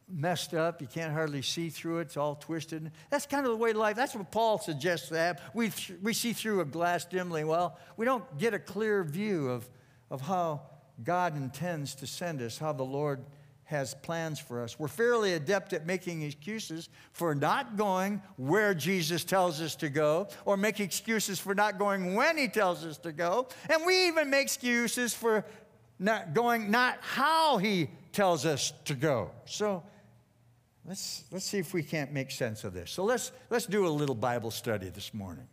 messed 0.08 0.54
up. 0.54 0.80
You 0.80 0.86
can't 0.86 1.12
hardly 1.12 1.42
see 1.42 1.68
through 1.68 1.98
it. 1.98 2.02
It's 2.02 2.16
all 2.16 2.34
twisted. 2.34 2.90
That's 3.10 3.26
kind 3.26 3.44
of 3.44 3.52
the 3.52 3.58
way 3.58 3.72
life, 3.72 3.96
that's 3.96 4.14
what 4.14 4.30
Paul 4.30 4.58
suggests 4.58 5.10
that. 5.10 5.42
We, 5.54 5.70
we 6.02 6.14
see 6.14 6.32
through 6.32 6.60
a 6.60 6.64
glass 6.64 7.04
dimly. 7.04 7.44
Well, 7.44 7.78
we 7.96 8.06
don't 8.06 8.38
get 8.38 8.54
a 8.54 8.58
clear 8.58 9.04
view 9.04 9.50
of, 9.50 9.68
of 10.10 10.20
how 10.22 10.62
God 11.04 11.36
intends 11.36 11.94
to 11.96 12.06
send 12.06 12.40
us, 12.40 12.58
how 12.58 12.72
the 12.72 12.84
Lord 12.84 13.24
has 13.68 13.92
plans 13.92 14.38
for 14.38 14.62
us. 14.62 14.78
We're 14.78 14.88
fairly 14.88 15.34
adept 15.34 15.74
at 15.74 15.84
making 15.84 16.22
excuses 16.22 16.88
for 17.12 17.34
not 17.34 17.76
going 17.76 18.22
where 18.36 18.72
Jesus 18.72 19.24
tells 19.24 19.60
us 19.60 19.76
to 19.76 19.90
go, 19.90 20.28
or 20.46 20.56
make 20.56 20.80
excuses 20.80 21.38
for 21.38 21.54
not 21.54 21.78
going 21.78 22.14
when 22.14 22.38
He 22.38 22.48
tells 22.48 22.82
us 22.82 22.96
to 22.98 23.12
go. 23.12 23.46
And 23.68 23.84
we 23.84 24.08
even 24.08 24.30
make 24.30 24.44
excuses 24.44 25.12
for 25.12 25.44
not 25.98 26.32
going 26.32 26.70
not 26.70 26.98
how 27.02 27.58
He 27.58 27.90
tells 28.12 28.46
us 28.46 28.72
to 28.86 28.94
go. 28.94 29.32
So 29.44 29.82
let's, 30.86 31.24
let's 31.30 31.44
see 31.44 31.58
if 31.58 31.74
we 31.74 31.82
can't 31.82 32.10
make 32.10 32.30
sense 32.30 32.64
of 32.64 32.72
this. 32.72 32.90
So 32.90 33.04
let's, 33.04 33.32
let's 33.50 33.66
do 33.66 33.86
a 33.86 33.90
little 33.90 34.14
Bible 34.14 34.50
study 34.50 34.88
this 34.88 35.12
morning. 35.12 35.46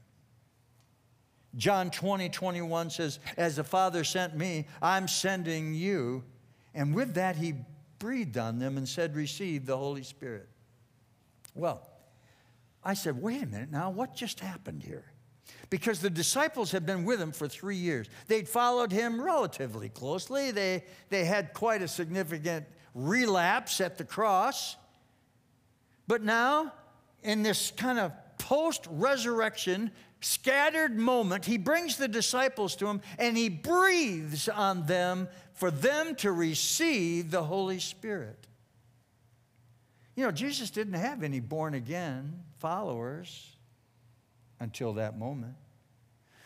John 1.57 1.91
20, 1.91 2.30
21 2.30 2.91
says, 2.91 3.20
As 3.36 3.57
the 3.57 3.63
Father 3.66 4.05
sent 4.05 4.38
me, 4.38 4.68
I'm 4.82 5.09
sending 5.09 5.74
you. 5.74 6.24
And 6.74 6.95
with 6.95 7.16
that, 7.16 7.36
he 7.36 7.55
breathed 7.99 8.37
on 8.37 8.59
them 8.59 8.77
and 8.77 8.87
said, 8.87 9.15
Receive 9.15 9.65
the 9.65 9.77
Holy 9.77 10.03
Spirit. 10.03 10.47
Well, 11.53 11.87
I 12.83 12.93
said, 12.93 13.21
Wait 13.21 13.41
a 13.41 13.45
minute 13.45 13.71
now, 13.71 13.89
what 13.89 14.15
just 14.15 14.39
happened 14.39 14.83
here? 14.83 15.05
Because 15.69 15.99
the 15.99 16.09
disciples 16.09 16.71
had 16.71 16.85
been 16.85 17.05
with 17.05 17.21
him 17.21 17.31
for 17.31 17.47
three 17.47 17.75
years. 17.75 18.07
They'd 18.27 18.47
followed 18.47 18.91
him 18.91 19.21
relatively 19.21 19.89
closely. 19.89 20.51
They, 20.51 20.83
they 21.09 21.25
had 21.25 21.53
quite 21.53 21.81
a 21.81 21.87
significant 21.87 22.65
relapse 22.93 23.81
at 23.81 23.97
the 23.97 24.03
cross. 24.03 24.75
But 26.07 26.23
now, 26.23 26.71
in 27.23 27.43
this 27.43 27.71
kind 27.71 27.99
of 27.99 28.11
post 28.37 28.87
resurrection, 28.89 29.91
scattered 30.21 30.97
moment, 30.97 31.45
he 31.45 31.57
brings 31.57 31.97
the 31.97 32.07
disciples 32.07 32.75
to 32.77 32.87
him 32.87 33.01
and 33.19 33.37
he 33.37 33.49
breathes 33.49 34.49
on 34.49 34.85
them 34.85 35.27
for 35.56 35.72
them 35.72 36.16
to 36.16 36.32
receive 36.32 37.32
the 37.32 37.43
Holy 37.43 37.80
Spirit. 37.80 38.47
You 40.16 40.26
know, 40.26 40.32
Jesus 40.32 40.70
didn't 40.70 40.93
have 40.93 41.24
any 41.24 41.39
born 41.39 41.74
again 41.74 42.43
followers 42.60 43.56
until 44.60 44.93
that 44.93 45.18
moment 45.18 45.56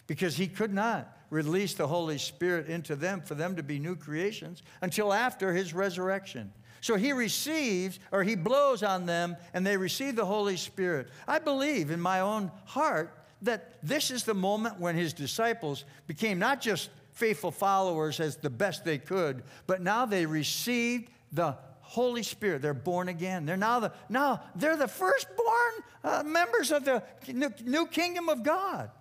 because 0.08 0.36
he 0.36 0.48
could 0.48 0.74
not 0.74 1.16
release 1.30 1.76
the 1.76 1.88
Holy 1.88 2.18
Spirit 2.18 2.68
into 2.68 2.96
them 2.96 3.22
for 3.22 3.36
them 3.36 3.56
to 3.56 3.64
be 3.64 3.78
new 3.78 3.96
creations 3.96 4.64
until 4.82 5.14
after 5.14 5.54
his 5.54 5.74
resurrection. 5.74 6.52
So 6.82 6.96
he 6.96 7.12
receives, 7.12 8.00
or 8.12 8.24
he 8.24 8.36
blows 8.36 8.84
on 8.84 9.06
them, 9.06 9.36
and 9.54 9.66
they 9.66 9.78
receive 9.78 10.16
the 10.16 10.26
Holy 10.26 10.56
Spirit. 10.56 11.10
I 11.28 11.40
believe 11.40 11.92
in 11.92 12.00
my 12.00 12.22
own 12.22 12.52
heart 12.66 13.16
that 13.42 13.76
this 13.84 14.12
is 14.12 14.24
the 14.24 14.34
moment 14.34 14.80
when 14.80 14.96
his 14.96 15.14
disciples 15.14 15.86
became 16.08 16.40
not 16.40 16.62
just 16.62 16.90
faithful 17.12 17.52
followers 17.52 18.20
as 18.20 18.38
the 18.38 18.50
best 18.50 18.86
they 18.86 18.98
could, 18.98 19.44
but 19.68 19.82
now 19.82 20.06
they 20.06 20.26
received 20.26 21.10
the 21.32 21.58
Holy 21.82 22.24
Spirit. 22.24 22.62
They're 22.62 22.74
born 22.74 23.10
again. 23.10 23.46
They're 23.46 23.58
now 23.58 23.80
the 23.80 23.92
now 24.10 24.42
they're 24.56 24.78
the 24.78 24.88
firstborn 24.88 25.74
uh, 26.04 26.24
members 26.24 26.72
of 26.72 26.86
the 26.86 27.04
new 27.66 27.88
kingdom 27.88 28.30
of 28.30 28.44
God. 28.44 28.92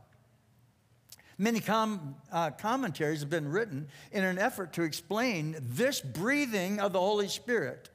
Many 1.37 1.61
com, 1.61 2.17
uh, 2.33 2.51
commentaries 2.51 3.21
have 3.21 3.31
been 3.31 3.49
written 3.49 3.89
in 4.11 4.25
an 4.25 4.39
effort 4.39 4.73
to 4.73 4.83
explain 4.83 5.57
this 5.61 6.01
breathing 6.01 6.81
of 6.81 6.93
the 6.93 6.99
Holy 6.99 7.29
Spirit 7.29 7.91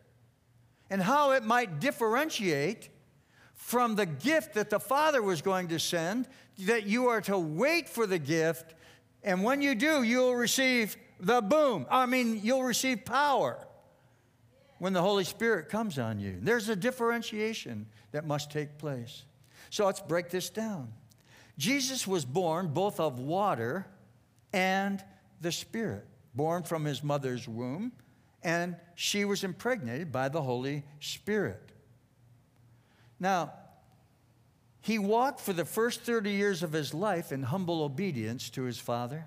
and 0.90 1.02
how 1.02 1.32
it 1.32 1.44
might 1.44 1.80
differentiate 1.80 2.90
from 3.54 3.96
the 3.96 4.06
gift 4.06 4.54
that 4.54 4.70
the 4.70 4.80
Father 4.80 5.22
was 5.22 5.42
going 5.42 5.70
to 5.70 5.80
send, 5.80 6.28
that 6.60 6.86
you 6.86 7.08
are 7.08 7.22
to 7.22 7.38
wait 7.38 7.90
for 7.90 8.06
the 8.06 8.20
gift, 8.20 8.76
and 9.24 9.44
when 9.44 9.62
you 9.62 9.76
do, 9.76 10.04
you'll 10.04 10.36
receive 10.36 10.98
the 11.20 11.42
boom. 11.42 11.86
I 11.90 12.06
mean, 12.06 12.42
you'll 12.44 12.64
receive 12.64 13.06
power 13.06 13.58
when 14.80 14.94
the 14.94 15.02
Holy 15.02 15.24
Spirit 15.24 15.70
comes 15.70 15.98
on 15.98 16.20
you. 16.20 16.38
There's 16.42 16.70
a 16.70 16.76
differentiation 16.76 17.88
that 18.12 18.26
must 18.26 18.52
take 18.52 18.78
place. 18.78 19.24
So 19.70 19.86
let's 19.86 20.02
break 20.02 20.30
this 20.30 20.50
down. 20.50 20.92
Jesus 21.58 22.06
was 22.06 22.26
born 22.26 22.68
both 22.68 23.00
of 23.00 23.20
water 23.20 23.88
and 24.52 25.04
the 25.42 25.52
Spirit, 25.52 26.06
born 26.36 26.64
from 26.64 26.84
his 26.86 27.04
mother's 27.04 27.48
womb, 27.48 27.92
and 28.44 28.76
she 28.96 29.24
was 29.24 29.44
impregnated 29.44 30.12
by 30.12 30.30
the 30.30 30.42
Holy 30.42 30.84
Spirit. 31.00 31.72
Now, 33.20 33.54
he 34.84 35.00
walked 35.00 35.40
for 35.40 35.54
the 35.54 35.64
first 35.64 36.02
30 36.02 36.30
years 36.30 36.62
of 36.62 36.74
his 36.74 36.94
life 36.94 37.32
in 37.32 37.42
humble 37.42 37.84
obedience 37.84 38.50
to 38.50 38.64
his 38.64 38.78
Father. 38.78 39.26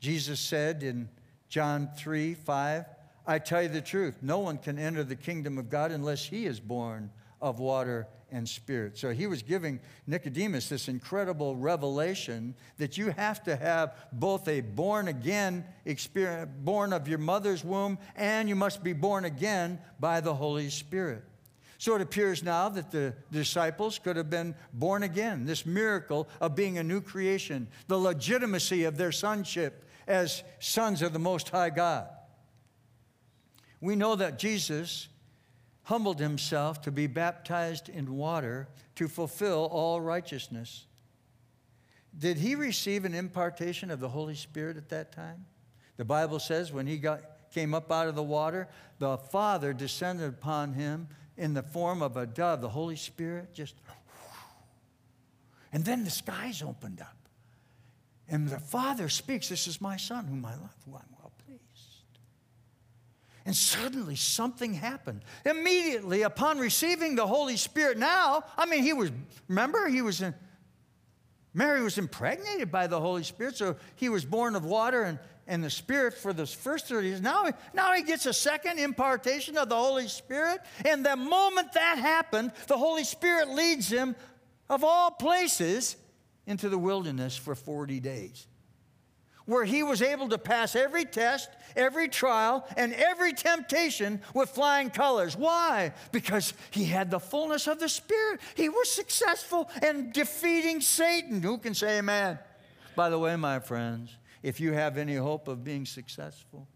Jesus 0.00 0.40
said 0.40 0.82
in 0.82 1.10
John 1.50 1.90
3 1.98 2.32
5, 2.32 2.86
I 3.26 3.38
tell 3.38 3.62
you 3.62 3.68
the 3.68 3.82
truth, 3.82 4.16
no 4.22 4.38
one 4.38 4.56
can 4.56 4.78
enter 4.78 5.04
the 5.04 5.16
kingdom 5.16 5.58
of 5.58 5.68
God 5.68 5.92
unless 5.92 6.24
he 6.24 6.46
is 6.46 6.60
born 6.60 7.10
of 7.42 7.58
water 7.58 8.08
and 8.30 8.48
spirit. 8.48 8.96
So 8.96 9.10
he 9.10 9.26
was 9.26 9.42
giving 9.42 9.80
Nicodemus 10.06 10.70
this 10.70 10.88
incredible 10.88 11.54
revelation 11.54 12.54
that 12.78 12.96
you 12.96 13.10
have 13.10 13.44
to 13.44 13.54
have 13.54 13.94
both 14.12 14.48
a 14.48 14.62
born 14.62 15.08
again 15.08 15.62
experience, 15.84 16.50
born 16.60 16.94
of 16.94 17.06
your 17.06 17.18
mother's 17.18 17.62
womb, 17.62 17.98
and 18.16 18.48
you 18.48 18.56
must 18.56 18.82
be 18.82 18.94
born 18.94 19.26
again 19.26 19.78
by 20.00 20.22
the 20.22 20.32
Holy 20.32 20.70
Spirit. 20.70 21.22
So 21.82 21.96
it 21.96 22.00
appears 22.00 22.44
now 22.44 22.68
that 22.68 22.92
the 22.92 23.12
disciples 23.32 23.98
could 23.98 24.14
have 24.14 24.30
been 24.30 24.54
born 24.72 25.02
again. 25.02 25.46
This 25.46 25.66
miracle 25.66 26.28
of 26.40 26.54
being 26.54 26.78
a 26.78 26.84
new 26.84 27.00
creation, 27.00 27.66
the 27.88 27.98
legitimacy 27.98 28.84
of 28.84 28.96
their 28.96 29.10
sonship 29.10 29.84
as 30.06 30.44
sons 30.60 31.02
of 31.02 31.12
the 31.12 31.18
Most 31.18 31.48
High 31.48 31.70
God. 31.70 32.06
We 33.80 33.96
know 33.96 34.14
that 34.14 34.38
Jesus 34.38 35.08
humbled 35.82 36.20
himself 36.20 36.82
to 36.82 36.92
be 36.92 37.08
baptized 37.08 37.88
in 37.88 38.16
water 38.16 38.68
to 38.94 39.08
fulfill 39.08 39.64
all 39.64 40.00
righteousness. 40.00 40.86
Did 42.16 42.36
he 42.36 42.54
receive 42.54 43.04
an 43.04 43.12
impartation 43.12 43.90
of 43.90 43.98
the 43.98 44.10
Holy 44.10 44.36
Spirit 44.36 44.76
at 44.76 44.88
that 44.90 45.10
time? 45.10 45.46
The 45.96 46.04
Bible 46.04 46.38
says 46.38 46.72
when 46.72 46.86
he 46.86 46.98
got, 46.98 47.22
came 47.52 47.74
up 47.74 47.90
out 47.90 48.06
of 48.06 48.14
the 48.14 48.22
water, 48.22 48.68
the 49.00 49.18
Father 49.18 49.72
descended 49.72 50.28
upon 50.28 50.74
him 50.74 51.08
in 51.36 51.54
the 51.54 51.62
form 51.62 52.02
of 52.02 52.16
a 52.16 52.26
dove, 52.26 52.60
the 52.60 52.68
Holy 52.68 52.96
Spirit 52.96 53.54
just. 53.54 53.74
And 55.72 55.84
then 55.84 56.04
the 56.04 56.10
skies 56.10 56.62
opened 56.62 57.00
up. 57.00 57.16
And 58.28 58.48
the 58.48 58.58
Father 58.58 59.08
speaks, 59.08 59.48
This 59.48 59.66
is 59.66 59.80
my 59.80 59.96
Son, 59.96 60.26
whom 60.26 60.44
I 60.44 60.52
love, 60.52 60.74
who 60.84 60.94
I'm 60.94 61.02
well 61.18 61.32
pleased. 61.46 61.60
and 63.44 63.56
suddenly 63.56 64.16
something 64.16 64.74
happened. 64.74 65.22
Immediately 65.44 66.22
upon 66.22 66.58
receiving 66.58 67.16
the 67.16 67.26
Holy 67.26 67.56
Spirit, 67.56 67.98
now, 67.98 68.44
I 68.56 68.66
mean, 68.66 68.82
he 68.82 68.92
was, 68.92 69.10
remember, 69.48 69.88
he 69.88 70.02
was 70.02 70.22
in, 70.22 70.34
Mary 71.54 71.82
was 71.82 71.98
impregnated 71.98 72.70
by 72.72 72.86
the 72.86 73.00
Holy 73.00 73.22
Spirit, 73.22 73.56
so 73.56 73.76
he 73.96 74.08
was 74.08 74.24
born 74.24 74.56
of 74.56 74.64
water 74.64 75.02
and, 75.02 75.18
and 75.46 75.62
the 75.62 75.70
Spirit 75.70 76.14
for 76.14 76.32
the 76.32 76.46
first 76.46 76.88
30 76.88 77.08
years. 77.08 77.20
Now, 77.20 77.50
now 77.74 77.92
he 77.92 78.02
gets 78.02 78.26
a 78.26 78.32
second 78.32 78.78
impartation 78.78 79.58
of 79.58 79.68
the 79.68 79.76
Holy 79.76 80.08
Spirit. 80.08 80.60
And 80.84 81.04
the 81.04 81.16
moment 81.16 81.74
that 81.74 81.98
happened, 81.98 82.52
the 82.68 82.78
Holy 82.78 83.04
Spirit 83.04 83.50
leads 83.50 83.88
him, 83.88 84.16
of 84.70 84.82
all 84.82 85.10
places, 85.10 85.96
into 86.46 86.68
the 86.68 86.78
wilderness 86.78 87.36
for 87.36 87.54
40 87.54 88.00
days 88.00 88.46
where 89.46 89.64
he 89.64 89.82
was 89.82 90.02
able 90.02 90.28
to 90.28 90.38
pass 90.38 90.76
every 90.76 91.04
test, 91.04 91.50
every 91.76 92.08
trial, 92.08 92.66
and 92.76 92.92
every 92.94 93.32
temptation 93.32 94.20
with 94.34 94.50
flying 94.50 94.90
colors. 94.90 95.36
Why? 95.36 95.92
Because 96.10 96.54
he 96.70 96.84
had 96.84 97.10
the 97.10 97.20
fullness 97.20 97.66
of 97.66 97.80
the 97.80 97.88
Spirit. 97.88 98.40
He 98.54 98.68
was 98.68 98.90
successful 98.90 99.70
in 99.82 100.12
defeating 100.12 100.80
Satan. 100.80 101.42
Who 101.42 101.58
can 101.58 101.74
say 101.74 101.98
amen? 101.98 102.38
By 102.94 103.10
the 103.10 103.18
way, 103.18 103.36
my 103.36 103.58
friends, 103.58 104.16
if 104.42 104.60
you 104.60 104.72
have 104.72 104.98
any 104.98 105.16
hope 105.16 105.48
of 105.48 105.64
being 105.64 105.86
successful, 105.86 106.68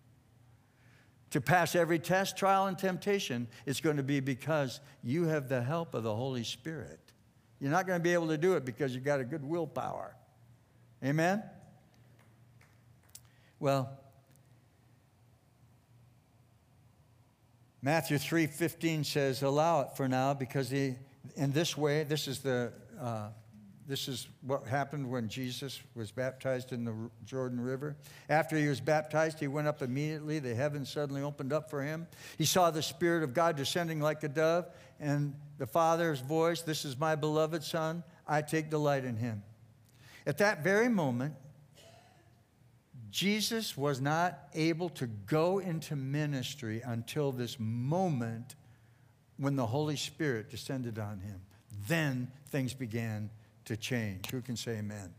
to 1.31 1.41
pass 1.41 1.75
every 1.75 1.99
test, 1.99 2.37
trial, 2.37 2.67
and 2.67 2.79
temptation, 2.79 3.49
it's 3.67 3.81
going 3.81 3.97
to 3.97 4.03
be 4.03 4.21
because 4.21 4.81
you 5.03 5.25
have 5.25 5.49
the 5.49 5.63
help 5.63 5.95
of 5.95 6.03
the 6.03 6.15
Holy 6.15 6.45
Spirit. 6.45 7.01
You're 7.61 7.71
not 7.71 7.87
going 7.87 7.99
to 7.99 8.03
be 8.03 8.13
able 8.13 8.29
to 8.29 8.39
do 8.39 8.55
it 8.55 8.65
because 8.65 8.95
you've 8.95 9.05
got 9.05 9.21
a 9.21 9.25
good 9.25 9.45
willpower. 9.45 10.15
Amen? 11.05 11.43
Well, 13.59 13.91
Matthew 17.81 18.19
3:15 18.19 19.05
says, 19.05 19.43
"Allow 19.43 19.83
it 19.83 19.97
for 19.97 20.09
now, 20.09 20.35
because 20.35 20.71
he, 20.71 20.97
in 21.37 21.53
this 21.53 21.77
way, 21.77 22.03
this 22.05 22.29
is 22.29 22.41
the 22.41 22.73
uh, 23.01 23.29
this 23.87 24.09
is 24.09 24.29
what 24.43 24.67
happened 24.67 25.09
when 25.09 25.29
Jesus 25.29 25.81
was 25.95 26.11
baptized 26.11 26.73
in 26.73 26.85
the 26.85 26.95
Jordan 27.25 27.61
River. 27.61 27.97
After 28.29 28.57
he 28.57 28.67
was 28.67 28.81
baptized, 28.81 29.39
he 29.39 29.47
went 29.47 29.69
up 29.69 29.81
immediately. 29.81 30.41
The 30.41 30.55
heavens 30.55 30.91
suddenly 30.91 31.23
opened 31.23 31.53
up 31.53 31.71
for 31.71 31.83
him. 31.83 32.09
He 32.37 32.45
saw 32.45 32.71
the 32.73 32.83
Spirit 32.83 33.23
of 33.23 33.33
God 33.33 33.57
descending 33.57 34.01
like 34.01 34.25
a 34.25 34.29
dove, 34.29 34.69
and 34.99 35.35
the 35.59 35.67
Father's 35.67 36.21
voice, 36.21 36.63
This 36.63 36.85
is 36.85 36.99
my 36.99 37.15
beloved 37.15 37.63
Son. 37.63 38.03
I 38.27 38.43
take 38.43 38.71
delight 38.71 39.05
in 39.05 39.17
him. 39.17 39.45
At 40.27 40.39
that 40.39 40.65
very 40.65 40.89
moment, 40.89 41.35
Jesus 43.17 43.79
was 43.79 43.99
not 43.99 44.41
able 44.53 44.91
to 44.91 45.07
go 45.07 45.59
into 45.59 45.97
ministry 45.97 46.83
until 46.85 47.33
this 47.33 47.57
moment 47.59 48.57
when 49.39 49.57
the 49.57 49.65
Holy 49.65 49.97
Spirit 49.97 50.51
descended 50.51 50.99
on 50.99 51.21
him. 51.21 51.41
Then 51.89 52.31
things 52.51 52.75
began 52.75 53.31
to 53.65 53.75
change. 53.75 54.31
Who 54.31 54.43
can 54.43 54.55
say 54.55 54.73
amen? 54.73 55.15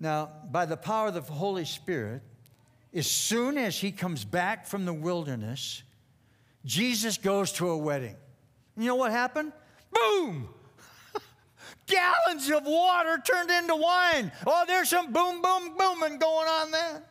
Now, 0.00 0.30
by 0.50 0.64
the 0.64 0.78
power 0.78 1.08
of 1.08 1.14
the 1.14 1.20
Holy 1.20 1.66
Spirit, 1.66 2.22
as 2.94 3.06
soon 3.06 3.58
as 3.58 3.76
he 3.76 3.92
comes 3.92 4.24
back 4.24 4.66
from 4.66 4.86
the 4.86 4.94
wilderness, 4.94 5.82
Jesus 6.64 7.18
goes 7.18 7.52
to 7.52 7.68
a 7.68 7.76
wedding. 7.76 8.16
You 8.74 8.86
know 8.86 8.94
what 8.94 9.10
happened? 9.10 9.52
Boom! 9.92 10.48
Gallons 11.88 12.50
of 12.50 12.64
water 12.64 13.20
turned 13.24 13.50
into 13.50 13.74
wine. 13.74 14.30
Oh, 14.46 14.64
there's 14.66 14.90
some 14.90 15.12
boom, 15.12 15.42
boom, 15.42 15.76
booming 15.76 16.18
going 16.18 16.48
on 16.48 16.70
there. 16.70 17.02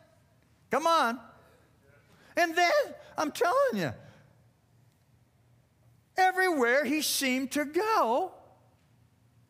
Come 0.70 0.86
on. 0.86 1.18
And 2.36 2.54
then, 2.54 2.70
I'm 3.16 3.32
telling 3.32 3.74
you, 3.74 3.92
everywhere 6.16 6.84
he 6.84 7.02
seemed 7.02 7.50
to 7.52 7.64
go, 7.64 8.32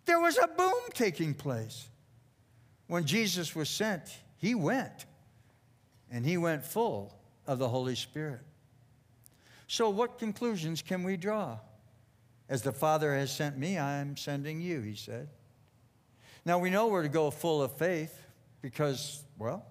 there 0.06 0.18
was 0.18 0.38
a 0.38 0.48
boom 0.48 0.80
taking 0.94 1.34
place. 1.34 1.88
When 2.86 3.04
Jesus 3.04 3.54
was 3.54 3.68
sent, 3.68 4.02
he 4.38 4.54
went, 4.54 5.04
and 6.10 6.24
he 6.24 6.38
went 6.38 6.64
full 6.64 7.14
of 7.46 7.58
the 7.58 7.68
Holy 7.68 7.94
Spirit. 7.94 8.40
So, 9.66 9.90
what 9.90 10.18
conclusions 10.18 10.80
can 10.80 11.02
we 11.02 11.18
draw? 11.18 11.58
As 12.48 12.62
the 12.62 12.72
Father 12.72 13.14
has 13.14 13.34
sent 13.34 13.58
me, 13.58 13.78
I 13.78 13.98
am 13.98 14.16
sending 14.16 14.60
you, 14.60 14.80
he 14.80 14.94
said. 14.94 15.28
Now, 16.44 16.58
we 16.58 16.70
know 16.70 16.86
we're 16.86 17.02
to 17.02 17.08
go 17.08 17.30
full 17.30 17.62
of 17.62 17.72
faith 17.76 18.18
because, 18.62 19.22
well, 19.38 19.66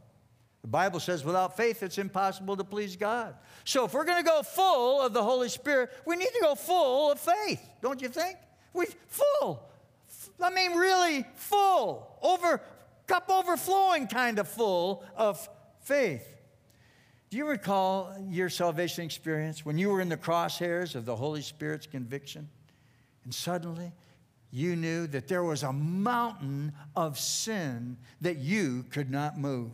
the 0.61 0.67
Bible 0.67 0.99
says 0.99 1.23
without 1.23 1.57
faith 1.57 1.81
it's 1.81 1.97
impossible 1.97 2.55
to 2.57 2.63
please 2.63 2.95
God. 2.95 3.35
So, 3.63 3.85
if 3.85 3.93
we're 3.93 4.05
going 4.05 4.23
to 4.23 4.29
go 4.29 4.43
full 4.43 5.01
of 5.01 5.13
the 5.13 5.23
Holy 5.23 5.49
Spirit, 5.49 5.91
we 6.05 6.15
need 6.15 6.29
to 6.29 6.39
go 6.41 6.55
full 6.55 7.11
of 7.11 7.19
faith, 7.19 7.61
don't 7.81 8.01
you 8.01 8.09
think? 8.09 8.37
We 8.73 8.85
full 9.07 9.67
I 10.39 10.49
mean, 10.49 10.73
really 10.77 11.25
full, 11.35 12.17
over, 12.21 12.61
cup 13.07 13.29
overflowing 13.29 14.07
kind 14.07 14.39
of 14.39 14.47
full 14.47 15.03
of 15.15 15.47
faith. 15.81 16.25
Do 17.29 17.37
you 17.37 17.45
recall 17.45 18.15
your 18.29 18.49
salvation 18.49 19.03
experience 19.03 19.65
when 19.65 19.77
you 19.77 19.89
were 19.89 19.99
in 19.99 20.09
the 20.09 20.17
crosshairs 20.17 20.95
of 20.95 21.05
the 21.05 21.15
Holy 21.15 21.41
Spirit's 21.41 21.87
conviction? 21.87 22.49
And 23.27 23.35
suddenly 23.35 23.91
you 24.51 24.77
knew 24.77 25.05
that 25.07 25.27
there 25.27 25.43
was 25.43 25.61
a 25.61 25.73
mountain 25.73 26.71
of 26.95 27.19
sin 27.19 27.97
that 28.21 28.37
you 28.37 28.85
could 28.89 29.11
not 29.11 29.37
move. 29.37 29.73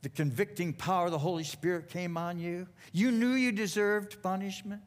The 0.00 0.08
convicting 0.08 0.72
power 0.72 1.04
of 1.04 1.12
the 1.12 1.18
Holy 1.18 1.44
Spirit 1.44 1.90
came 1.90 2.16
on 2.16 2.38
you. 2.38 2.66
You 2.94 3.10
knew 3.10 3.34
you 3.34 3.52
deserved 3.52 4.22
punishment. 4.22 4.80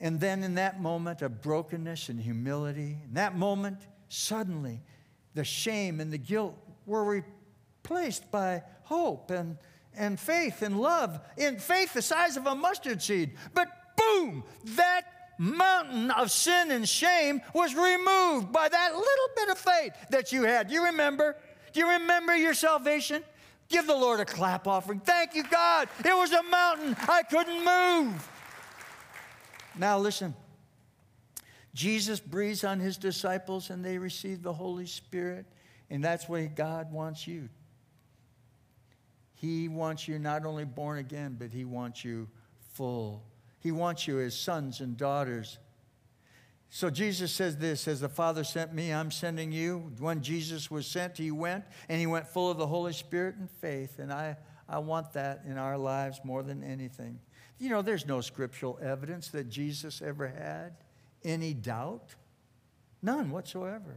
And 0.00 0.18
then 0.20 0.42
in 0.42 0.54
that 0.54 0.80
moment 0.80 1.20
of 1.20 1.42
brokenness 1.42 2.08
and 2.08 2.18
humility, 2.18 2.96
in 3.04 3.12
that 3.12 3.36
moment, 3.36 3.80
suddenly 4.08 4.80
the 5.34 5.44
shame 5.44 6.00
and 6.00 6.10
the 6.10 6.16
guilt 6.16 6.56
were 6.86 7.04
replaced 7.04 8.30
by 8.30 8.62
hope 8.84 9.30
and, 9.30 9.58
and 9.94 10.18
faith 10.18 10.62
and 10.62 10.80
love. 10.80 11.20
In 11.36 11.58
faith, 11.58 11.92
the 11.92 12.00
size 12.00 12.38
of 12.38 12.46
a 12.46 12.54
mustard 12.54 13.02
seed. 13.02 13.36
But 13.52 13.68
boom, 14.06 14.44
that 14.76 15.02
mountain 15.38 16.10
of 16.10 16.30
sin 16.30 16.70
and 16.70 16.88
shame 16.88 17.42
was 17.52 17.74
removed 17.74 18.52
by 18.52 18.68
that 18.68 18.92
little 18.92 19.28
bit 19.36 19.48
of 19.50 19.58
faith 19.58 19.92
that 20.10 20.32
you 20.32 20.44
had. 20.44 20.68
Do 20.68 20.74
you 20.74 20.84
remember? 20.86 21.36
Do 21.72 21.80
you 21.80 21.90
remember 21.90 22.34
your 22.34 22.54
salvation? 22.54 23.22
Give 23.68 23.86
the 23.86 23.96
Lord 23.96 24.20
a 24.20 24.24
clap 24.24 24.66
offering. 24.66 25.00
Thank 25.00 25.34
you, 25.34 25.44
God. 25.44 25.88
It 25.98 26.16
was 26.16 26.32
a 26.32 26.42
mountain 26.44 26.96
I 27.00 27.22
couldn't 27.22 27.64
move. 27.64 28.28
Now, 29.78 29.98
listen. 29.98 30.34
Jesus 31.74 32.20
breathes 32.20 32.64
on 32.64 32.80
his 32.80 32.96
disciples 32.96 33.68
and 33.68 33.84
they 33.84 33.98
receive 33.98 34.42
the 34.42 34.52
Holy 34.52 34.86
Spirit. 34.86 35.44
And 35.90 36.02
that's 36.02 36.28
what 36.28 36.54
God 36.54 36.90
wants 36.90 37.26
you. 37.26 37.50
He 39.34 39.68
wants 39.68 40.08
you 40.08 40.18
not 40.18 40.46
only 40.46 40.64
born 40.64 40.98
again, 40.98 41.36
but 41.38 41.50
he 41.50 41.66
wants 41.66 42.02
you 42.02 42.28
full. 42.72 43.22
He 43.66 43.72
wants 43.72 44.06
you 44.06 44.20
as 44.20 44.38
sons 44.38 44.80
and 44.80 44.96
daughters. 44.96 45.58
So 46.68 46.88
Jesus 46.88 47.32
says 47.32 47.56
this 47.56 47.88
As 47.88 47.98
the 47.98 48.08
Father 48.08 48.44
sent 48.44 48.72
me, 48.72 48.92
I'm 48.92 49.10
sending 49.10 49.50
you. 49.50 49.90
When 49.98 50.22
Jesus 50.22 50.70
was 50.70 50.86
sent, 50.86 51.18
he 51.18 51.32
went, 51.32 51.64
and 51.88 51.98
he 51.98 52.06
went 52.06 52.28
full 52.28 52.48
of 52.48 52.58
the 52.58 52.66
Holy 52.68 52.92
Spirit 52.92 53.34
and 53.34 53.50
faith. 53.50 53.98
And 53.98 54.12
I, 54.12 54.36
I 54.68 54.78
want 54.78 55.14
that 55.14 55.42
in 55.48 55.58
our 55.58 55.76
lives 55.76 56.20
more 56.22 56.44
than 56.44 56.62
anything. 56.62 57.18
You 57.58 57.70
know, 57.70 57.82
there's 57.82 58.06
no 58.06 58.20
scriptural 58.20 58.78
evidence 58.80 59.30
that 59.30 59.48
Jesus 59.48 60.00
ever 60.00 60.28
had 60.28 60.76
any 61.24 61.52
doubt. 61.52 62.14
None 63.02 63.32
whatsoever. 63.32 63.96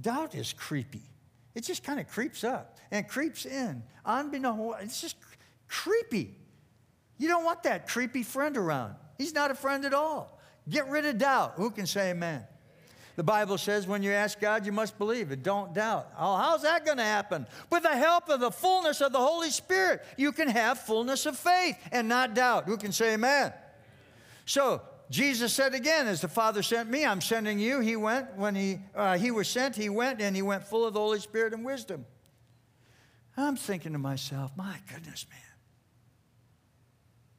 Doubt 0.00 0.34
is 0.34 0.52
creepy. 0.52 1.08
It 1.54 1.62
just 1.62 1.84
kind 1.84 2.00
of 2.00 2.08
creeps 2.08 2.42
up 2.42 2.80
and 2.90 3.06
creeps 3.06 3.46
in. 3.46 3.84
Unbeknown, 4.04 4.74
it's 4.80 5.00
just 5.00 5.18
creepy. 5.68 6.34
You 7.18 7.28
don't 7.28 7.44
want 7.44 7.62
that 7.64 7.88
creepy 7.88 8.22
friend 8.22 8.56
around. 8.56 8.94
He's 9.18 9.34
not 9.34 9.50
a 9.50 9.54
friend 9.54 9.84
at 9.84 9.94
all. 9.94 10.38
Get 10.68 10.88
rid 10.88 11.04
of 11.04 11.18
doubt. 11.18 11.54
Who 11.56 11.70
can 11.70 11.86
say 11.86 12.10
amen? 12.10 12.44
The 13.16 13.22
Bible 13.22 13.58
says 13.58 13.86
when 13.86 14.02
you 14.02 14.10
ask 14.10 14.40
God, 14.40 14.66
you 14.66 14.72
must 14.72 14.98
believe 14.98 15.30
it. 15.30 15.42
Don't 15.42 15.72
doubt. 15.72 16.10
Oh, 16.18 16.36
how's 16.36 16.62
that 16.62 16.84
going 16.84 16.96
to 16.96 17.04
happen? 17.04 17.46
With 17.70 17.84
the 17.84 17.96
help 17.96 18.28
of 18.28 18.40
the 18.40 18.50
fullness 18.50 19.00
of 19.00 19.12
the 19.12 19.18
Holy 19.18 19.50
Spirit, 19.50 20.04
you 20.16 20.32
can 20.32 20.48
have 20.48 20.80
fullness 20.80 21.26
of 21.26 21.38
faith 21.38 21.76
and 21.92 22.08
not 22.08 22.34
doubt. 22.34 22.64
Who 22.64 22.76
can 22.76 22.90
say 22.90 23.14
amen? 23.14 23.52
So, 24.46 24.82
Jesus 25.10 25.52
said 25.52 25.74
again, 25.74 26.08
as 26.08 26.22
the 26.22 26.28
Father 26.28 26.62
sent 26.62 26.90
me, 26.90 27.04
I'm 27.04 27.20
sending 27.20 27.58
you. 27.60 27.80
He 27.80 27.94
went, 27.94 28.36
when 28.36 28.54
he, 28.54 28.80
uh, 28.96 29.16
he 29.16 29.30
was 29.30 29.48
sent, 29.48 29.76
he 29.76 29.88
went, 29.88 30.20
and 30.20 30.34
he 30.34 30.42
went 30.42 30.64
full 30.64 30.84
of 30.84 30.94
the 30.94 31.00
Holy 31.00 31.20
Spirit 31.20 31.52
and 31.52 31.64
wisdom. 31.64 32.06
I'm 33.36 33.56
thinking 33.56 33.92
to 33.92 33.98
myself, 33.98 34.52
my 34.56 34.76
goodness, 34.92 35.26
man. 35.30 35.43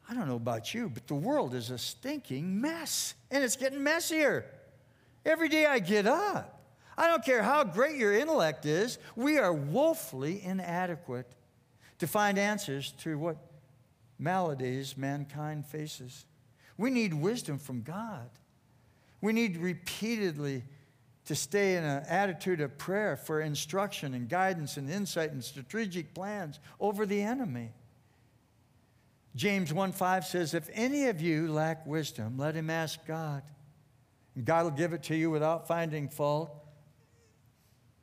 I 0.10 0.14
don't 0.14 0.28
know 0.28 0.36
about 0.36 0.74
you, 0.74 0.90
but 0.90 1.08
the 1.08 1.16
world 1.16 1.54
is 1.54 1.72
a 1.72 1.78
stinking 1.78 2.62
mess, 2.62 3.16
and 3.32 3.44
it's 3.44 3.56
getting 3.56 3.84
messier. 3.84 4.46
Every 5.26 5.50
day 5.50 5.66
I 5.66 5.80
get 5.80 6.06
up. 6.06 6.62
I 6.98 7.08
don't 7.08 7.26
care 7.26 7.42
how 7.42 7.64
great 7.64 7.98
your 7.98 8.14
intellect 8.14 8.66
is, 8.66 9.00
we 9.16 9.38
are 9.38 9.52
woefully 9.52 10.42
inadequate 10.44 11.30
to 12.00 12.08
find 12.08 12.38
answers 12.38 12.92
to 13.00 13.18
what 13.18 13.38
maladies 14.18 14.96
mankind 14.96 15.66
faces. 15.66 16.26
We 16.78 16.90
need 16.90 17.14
wisdom 17.14 17.58
from 17.58 17.82
God. 17.82 18.30
We 19.22 19.34
need 19.34 19.58
repeatedly 19.58 20.64
to 21.26 21.36
stay 21.36 21.76
in 21.76 21.84
an 21.84 22.04
attitude 22.08 22.62
of 22.62 22.78
prayer 22.78 23.18
for 23.18 23.42
instruction 23.42 24.14
and 24.14 24.30
guidance 24.30 24.78
and 24.78 24.90
insight 24.90 25.32
and 25.32 25.44
strategic 25.44 26.14
plans 26.14 26.60
over 26.80 27.06
the 27.06 27.22
enemy. 27.22 27.72
James 29.36 29.74
1:5 29.74 30.24
says, 30.24 30.54
If 30.54 30.70
any 30.74 31.08
of 31.08 31.22
you 31.22 31.52
lack 31.52 31.86
wisdom, 31.86 32.38
let 32.38 32.56
him 32.56 32.70
ask 32.70 33.06
God 33.06 33.44
And 34.36 34.46
God 34.46 34.64
will 34.64 34.72
give 34.72 34.94
it 34.94 35.04
to 35.04 35.16
you 35.16 35.30
without 35.30 35.68
finding 35.68 36.08
fault. 36.10 36.52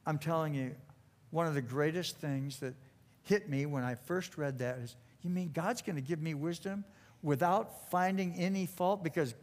I'm 0.05 0.19
telling 0.19 0.55
you, 0.55 0.75
one 1.31 1.47
of 1.47 1.55
the 1.55 1.63
greatest 1.63 2.19
things 2.19 2.59
that 2.59 2.75
hit 3.23 3.49
me 3.49 3.67
when 3.67 3.83
I 3.83 3.95
first 3.95 4.37
read 4.37 4.59
that 4.59 4.79
is 4.79 4.97
you 5.23 5.31
mean 5.31 5.53
God's 5.55 5.83
going 5.83 5.97
to 5.97 6.03
give 6.03 6.21
me 6.21 6.35
wisdom 6.35 6.85
without 7.23 7.91
finding 7.91 8.35
any 8.35 8.67
fault? 8.67 9.05
Because 9.05 9.35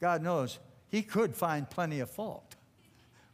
God 0.00 0.22
knows 0.22 0.58
He 0.88 1.02
could 1.02 1.34
find 1.36 1.68
plenty 1.70 2.00
of 2.00 2.10
fault. 2.10 2.56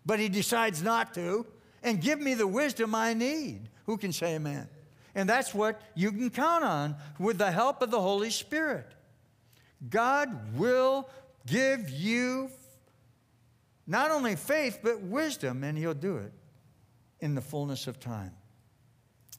But 0.04 0.20
He 0.20 0.28
decides 0.28 0.82
not 0.82 1.14
to 1.14 1.46
and 1.82 2.00
give 2.00 2.20
me 2.20 2.34
the 2.34 2.46
wisdom 2.46 2.94
I 2.94 3.14
need. 3.14 3.68
Who 3.86 3.96
can 3.96 4.12
say 4.12 4.34
amen? 4.34 4.68
And 5.17 5.27
that's 5.27 5.55
what 5.55 5.81
you 5.95 6.12
can 6.12 6.29
count 6.29 6.62
on 6.62 6.95
with 7.19 7.39
the 7.39 7.51
help 7.51 7.81
of 7.81 7.91
the 7.91 8.01
Holy 8.01 8.29
Spirit. 8.29 8.87
God 9.89 10.55
will 10.55 11.09
give 11.47 11.89
you 11.89 12.51
not 13.87 14.11
only 14.11 14.37
faith, 14.37 14.81
but 14.83 15.01
wisdom, 15.01 15.64
and 15.64 15.79
He'll 15.79 15.95
do 15.95 16.19
it 16.19 16.33
in 17.21 17.35
the 17.35 17.41
fullness 17.41 17.87
of 17.87 17.99
time. 17.99 18.33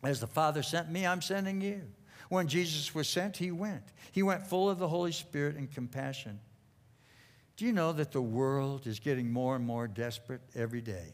As 0.03 0.19
the 0.19 0.27
Father 0.27 0.63
sent 0.63 0.89
me, 0.89 1.05
I'm 1.05 1.21
sending 1.21 1.61
you. 1.61 1.83
When 2.29 2.47
Jesus 2.47 2.95
was 2.95 3.07
sent, 3.07 3.37
He 3.37 3.51
went. 3.51 3.83
He 4.11 4.23
went 4.23 4.47
full 4.47 4.71
of 4.71 4.79
the 4.79 4.87
Holy 4.87 5.11
Spirit 5.11 5.57
and 5.57 5.71
compassion. 5.71 6.39
Do 7.55 7.65
you 7.65 7.73
know 7.73 7.91
that 7.93 8.11
the 8.11 8.21
world 8.21 8.87
is 8.87 8.99
getting 8.99 9.31
more 9.31 9.55
and 9.55 9.65
more 9.65 9.87
desperate 9.87 10.41
every 10.55 10.81
day? 10.81 11.13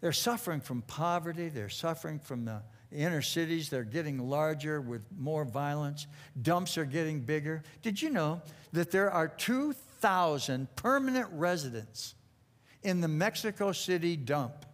They're 0.00 0.12
suffering 0.12 0.60
from 0.60 0.82
poverty, 0.82 1.48
they're 1.50 1.68
suffering 1.68 2.18
from 2.18 2.44
the 2.46 2.62
inner 2.94 3.22
cities, 3.22 3.68
they're 3.68 3.84
getting 3.84 4.18
larger 4.18 4.80
with 4.80 5.04
more 5.18 5.44
violence, 5.44 6.06
dumps 6.40 6.78
are 6.78 6.84
getting 6.84 7.20
bigger. 7.20 7.62
Did 7.82 8.00
you 8.00 8.10
know 8.10 8.40
that 8.72 8.90
there 8.90 9.10
are 9.10 9.28
2,000 9.28 10.74
permanent 10.76 11.28
residents 11.32 12.14
in 12.82 13.00
the 13.00 13.08
Mexico 13.08 13.72
City 13.72 14.16
dump? 14.16 14.66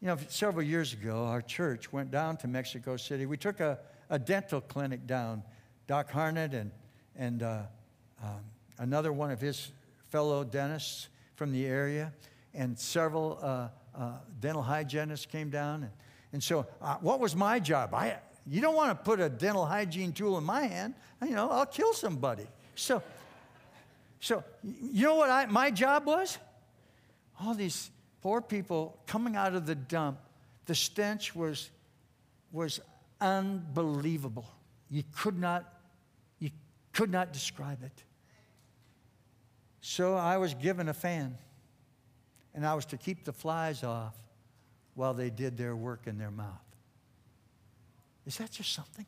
You 0.00 0.08
know, 0.08 0.18
several 0.28 0.64
years 0.64 0.92
ago, 0.92 1.24
our 1.24 1.42
church 1.42 1.92
went 1.92 2.10
down 2.10 2.36
to 2.38 2.48
Mexico 2.48 2.96
City. 2.96 3.26
We 3.26 3.36
took 3.36 3.58
a, 3.58 3.78
a 4.10 4.18
dental 4.18 4.60
clinic 4.60 5.06
down. 5.06 5.42
Doc 5.88 6.12
Harnett 6.12 6.54
and, 6.54 6.70
and 7.16 7.42
uh, 7.42 7.62
um, 8.22 8.40
another 8.78 9.12
one 9.12 9.30
of 9.30 9.40
his 9.40 9.72
fellow 10.10 10.44
dentists 10.44 11.08
from 11.34 11.52
the 11.52 11.66
area, 11.66 12.12
and 12.54 12.78
several 12.78 13.38
uh, 13.42 13.68
uh, 13.98 14.12
dental 14.40 14.62
hygienists 14.62 15.26
came 15.26 15.50
down. 15.50 15.82
And, 15.82 15.92
and 16.32 16.42
so, 16.42 16.66
uh, 16.80 16.96
what 17.00 17.20
was 17.20 17.34
my 17.34 17.58
job? 17.58 17.92
I, 17.94 18.18
you 18.46 18.60
don't 18.60 18.74
want 18.74 18.90
to 18.90 19.04
put 19.04 19.20
a 19.20 19.28
dental 19.28 19.66
hygiene 19.66 20.12
tool 20.12 20.38
in 20.38 20.44
my 20.44 20.62
hand. 20.62 20.94
You 21.22 21.30
know, 21.30 21.50
I'll 21.50 21.66
kill 21.66 21.92
somebody. 21.92 22.46
So, 22.74 23.02
so 24.20 24.44
you 24.62 25.04
know 25.04 25.16
what 25.16 25.30
I, 25.30 25.46
my 25.46 25.70
job 25.70 26.06
was? 26.06 26.38
All 27.40 27.54
these 27.54 27.90
poor 28.22 28.40
people 28.40 28.98
coming 29.06 29.36
out 29.36 29.54
of 29.54 29.66
the 29.66 29.74
dump, 29.74 30.18
the 30.66 30.74
stench 30.74 31.34
was, 31.34 31.70
was 32.52 32.80
unbelievable. 33.20 34.46
You 34.90 35.02
could 35.16 35.38
not, 35.38 35.72
you 36.38 36.50
could 36.92 37.10
not 37.10 37.32
describe 37.32 37.82
it. 37.82 38.04
So 39.80 40.14
I 40.14 40.36
was 40.36 40.54
given 40.54 40.88
a 40.88 40.94
fan, 40.94 41.36
and 42.58 42.66
I 42.66 42.74
was 42.74 42.86
to 42.86 42.96
keep 42.96 43.24
the 43.24 43.32
flies 43.32 43.84
off 43.84 44.16
while 44.96 45.14
they 45.14 45.30
did 45.30 45.56
their 45.56 45.76
work 45.76 46.08
in 46.08 46.18
their 46.18 46.32
mouth. 46.32 46.58
Is 48.26 48.38
that 48.38 48.50
just 48.50 48.72
something? 48.72 49.06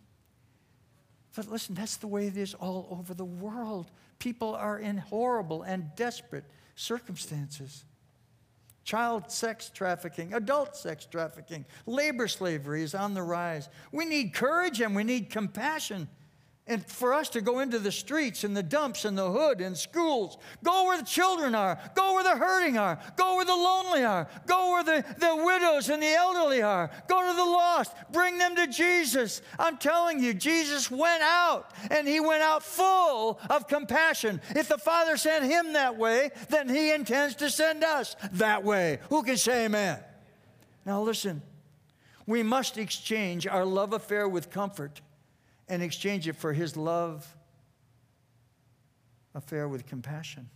But 1.35 1.51
listen, 1.51 1.75
that's 1.75 1.97
the 1.97 2.07
way 2.07 2.29
it 2.29 2.37
is 2.37 2.55
all 2.55 2.87
over 2.93 3.13
the 3.13 3.25
world. 3.25 3.91
People 4.21 4.55
are 4.55 4.79
in 4.79 4.99
horrible 4.99 5.63
and 5.63 5.91
desperate 5.97 6.45
circumstances. 6.77 7.83
Child 8.85 9.33
sex 9.33 9.69
trafficking, 9.75 10.33
adult 10.33 10.77
sex 10.77 11.05
trafficking, 11.05 11.65
labor 11.87 12.29
slavery 12.29 12.85
is 12.85 12.95
on 12.95 13.15
the 13.15 13.23
rise. 13.25 13.69
We 13.91 14.05
need 14.05 14.33
courage 14.33 14.81
and 14.81 14.95
we 14.95 15.03
need 15.03 15.29
compassion. 15.29 16.07
And 16.71 16.87
for 16.87 17.13
us 17.13 17.29
to 17.31 17.41
go 17.41 17.59
into 17.59 17.81
the 17.81 17.91
streets 17.91 18.45
and 18.45 18.57
the 18.57 18.63
dumps 18.63 19.05
and 19.05 19.19
the 19.19 19.29
hood 19.29 19.61
and 19.61 19.77
schools, 19.77 20.39
go 20.63 20.85
where 20.85 20.97
the 20.97 21.05
children 21.05 21.57
are, 21.57 21.77
go 21.97 22.15
where 22.15 22.23
the 22.23 22.37
hurting 22.37 22.79
are, 22.79 22.97
go 23.17 23.35
where 23.35 23.45
the 23.45 23.57
lonely 23.57 24.05
are, 24.05 24.29
go 24.47 24.71
where 24.71 24.85
the, 24.85 25.05
the 25.19 25.45
widows 25.45 25.89
and 25.89 26.01
the 26.01 26.15
elderly 26.15 26.63
are, 26.63 26.89
go 27.09 27.29
to 27.29 27.37
the 27.37 27.45
lost, 27.45 27.93
bring 28.13 28.39
them 28.39 28.55
to 28.55 28.69
Jesus. 28.69 29.43
I'm 29.59 29.79
telling 29.79 30.23
you, 30.23 30.33
Jesus 30.33 30.89
went 30.93 31.25
out 31.25 31.73
and 31.91 32.07
he 32.07 32.21
went 32.21 32.45
out 32.45 32.63
full 32.63 33.41
of 33.51 33.67
compassion. 33.67 34.41
If 34.51 34.69
the 34.69 34.79
Father 34.79 35.17
sent 35.17 35.47
him 35.47 35.73
that 35.73 35.97
way, 35.97 36.31
then 36.51 36.69
he 36.69 36.93
intends 36.93 37.35
to 37.37 37.51
send 37.51 37.83
us 37.83 38.15
that 38.35 38.63
way. 38.63 39.01
Who 39.09 39.25
can 39.25 39.39
say 39.39 39.65
amen? 39.65 39.99
Now 40.87 41.03
listen, 41.03 41.43
we 42.29 42.45
must 42.45 42.79
exchange 42.79 43.49
our 43.49 43.65
love 43.65 43.93
affair 43.93 44.29
with 44.29 44.53
comfort 44.53 45.01
and 45.71 45.83
exchange 45.83 46.29
it 46.29 46.37
for 46.37 46.53
his 46.53 46.77
love 46.77 47.27
affair 49.35 49.69
with 49.69 49.87
compassion. 49.87 50.51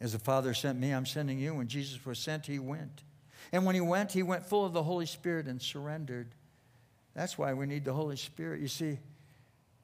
As 0.00 0.12
the 0.12 0.18
Father 0.18 0.54
sent 0.54 0.78
me, 0.78 0.92
I'm 0.92 1.06
sending 1.06 1.38
you. 1.38 1.54
When 1.54 1.68
Jesus 1.68 2.04
was 2.04 2.18
sent, 2.18 2.46
he 2.46 2.58
went. 2.58 3.02
And 3.52 3.64
when 3.64 3.74
he 3.74 3.80
went, 3.80 4.12
he 4.12 4.22
went 4.22 4.44
full 4.44 4.64
of 4.64 4.72
the 4.72 4.82
Holy 4.82 5.06
Spirit 5.06 5.46
and 5.46 5.60
surrendered. 5.60 6.34
That's 7.14 7.38
why 7.38 7.54
we 7.54 7.66
need 7.66 7.84
the 7.84 7.92
Holy 7.92 8.16
Spirit. 8.16 8.60
You 8.60 8.68
see, 8.68 8.98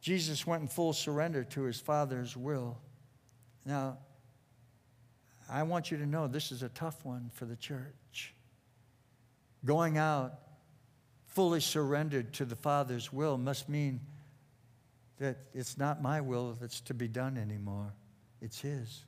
Jesus 0.01 0.47
went 0.47 0.63
in 0.63 0.69
full 0.69 0.93
surrender 0.93 1.45
to 1.45 1.63
his 1.63 1.81
Father's 1.81 2.37
will. 2.37 2.79
Now, 3.65 3.99
I 5.49 5.63
want 5.63 5.91
you 5.91 5.99
to 5.99 6.07
know 6.07 6.27
this 6.27 6.51
is 6.51 6.63
a 6.63 6.69
tough 6.71 7.05
one 7.05 7.31
for 7.33 7.45
the 7.45 7.57
church. 7.57 8.35
Going 9.65 9.97
out 9.97 10.42
fully 11.35 11.61
surrendered 11.61 12.33
to 12.35 12.45
the 12.45 12.57
Father's 12.57 13.13
will 13.13 13.39
must 13.39 13.69
mean 13.69 14.01
that 15.19 15.39
it's 15.55 15.79
not 15.79 16.03
my 16.03 16.21
will 16.21 16.57
that's 16.61 16.81
to 16.81 16.95
be 16.95 17.09
done 17.09 17.37
anymore, 17.37 17.93
it's 18.41 18.61
His. 18.61 19.05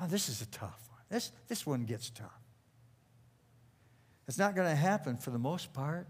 Oh, 0.00 0.06
this 0.06 0.28
is 0.28 0.42
a 0.42 0.46
tough 0.46 0.88
one. 0.90 1.00
This, 1.10 1.30
this 1.48 1.66
one 1.66 1.84
gets 1.84 2.10
tough. 2.10 2.30
It's 4.26 4.38
not 4.38 4.54
going 4.54 4.68
to 4.68 4.74
happen 4.74 5.16
for 5.16 5.30
the 5.30 5.38
most 5.38 5.72
part. 5.72 6.08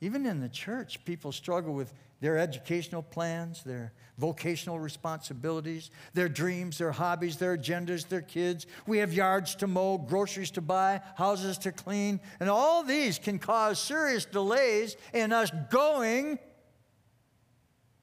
Even 0.00 0.26
in 0.26 0.40
the 0.40 0.48
church, 0.48 1.04
people 1.04 1.32
struggle 1.32 1.72
with 1.72 1.92
their 2.20 2.38
educational 2.38 3.02
plans, 3.02 3.62
their 3.62 3.92
vocational 4.18 4.78
responsibilities, 4.78 5.90
their 6.14 6.28
dreams, 6.28 6.78
their 6.78 6.92
hobbies, 6.92 7.36
their 7.36 7.56
agendas, 7.56 8.08
their 8.08 8.22
kids. 8.22 8.66
We 8.86 8.98
have 8.98 9.12
yards 9.12 9.54
to 9.56 9.66
mow, 9.66 9.98
groceries 9.98 10.50
to 10.52 10.60
buy, 10.60 11.02
houses 11.16 11.58
to 11.58 11.72
clean, 11.72 12.20
and 12.40 12.48
all 12.48 12.82
these 12.82 13.18
can 13.18 13.38
cause 13.38 13.78
serious 13.78 14.24
delays 14.24 14.96
in 15.12 15.32
us 15.32 15.50
going 15.70 16.38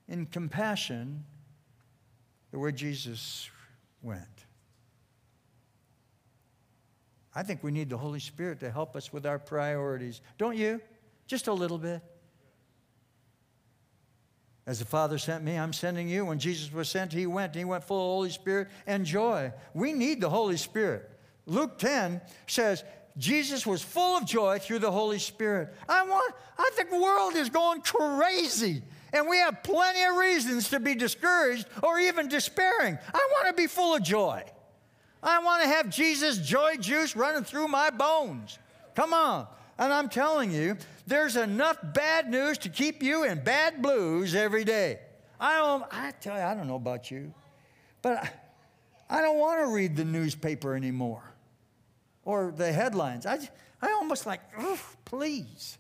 in 0.08 0.26
compassion 0.28 1.24
way 2.60 2.72
Jesus 2.72 3.50
went. 4.02 4.22
I 7.36 7.42
think 7.42 7.64
we 7.64 7.72
need 7.72 7.90
the 7.90 7.98
Holy 7.98 8.20
Spirit 8.20 8.60
to 8.60 8.70
help 8.70 8.96
us 8.96 9.12
with 9.12 9.26
our 9.26 9.40
priorities. 9.40 10.22
Don't 10.38 10.56
you? 10.56 10.80
Just 11.26 11.48
a 11.48 11.54
little 11.54 11.80
bit. 11.80 12.02
As 14.66 14.80
the 14.80 14.86
Father 14.86 15.18
sent 15.18 15.44
me, 15.44 15.58
I'm 15.58 15.74
sending 15.74 16.08
you. 16.08 16.26
When 16.26 16.40
Jesus 16.40 16.72
was 16.72 16.88
sent, 16.90 17.12
he 17.12 17.26
went. 17.26 17.54
He 17.56 17.66
went 17.66 17.84
full 17.84 17.98
of 17.98 18.16
Holy 18.16 18.30
Spirit 18.30 18.70
and 18.88 19.06
joy. 19.06 19.52
We 19.74 19.92
need 19.92 20.22
the 20.22 20.30
Holy 20.30 20.58
Spirit. 20.58 21.10
Luke 21.46 21.78
10 21.78 22.22
says, 22.48 22.84
Jesus 23.18 23.68
was 23.68 23.82
full 23.82 24.18
of 24.18 24.26
joy 24.26 24.60
through 24.60 24.80
the 24.80 24.92
Holy 24.92 25.20
Spirit. 25.20 25.74
I 25.88 26.04
want, 26.04 26.34
I 26.58 26.70
think 26.74 26.90
the 26.90 27.00
world 27.00 27.36
is 27.36 27.50
going 27.50 27.82
crazy. 27.82 28.82
And 29.12 29.28
we 29.28 29.38
have 29.38 29.62
plenty 29.62 30.04
of 30.04 30.16
reasons 30.16 30.70
to 30.70 30.80
be 30.80 30.96
discouraged 30.96 31.68
or 31.84 32.00
even 32.00 32.28
despairing. 32.28 32.98
I 33.14 33.30
want 33.32 33.48
to 33.48 33.62
be 33.62 33.68
full 33.68 33.96
of 33.96 34.02
joy. 34.02 34.44
I 35.22 35.44
want 35.44 35.62
to 35.62 35.68
have 35.68 35.90
Jesus' 35.90 36.40
joy 36.40 36.78
juice 36.78 37.16
running 37.16 37.44
through 37.44 37.68
my 37.68 37.92
bones. 37.92 38.58
Come 38.96 39.14
on. 39.14 39.48
And 39.78 39.94
I'm 39.94 40.10
telling 40.10 40.52
you, 40.52 40.78
there's 41.06 41.36
enough 41.36 41.78
bad 41.94 42.30
news 42.30 42.58
to 42.60 42.70
keep 42.70 43.04
you 43.04 43.24
in 43.24 43.44
bad 43.44 43.82
blues 43.82 44.36
every 44.36 44.64
day. 44.64 45.00
I 45.40 45.58
don't, 45.58 45.84
I 45.92 46.12
tell 46.12 46.38
you, 46.38 46.44
I 46.44 46.54
don't 46.54 46.68
know 46.68 46.76
about 46.76 47.12
you, 47.12 47.34
but 48.02 48.18
I, 48.18 48.30
I 49.10 49.22
don't 49.22 49.38
want 49.38 49.60
to 49.60 49.74
read 49.74 49.96
the 49.96 50.06
newspaper 50.06 50.76
anymore 50.76 51.24
or 52.24 52.54
the 52.56 52.72
headlines. 52.72 53.26
I, 53.26 53.40
I 53.82 53.92
almost 53.92 54.26
like, 54.26 54.42
please. 55.06 55.78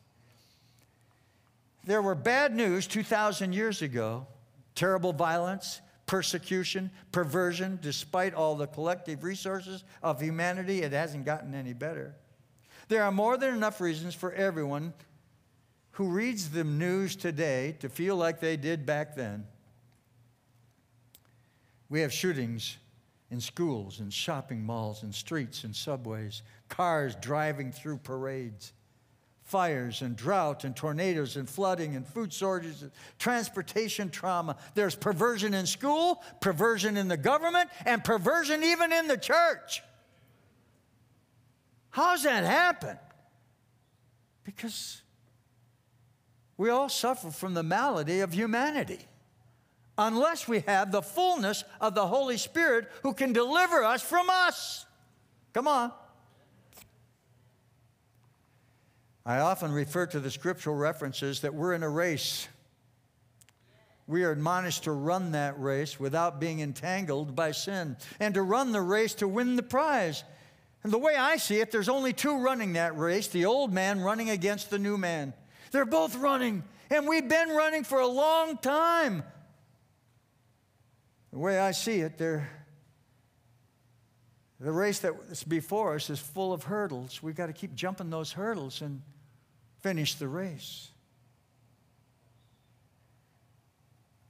There 1.85 2.01
were 2.01 2.15
bad 2.15 2.55
news 2.55 2.87
2,000 2.87 3.53
years 3.53 3.81
ago 3.81 4.27
terrible 4.75 5.13
violence, 5.13 5.81
persecution, 6.07 6.89
perversion. 7.11 7.77
Despite 7.81 8.33
all 8.33 8.55
the 8.55 8.67
collective 8.67 9.23
resources 9.23 9.83
of 10.01 10.19
humanity, 10.19 10.81
it 10.81 10.91
hasn't 10.91 11.25
gotten 11.25 11.53
any 11.53 11.73
better. 11.73 12.15
There 12.87 13.03
are 13.03 13.11
more 13.11 13.37
than 13.37 13.53
enough 13.53 13.79
reasons 13.79 14.15
for 14.15 14.33
everyone 14.33 14.93
who 15.93 16.09
reads 16.09 16.49
the 16.49 16.63
news 16.63 17.15
today 17.15 17.75
to 17.79 17.87
feel 17.87 18.15
like 18.15 18.39
they 18.39 18.57
did 18.57 18.85
back 18.85 19.15
then. 19.15 19.45
We 21.87 22.01
have 22.01 22.11
shootings 22.11 22.77
in 23.29 23.39
schools 23.39 23.99
and 23.99 24.11
shopping 24.11 24.63
malls 24.63 25.03
and 25.03 25.13
streets 25.13 25.63
and 25.63 25.75
subways, 25.75 26.41
cars 26.67 27.15
driving 27.21 27.71
through 27.71 27.97
parades, 27.97 28.73
fires 29.43 30.01
and 30.01 30.15
drought 30.15 30.63
and 30.63 30.75
tornadoes 30.75 31.35
and 31.35 31.47
flooding 31.47 31.95
and 31.95 32.07
food 32.07 32.33
shortages, 32.33 32.85
transportation 33.19 34.09
trauma. 34.09 34.55
There's 34.73 34.95
perversion 34.95 35.53
in 35.53 35.67
school, 35.67 36.23
perversion 36.41 36.97
in 36.97 37.07
the 37.07 37.17
government, 37.17 37.69
and 37.85 38.03
perversion 38.03 38.63
even 38.63 38.91
in 38.91 39.07
the 39.07 39.17
church. 39.17 39.83
How's 41.91 42.23
that 42.23 42.43
happen? 42.43 42.97
Because 44.43 45.02
we 46.57 46.69
all 46.69 46.89
suffer 46.89 47.31
from 47.31 47.53
the 47.53 47.63
malady 47.63 48.19
of 48.19 48.33
humanity 48.33 48.99
unless 49.97 50.47
we 50.47 50.61
have 50.61 50.91
the 50.91 51.01
fullness 51.01 51.63
of 51.79 51.95
the 51.95 52.07
Holy 52.07 52.37
Spirit 52.37 52.89
who 53.03 53.13
can 53.13 53.33
deliver 53.33 53.83
us 53.83 54.01
from 54.01 54.29
us. 54.29 54.85
Come 55.53 55.67
on. 55.67 55.91
I 59.25 59.39
often 59.39 59.71
refer 59.71 60.05
to 60.07 60.19
the 60.19 60.31
scriptural 60.31 60.75
references 60.75 61.41
that 61.41 61.53
we're 61.53 61.73
in 61.73 61.83
a 61.83 61.89
race. 61.89 62.47
We 64.05 64.25
are 64.25 64.31
admonished 64.31 64.83
to 64.83 64.91
run 64.91 65.31
that 65.31 65.59
race 65.59 65.97
without 65.97 66.41
being 66.41 66.59
entangled 66.59 67.35
by 67.35 67.51
sin 67.51 67.95
and 68.19 68.33
to 68.33 68.41
run 68.41 68.73
the 68.73 68.81
race 68.81 69.13
to 69.15 69.27
win 69.27 69.55
the 69.55 69.63
prize. 69.63 70.25
And 70.83 70.91
the 70.91 70.97
way 70.97 71.15
I 71.15 71.37
see 71.37 71.61
it, 71.61 71.71
there's 71.71 71.87
only 71.87 72.11
two 72.11 72.37
running 72.37 72.73
that 72.73 72.97
race 72.97 73.27
the 73.27 73.45
old 73.45 73.71
man 73.71 74.01
running 74.01 74.29
against 74.29 74.69
the 74.69 74.79
new 74.79 74.97
man. 74.97 75.33
They're 75.73 75.85
both 75.85 76.15
running, 76.17 76.63
and 76.91 77.07
we've 77.07 77.27
been 77.27 77.49
running 77.49 77.83
for 77.83 77.99
a 77.99 78.07
long 78.07 78.57
time. 78.59 79.23
The 81.31 81.39
way 81.39 81.59
I 81.59 81.71
see 81.71 82.01
it, 82.01 82.19
they're, 82.19 82.47
the 84.59 84.71
race 84.71 84.99
that's 84.99 85.43
before 85.43 85.95
us 85.95 86.11
is 86.11 86.19
full 86.19 86.53
of 86.53 86.61
hurdles. 86.61 87.23
We've 87.23 87.35
got 87.35 87.47
to 87.47 87.53
keep 87.53 87.73
jumping 87.73 88.11
those 88.11 88.31
hurdles 88.31 88.81
and 88.81 89.01
finish 89.81 90.13
the 90.13 90.27
race. 90.27 90.89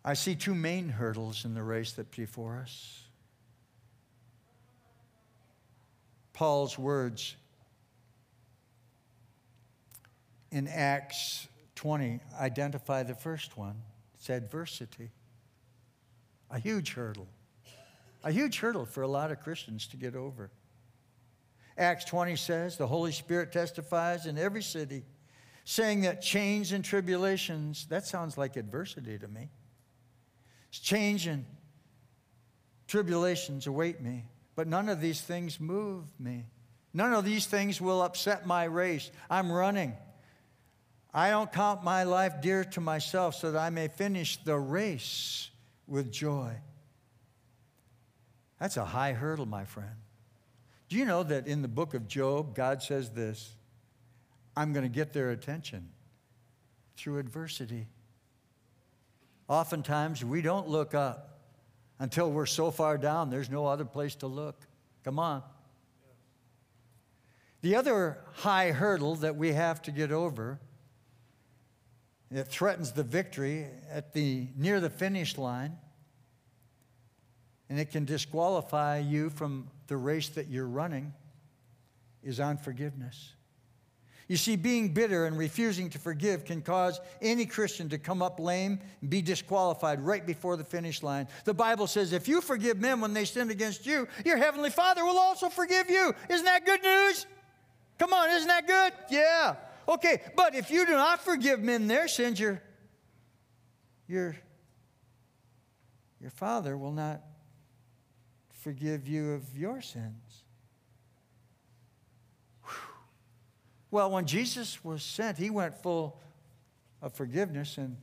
I 0.05 0.13
see 0.13 0.35
two 0.35 0.55
main 0.55 0.87
hurdles 0.87 1.43
in 1.43 1.55
the 1.55 1.63
race 1.63 1.91
that's 1.91 2.15
before 2.15 2.55
us. 2.55 3.01
Paul's 6.31 6.79
words 6.79 7.35
in 10.53 10.67
Acts 10.67 11.47
20 11.75 12.19
identify 12.39 13.01
the 13.01 13.15
first 13.15 13.57
one 13.57 13.81
it's 14.13 14.29
adversity, 14.29 15.09
a 16.49 16.59
huge 16.59 16.93
hurdle, 16.93 17.27
a 18.23 18.31
huge 18.31 18.59
hurdle 18.59 18.85
for 18.85 19.01
a 19.01 19.07
lot 19.07 19.31
of 19.31 19.41
Christians 19.41 19.87
to 19.87 19.97
get 19.97 20.15
over. 20.15 20.51
Acts 21.77 22.05
20 22.05 22.35
says 22.35 22.77
the 22.77 22.87
Holy 22.87 23.11
Spirit 23.11 23.51
testifies 23.51 24.27
in 24.27 24.37
every 24.37 24.61
city 24.61 25.03
saying 25.65 26.01
that 26.01 26.21
chains 26.21 26.71
and 26.71 26.85
tribulations, 26.85 27.87
that 27.87 28.05
sounds 28.05 28.37
like 28.37 28.55
adversity 28.55 29.17
to 29.17 29.27
me. 29.27 29.49
Change 30.71 31.27
and 31.27 31.45
tribulations 32.87 33.65
await 33.65 33.99
me, 34.01 34.25
but 34.55 34.67
none 34.67 34.87
of 34.87 35.01
these 35.01 35.19
things 35.19 35.59
move 35.59 36.05
me. 36.19 36.45
None 36.93 37.13
of 37.13 37.25
these 37.25 37.47
things 37.47 37.81
will 37.81 38.03
upset 38.03 38.45
my 38.45 38.65
race. 38.65 39.09
I'm 39.29 39.51
running. 39.51 39.97
I 41.13 41.29
don't 41.29 41.51
count 41.51 41.83
my 41.83 42.03
life 42.03 42.41
dear 42.41 42.63
to 42.63 42.81
myself 42.81 43.35
so 43.35 43.51
that 43.51 43.59
I 43.59 43.69
may 43.69 43.87
finish 43.87 44.37
the 44.37 44.57
race 44.57 45.51
with 45.87 46.11
joy. 46.11 46.55
That's 48.59 48.77
a 48.77 48.85
high 48.85 49.13
hurdle, 49.13 49.45
my 49.45 49.65
friend. 49.65 49.95
Do 50.89 50.97
you 50.97 51.05
know 51.05 51.21
that 51.23 51.47
in 51.47 51.61
the 51.61 51.67
book 51.67 51.93
of 51.93 52.07
Job, 52.07 52.55
God 52.55 52.81
says 52.81 53.11
this 53.11 53.55
I'm 54.55 54.73
going 54.73 54.83
to 54.83 54.89
get 54.89 55.13
their 55.13 55.31
attention 55.31 55.89
through 56.97 57.19
adversity. 57.19 57.87
Oftentimes, 59.47 60.23
we 60.23 60.41
don't 60.41 60.67
look 60.67 60.95
up 60.95 61.39
until 61.99 62.31
we're 62.31 62.45
so 62.45 62.71
far 62.71 62.97
down, 62.97 63.29
there's 63.29 63.49
no 63.49 63.65
other 63.65 63.85
place 63.85 64.15
to 64.15 64.27
look. 64.27 64.59
Come 65.03 65.19
on. 65.19 65.43
The 67.61 67.75
other 67.75 68.17
high 68.33 68.71
hurdle 68.71 69.15
that 69.15 69.35
we 69.35 69.53
have 69.53 69.81
to 69.83 69.91
get 69.91 70.11
over 70.11 70.59
that 72.33 72.47
threatens 72.47 72.91
the 72.91 73.03
victory 73.03 73.67
at 73.91 74.13
the 74.13 74.47
near 74.57 74.79
the 74.79 74.89
finish 74.89 75.37
line 75.37 75.77
and 77.69 77.79
it 77.79 77.91
can 77.91 78.05
disqualify 78.05 78.99
you 78.99 79.29
from 79.29 79.67
the 79.87 79.97
race 79.97 80.29
that 80.29 80.47
you're 80.47 80.67
running 80.67 81.13
is 82.23 82.39
unforgiveness. 82.39 83.33
You 84.27 84.37
see, 84.37 84.55
being 84.55 84.93
bitter 84.93 85.25
and 85.25 85.37
refusing 85.37 85.89
to 85.91 85.99
forgive 85.99 86.45
can 86.45 86.61
cause 86.61 86.99
any 87.21 87.45
Christian 87.45 87.89
to 87.89 87.97
come 87.97 88.21
up 88.21 88.39
lame 88.39 88.79
and 89.01 89.09
be 89.09 89.21
disqualified 89.21 89.99
right 90.01 90.25
before 90.25 90.55
the 90.55 90.63
finish 90.63 91.03
line. 91.03 91.27
The 91.45 91.53
Bible 91.53 91.87
says 91.87 92.13
if 92.13 92.27
you 92.27 92.41
forgive 92.41 92.79
men 92.79 93.01
when 93.01 93.13
they 93.13 93.25
sin 93.25 93.51
against 93.51 93.85
you, 93.85 94.07
your 94.25 94.37
heavenly 94.37 94.69
Father 94.69 95.03
will 95.03 95.19
also 95.19 95.49
forgive 95.49 95.89
you. 95.89 96.13
Isn't 96.29 96.45
that 96.45 96.65
good 96.65 96.81
news? 96.81 97.27
Come 97.99 98.13
on, 98.13 98.29
isn't 98.29 98.47
that 98.47 98.65
good? 98.65 98.93
Yeah. 99.09 99.55
Okay, 99.87 100.21
but 100.35 100.55
if 100.55 100.71
you 100.71 100.85
do 100.85 100.93
not 100.93 101.21
forgive 101.21 101.61
men 101.61 101.87
their 101.87 102.07
sins, 102.07 102.39
your, 102.39 102.61
your, 104.07 104.35
your 106.21 106.31
Father 106.31 106.77
will 106.77 106.91
not 106.91 107.21
forgive 108.61 109.07
you 109.07 109.33
of 109.33 109.57
your 109.57 109.81
sins. 109.81 110.43
Well, 113.91 114.09
when 114.09 114.25
Jesus 114.25 114.83
was 114.83 115.03
sent, 115.03 115.37
he 115.37 115.49
went 115.49 115.75
full 115.75 116.19
of 117.01 117.13
forgiveness, 117.13 117.77
and 117.77 117.97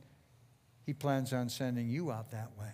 he 0.85 0.93
plans 0.93 1.33
on 1.33 1.49
sending 1.49 1.89
you 1.89 2.11
out 2.11 2.31
that 2.31 2.51
way. 2.57 2.71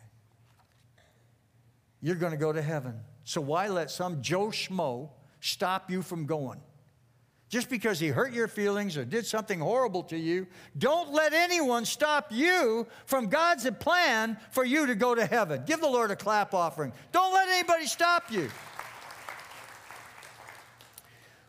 You're 2.02 2.16
going 2.16 2.34
to 2.34 2.38
go 2.38 2.54
to 2.54 2.62
heaven. 2.62 3.00
So 3.24 3.42
why 3.42 3.70
let 3.70 3.90
some 3.90 4.22
Joe 4.22 4.48
Schmo 4.48 5.10
stop 5.40 5.90
you 5.90 6.02
from 6.02 6.26
going? 6.26 6.62
Just 7.50 7.70
because 7.70 7.98
he 7.98 8.10
hurt 8.10 8.34
your 8.34 8.50
feelings 8.50 8.98
or 8.98 9.06
did 9.06 9.26
something 9.26 9.60
horrible 9.60 10.04
to 10.04 10.18
you, 10.18 10.48
don't 10.78 11.14
let 11.14 11.34
anyone 11.34 11.86
stop 11.86 12.28
you 12.30 12.86
from 13.06 13.28
God's 13.28 13.70
plan 13.80 14.38
for 14.52 14.66
you 14.66 14.86
to 14.86 14.96
go 14.96 15.16
to 15.16 15.26
heaven. 15.26 15.64
Give 15.66 15.80
the 15.80 15.88
Lord 15.88 16.12
a 16.12 16.16
clap 16.18 16.54
offering. 16.54 16.92
Don't 17.14 17.34
let 17.34 17.48
anybody 17.48 17.86
stop 17.86 18.30
you. 18.30 18.50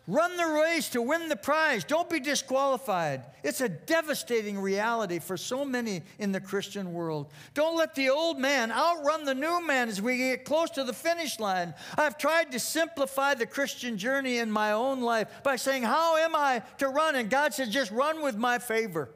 Run 0.09 0.39
the 0.39 0.47
race 0.47 0.89
to 0.91 1.03
win 1.03 1.29
the 1.29 1.37
prize. 1.37 1.85
Don't 1.85 2.09
be 2.09 2.19
disqualified. 2.19 3.25
It's 3.45 3.61
a 3.61 3.69
devastating 3.69 4.59
reality 4.59 5.19
for 5.19 5.37
so 5.37 5.67
many 5.67 6.01
in 6.19 6.33
the 6.33 6.41
Christian 6.41 6.95
world. 6.95 7.31
Don't 7.53 7.77
let 7.77 7.95
the 7.95 8.09
old 8.09 8.39
man 8.39 8.73
outrun 8.73 9.27
the 9.27 9.35
new 9.35 9.63
man 9.67 9.91
as 9.91 10.01
we 10.01 10.17
get 10.17 10.47
close 10.47 10.71
to 10.71 10.85
the 10.85 10.95
finish 10.95 11.39
line. 11.39 11.75
I've 11.99 12.17
tried 12.17 12.53
to 12.53 12.59
simplify 12.59 13.35
the 13.35 13.45
Christian 13.45 13.99
journey 13.99 14.39
in 14.39 14.51
my 14.51 14.73
own 14.73 15.03
life 15.03 15.29
by 15.43 15.57
saying, 15.57 15.83
How 15.83 16.17
am 16.17 16.35
I 16.35 16.63
to 16.79 16.89
run? 16.89 17.15
And 17.15 17.29
God 17.29 17.53
says, 17.53 17.69
Just 17.69 17.91
run 17.91 18.23
with 18.23 18.35
my 18.35 18.59
favor. 18.59 19.11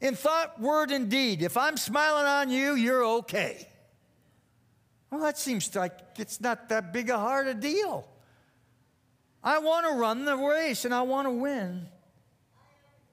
In 0.00 0.16
thought, 0.16 0.60
word, 0.60 0.90
and 0.90 1.08
deed. 1.08 1.40
If 1.40 1.56
I'm 1.56 1.76
smiling 1.76 2.26
on 2.26 2.50
you, 2.50 2.74
you're 2.74 3.04
okay. 3.04 3.68
Well, 5.12 5.20
that 5.20 5.38
seems 5.38 5.72
like 5.76 5.92
it's 6.18 6.40
not 6.40 6.68
that 6.70 6.92
big 6.92 7.10
a 7.10 7.18
hard 7.18 7.46
a 7.46 7.54
deal. 7.54 8.08
I 9.42 9.58
want 9.58 9.86
to 9.86 9.94
run 9.94 10.24
the 10.24 10.36
race 10.36 10.84
and 10.84 10.94
I 10.94 11.02
want 11.02 11.26
to 11.26 11.32
win. 11.32 11.86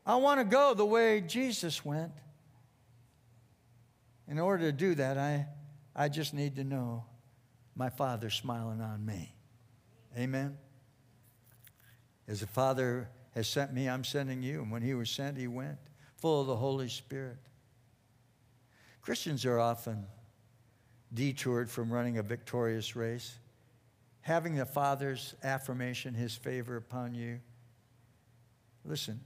I 0.06 0.16
want 0.16 0.40
to 0.40 0.46
go 0.46 0.74
the 0.74 0.86
way 0.86 1.22
Jesus 1.22 1.84
went. 1.84 2.12
In 4.28 4.40
order 4.40 4.66
to 4.66 4.72
do 4.72 4.96
that, 4.96 5.18
I, 5.18 5.48
I 5.96 6.10
just 6.10 6.34
need 6.34 6.58
to 6.58 6.64
know 6.64 7.06
my 7.76 7.90
Father's 7.90 8.34
smiling 8.34 8.82
on 8.82 9.06
me. 9.06 9.34
Amen. 10.18 10.58
As 12.28 12.42
the 12.42 12.48
Father 12.48 13.10
has 13.36 13.48
sent 13.48 13.74
me, 13.74 13.88
I'm 13.88 14.04
sending 14.04 14.42
you. 14.42 14.62
And 14.62 14.72
when 14.72 14.82
He 14.82 14.94
was 14.94 15.10
sent, 15.10 15.38
He 15.38 15.48
went, 15.48 15.78
full 16.18 16.42
of 16.42 16.48
the 16.48 16.56
Holy 16.56 16.90
Spirit. 16.90 17.38
Christians 19.02 19.46
are 19.46 19.60
often 19.60 20.06
detoured 21.14 21.70
from 21.70 21.92
running 21.92 22.18
a 22.18 22.24
victorious 22.24 22.96
race 22.96 23.38
having 24.28 24.56
the 24.56 24.66
Father's 24.66 25.36
affirmation, 25.42 26.14
His 26.14 26.36
favor 26.36 26.76
upon 26.76 27.16
you. 27.16 27.40
Listen, 28.84 29.22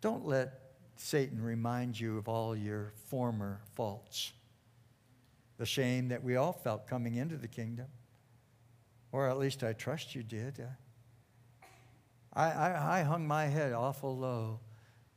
don't 0.00 0.24
let 0.24 0.62
Satan 0.96 1.42
remind 1.42 2.00
you 2.00 2.16
of 2.16 2.26
all 2.26 2.56
your 2.56 2.94
former 3.08 3.60
faults. 3.74 4.32
The 5.58 5.66
shame 5.66 6.08
that 6.08 6.24
we 6.24 6.36
all 6.36 6.54
felt 6.54 6.86
coming 6.86 7.16
into 7.16 7.36
the 7.36 7.48
kingdom, 7.48 7.88
or 9.12 9.28
at 9.28 9.36
least 9.36 9.62
I 9.62 9.74
trust 9.74 10.14
you 10.14 10.22
did. 10.22 10.58
Uh, 10.58 11.66
I, 12.32 12.50
I, 12.50 13.00
I 13.00 13.02
hung 13.02 13.26
my 13.28 13.44
head 13.44 13.74
awful 13.74 14.16
low 14.16 14.60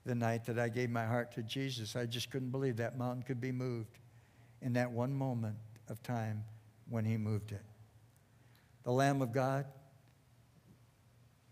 the 0.05 0.15
night 0.15 0.43
that 0.47 0.59
I 0.59 0.67
gave 0.67 0.89
my 0.89 1.05
heart 1.05 1.31
to 1.35 1.43
Jesus. 1.43 1.95
I 1.95 2.05
just 2.05 2.29
couldn't 2.29 2.51
believe 2.51 2.75
that 2.75 2.97
mountain 2.97 3.23
could 3.23 3.39
be 3.39 3.53
moved 3.53 3.99
in 4.61 4.73
that 4.73 4.91
one 4.91 5.13
moment 5.13 5.55
of 5.87 6.03
time 6.03 6.43
when 6.89 7.05
He 7.05 7.15
moved 7.15 7.53
it 7.53 7.63
the 8.83 8.91
Lamb 8.91 9.21
of 9.21 9.31
God 9.31 9.65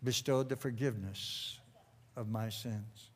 bestowed 0.03 0.49
the 0.49 0.55
forgiveness 0.55 1.59
of 2.15 2.29
my 2.29 2.49
sins. 2.49 3.09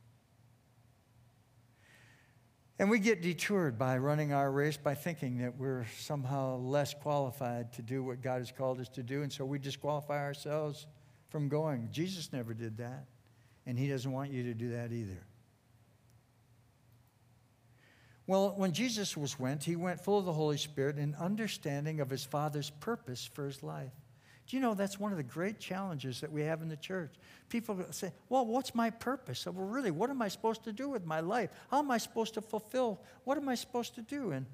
And 2.77 2.89
we 2.89 2.99
get 2.99 3.21
detoured 3.21 3.77
by 3.77 3.97
running 3.97 4.33
our 4.33 4.51
race 4.51 4.75
by 4.75 4.95
thinking 4.95 5.37
that 5.39 5.57
we're 5.57 5.85
somehow 5.97 6.57
less 6.57 6.93
qualified 6.93 7.71
to 7.73 7.81
do 7.81 8.03
what 8.03 8.21
God 8.21 8.39
has 8.39 8.51
called 8.51 8.81
us 8.81 8.89
to 8.89 9.03
do, 9.03 9.23
and 9.23 9.31
so 9.31 9.45
we 9.45 9.59
disqualify 9.59 10.21
ourselves 10.21 10.85
from 11.29 11.47
going. 11.47 11.87
Jesus 11.91 12.33
never 12.33 12.53
did 12.53 12.77
that, 12.77 13.05
and 13.65 13.79
he 13.79 13.87
doesn't 13.87 14.11
want 14.11 14.31
you 14.31 14.43
to 14.43 14.53
do 14.53 14.71
that 14.71 14.91
either. 14.91 15.25
Well, 18.27 18.55
when 18.57 18.73
Jesus 18.73 19.15
was 19.15 19.39
went, 19.39 19.63
he 19.63 19.75
went 19.75 20.01
full 20.01 20.19
of 20.19 20.25
the 20.25 20.33
Holy 20.33 20.57
Spirit 20.57 20.97
and 20.97 21.15
understanding 21.15 21.99
of 22.01 22.09
his 22.09 22.25
Father's 22.25 22.71
purpose 22.71 23.29
for 23.33 23.45
his 23.45 23.63
life. 23.63 23.93
Do 24.47 24.55
you 24.55 24.61
know 24.61 24.75
that's 24.75 24.99
one 24.99 25.11
of 25.11 25.17
the 25.17 25.23
great 25.23 25.59
challenges 25.59 26.21
that 26.21 26.31
we 26.31 26.43
have 26.43 26.61
in 26.61 26.69
the 26.69 26.77
church? 26.77 27.13
People 27.49 27.83
say, 27.89 28.11
Well, 28.29 28.45
what's 28.45 28.75
my 28.75 28.91
purpose? 28.91 29.45
Well, 29.45 29.65
really, 29.65 29.91
what 29.91 30.09
am 30.09 30.21
I 30.21 30.27
supposed 30.27 30.63
to 30.65 30.73
do 30.73 30.87
with 30.87 31.05
my 31.05 31.19
life? 31.19 31.49
How 31.71 31.79
am 31.79 31.89
I 31.89 31.97
supposed 31.97 32.35
to 32.35 32.41
fulfill? 32.41 33.01
What 33.23 33.37
am 33.37 33.49
I 33.49 33.55
supposed 33.55 33.95
to 33.95 34.01
do? 34.01 34.31
And, 34.31 34.45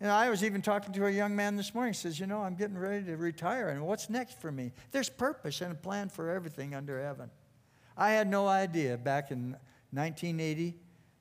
and 0.00 0.10
I 0.10 0.28
was 0.28 0.44
even 0.44 0.60
talking 0.60 0.92
to 0.94 1.06
a 1.06 1.10
young 1.10 1.34
man 1.34 1.56
this 1.56 1.74
morning. 1.74 1.94
He 1.94 1.98
says, 1.98 2.20
You 2.20 2.26
know, 2.26 2.42
I'm 2.42 2.56
getting 2.56 2.76
ready 2.76 3.06
to 3.06 3.16
retire, 3.16 3.70
and 3.70 3.86
what's 3.86 4.10
next 4.10 4.38
for 4.38 4.52
me? 4.52 4.72
There's 4.90 5.08
purpose 5.08 5.62
and 5.62 5.72
a 5.72 5.76
plan 5.76 6.10
for 6.10 6.28
everything 6.28 6.74
under 6.74 7.02
heaven. 7.02 7.30
I 7.96 8.10
had 8.10 8.28
no 8.28 8.46
idea 8.46 8.98
back 8.98 9.30
in 9.30 9.56
1980 9.92 10.74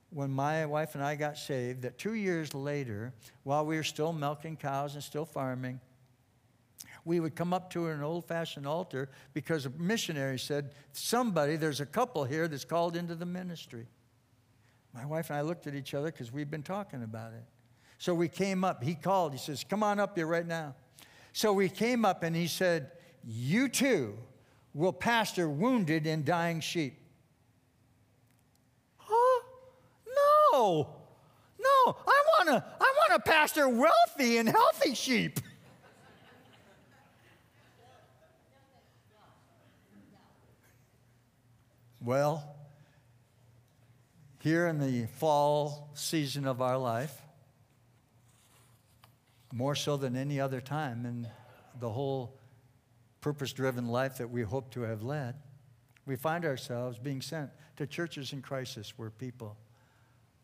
when 0.10 0.30
my 0.30 0.66
wife 0.66 0.96
and 0.96 1.04
I 1.04 1.16
got 1.16 1.38
saved 1.38 1.84
that 1.84 1.98
two 1.98 2.14
years 2.14 2.54
later, 2.54 3.14
while 3.44 3.66
we 3.66 3.78
were 3.78 3.84
still 3.84 4.12
milking 4.12 4.58
cows 4.58 4.96
and 4.96 5.04
still 5.04 5.26
farming, 5.26 5.80
we 7.06 7.20
would 7.20 7.36
come 7.36 7.54
up 7.54 7.70
to 7.72 7.88
an 7.88 8.04
old 8.04 8.26
fashioned 8.26 8.68
altar 8.68 9.10
because 9.34 9.66
a 9.66 9.70
missionary 9.72 10.40
said, 10.40 10.74
Somebody, 10.94 11.56
there's 11.56 11.82
a 11.82 11.86
couple 11.86 12.24
here 12.24 12.48
that's 12.48 12.66
called 12.66 12.96
into 12.96 13.16
the 13.16 13.26
ministry. 13.26 13.88
My 14.94 15.06
wife 15.06 15.30
and 15.30 15.38
I 15.38 15.42
looked 15.42 15.68
at 15.68 15.76
each 15.76 15.94
other 15.94 16.12
because 16.12 16.32
we'd 16.32 16.52
been 16.52 16.64
talking 16.64 17.04
about 17.04 17.34
it. 17.34 17.44
So 17.98 18.14
we 18.14 18.28
came 18.28 18.64
up. 18.64 18.84
He 18.84 18.96
called. 18.96 19.32
He 19.32 19.38
says, 19.38 19.64
Come 19.64 19.84
on 19.84 20.00
up 20.00 20.18
here 20.18 20.28
right 20.28 20.46
now. 20.46 20.76
So 21.34 21.54
we 21.54 21.70
came 21.70 22.04
up 22.04 22.24
and 22.24 22.36
he 22.36 22.48
said, 22.48 22.92
You 23.24 23.70
too 23.70 24.18
will 24.74 24.94
pastor 24.94 25.50
wounded 25.50 26.08
and 26.08 26.26
dying 26.26 26.60
sheep. 26.60 26.98
Huh? 28.98 29.44
No. 30.54 30.90
No. 31.60 31.98
I 32.08 32.24
want 32.38 32.50
to 32.50 32.66
I 32.80 32.94
want 32.98 33.24
to 33.24 33.32
pastor 33.32 33.70
wealthy 33.70 34.38
and 34.38 34.50
healthy 34.50 34.96
sheep. 34.96 35.40
Well, 42.04 42.56
here 44.40 44.66
in 44.66 44.80
the 44.80 45.06
fall 45.20 45.92
season 45.94 46.48
of 46.48 46.60
our 46.60 46.78
life, 46.78 47.16
more 49.54 49.76
so 49.76 49.98
than 49.98 50.16
any 50.16 50.40
other 50.40 50.62
time 50.62 51.06
in 51.06 51.28
the 51.80 51.90
whole 51.90 52.40
purpose 53.22 53.54
driven 53.54 53.88
life 53.88 54.18
that 54.18 54.32
we 54.32 54.42
hope 54.42 54.72
to 54.72 54.82
have 54.82 55.04
led, 55.04 55.36
we 56.08 56.16
find 56.16 56.44
ourselves 56.44 56.98
being 56.98 57.22
sent 57.22 57.52
to 57.78 57.86
churches 57.86 58.34
in 58.34 58.42
crisis 58.42 58.94
where 58.98 59.12
people 59.12 59.56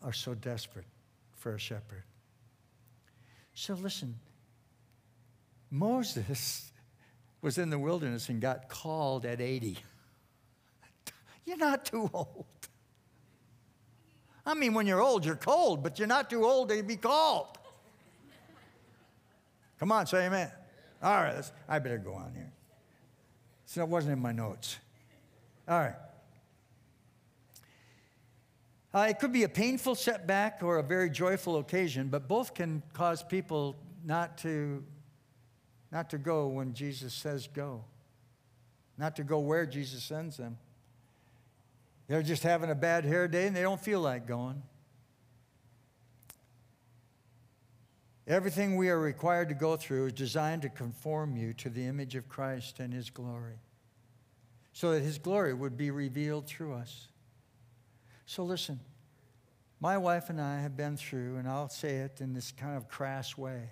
are 0.04 0.14
so 0.14 0.36
desperate 0.36 0.86
for 1.34 1.56
a 1.56 1.60
shepherd. 1.60 2.04
So 3.56 3.74
listen, 3.74 4.20
Moses 5.72 6.72
was 7.42 7.58
in 7.58 7.72
the 7.72 7.80
wilderness 7.80 8.30
and 8.30 8.40
got 8.40 8.70
called 8.70 9.26
at 9.26 9.42
80. 9.42 9.80
You're 11.48 11.58
not 11.58 11.86
too 11.86 12.10
old. 12.14 12.46
I 14.46 14.54
mean, 14.54 14.74
when 14.74 14.86
you're 14.86 15.02
old, 15.02 15.26
you're 15.26 15.36
cold, 15.36 15.82
but 15.82 15.98
you're 15.98 16.08
not 16.08 16.30
too 16.30 16.46
old 16.46 16.70
to 16.70 16.84
be 16.84 16.98
called. 16.98 17.58
Come 19.80 19.92
on, 19.92 20.06
say 20.08 20.26
amen. 20.26 20.52
All 21.02 21.22
right, 21.22 21.44
I 21.70 21.80
better 21.80 21.98
go 21.98 22.14
on 22.14 22.34
here. 22.34 22.52
So 23.66 23.82
it 23.82 23.90
wasn't 23.90 24.14
in 24.14 24.20
my 24.20 24.32
notes. 24.32 24.78
All 25.68 25.80
right. 25.80 25.96
Uh, 28.94 29.08
it 29.10 29.20
could 29.20 29.32
be 29.32 29.44
a 29.44 29.50
painful 29.50 29.96
setback 29.96 30.60
or 30.64 30.80
a 30.80 30.84
very 30.84 31.10
joyful 31.10 31.58
occasion, 31.58 32.08
but 32.08 32.28
both 32.28 32.54
can 32.54 32.82
cause 32.94 33.22
people 33.22 33.76
not 34.04 34.38
to, 34.40 34.84
not 35.92 36.10
to 36.10 36.18
go 36.18 36.48
when 36.48 36.74
Jesus 36.74 37.14
says 37.14 37.48
go, 37.48 37.84
not 38.98 39.16
to 39.18 39.24
go 39.24 39.40
where 39.40 39.66
Jesus 39.66 40.04
sends 40.04 40.38
them. 40.38 40.58
They're 42.08 42.24
just 42.24 42.44
having 42.44 42.70
a 42.70 42.76
bad 42.76 43.04
hair 43.04 43.28
day 43.28 43.48
and 43.48 43.56
they 43.56 43.62
don't 43.62 43.82
feel 43.82 44.00
like 44.00 44.26
going. 44.26 44.64
Everything 48.26 48.76
we 48.76 48.90
are 48.90 49.00
required 49.00 49.50
to 49.50 49.56
go 49.56 49.78
through 49.78 50.08
is 50.08 50.14
designed 50.14 50.62
to 50.64 50.70
conform 50.70 51.38
you 51.38 51.54
to 51.54 51.70
the 51.70 51.86
image 51.86 52.16
of 52.16 52.28
Christ 52.28 52.80
and 52.80 52.94
His 52.94 53.10
glory, 53.10 53.60
so 54.74 54.92
that 54.92 55.02
His 55.02 55.18
glory 55.18 55.54
would 55.54 55.78
be 55.78 55.92
revealed 55.92 56.46
through 56.46 56.74
us. 56.74 57.08
So 58.26 58.44
listen, 58.44 58.82
my 59.80 59.98
wife 59.98 60.30
and 60.30 60.42
I 60.42 60.60
have 60.60 60.76
been 60.76 60.98
through, 60.98 61.38
and 61.38 61.48
I'll 61.48 61.70
say 61.70 61.98
it 62.00 62.20
in 62.20 62.34
this 62.34 62.52
kind 62.52 62.76
of 62.76 62.90
crass 62.90 63.38
way, 63.38 63.70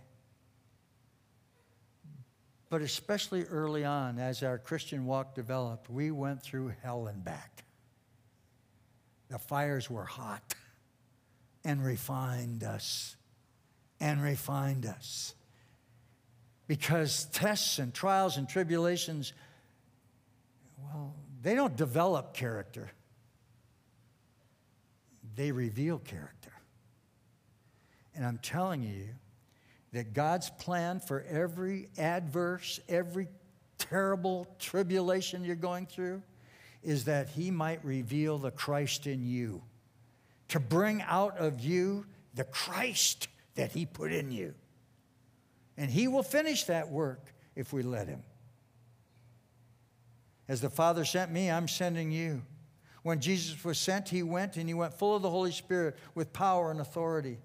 but 2.70 2.82
especially 2.82 3.44
early 3.44 3.84
on 3.84 4.20
as 4.20 4.42
our 4.42 4.58
Christian 4.58 5.06
walk 5.06 5.36
developed, 5.36 5.90
we 5.90 6.12
went 6.12 6.42
through 6.42 6.74
hell 6.82 7.08
and 7.08 7.26
back. 7.26 7.65
The 9.30 9.40
fires 9.40 9.90
were 9.90 10.06
hot 10.06 10.54
and 11.64 11.84
refined 11.84 12.64
us 12.64 13.16
and 14.00 14.22
refined 14.22 14.86
us. 14.86 15.34
Because 16.68 17.26
tests 17.26 17.80
and 17.80 17.94
trials 17.94 18.38
and 18.38 18.48
tribulations, 18.50 19.34
well, 20.80 21.14
they 21.42 21.56
don't 21.56 21.76
develop 21.76 22.34
character, 22.34 22.90
they 25.36 25.52
reveal 25.52 26.00
character. 26.00 26.52
And 28.16 28.26
I'm 28.26 28.38
telling 28.38 28.82
you 28.82 29.10
that 29.92 30.14
God's 30.14 30.50
plan 30.50 31.00
for 31.00 31.24
every 31.30 31.90
adverse, 31.98 32.80
every 32.88 33.28
terrible 33.78 34.48
tribulation 34.60 35.44
you're 35.44 35.56
going 35.56 35.86
through 35.86 36.22
is 36.86 37.06
that 37.06 37.30
He 37.30 37.52
might 37.52 37.84
reveal 37.84 38.38
the 38.38 38.52
Christ 38.52 39.08
in 39.08 39.26
you, 39.26 39.62
to 40.50 40.60
bring 40.60 41.02
out 41.02 41.38
of 41.38 41.60
you 41.60 42.06
the 42.36 42.44
Christ 42.44 43.28
that 43.56 43.72
He 43.72 43.86
put 43.86 44.12
in 44.12 44.32
you. 44.32 44.54
And 45.78 45.90
He 45.90 46.08
will 46.08 46.24
finish 46.24 46.66
that 46.66 46.90
work 46.90 47.34
if 47.56 47.74
we 47.74 47.82
let 47.82 48.08
Him. 48.08 48.22
As 50.48 50.62
the 50.62 50.70
Father 50.70 51.04
sent 51.04 51.32
me, 51.32 51.50
I'm 51.50 51.68
sending 51.68 52.12
you. 52.12 52.44
When 53.02 53.20
Jesus 53.20 53.64
was 53.64 53.80
sent, 53.80 54.10
He 54.10 54.24
went 54.24 54.58
and 54.58 54.70
He 54.70 54.76
went 54.76 54.94
full 54.94 55.16
of 55.16 55.24
the 55.24 55.30
Holy 55.30 55.52
Spirit 55.52 55.98
with 56.14 56.32
power 56.34 56.72
and 56.72 56.80
authority. 56.80 57.40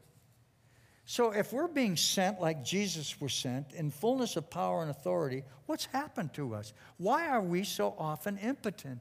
So, 1.07 1.33
if 1.33 1.53
we're 1.53 1.67
being 1.67 1.97
sent 1.97 2.41
like 2.41 2.65
Jesus 2.65 3.21
was 3.21 3.33
sent 3.33 3.73
in 3.73 3.91
fullness 3.91 4.37
of 4.37 4.49
power 4.49 4.83
and 4.83 4.91
authority, 4.91 5.43
what's 5.67 5.87
happened 5.87 6.35
to 6.35 6.55
us? 6.55 6.73
Why 6.99 7.29
are 7.29 7.41
we 7.41 7.65
so 7.65 7.97
often 7.99 8.39
impotent? 8.39 9.01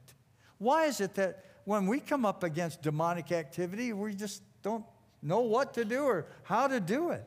Why 0.60 0.84
is 0.84 1.00
it 1.00 1.14
that 1.14 1.42
when 1.64 1.86
we 1.86 2.00
come 2.00 2.26
up 2.26 2.44
against 2.44 2.82
demonic 2.82 3.32
activity, 3.32 3.92
we 3.94 4.14
just 4.14 4.42
don't 4.62 4.84
know 5.22 5.40
what 5.40 5.74
to 5.74 5.84
do 5.84 6.02
or 6.02 6.26
how 6.42 6.68
to 6.68 6.80
do 6.80 7.10
it. 7.10 7.24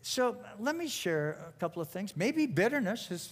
So 0.00 0.38
let 0.58 0.74
me 0.74 0.88
share 0.88 1.38
a 1.48 1.52
couple 1.60 1.82
of 1.82 1.88
things. 1.88 2.16
Maybe 2.16 2.46
bitterness 2.46 3.08
has 3.08 3.30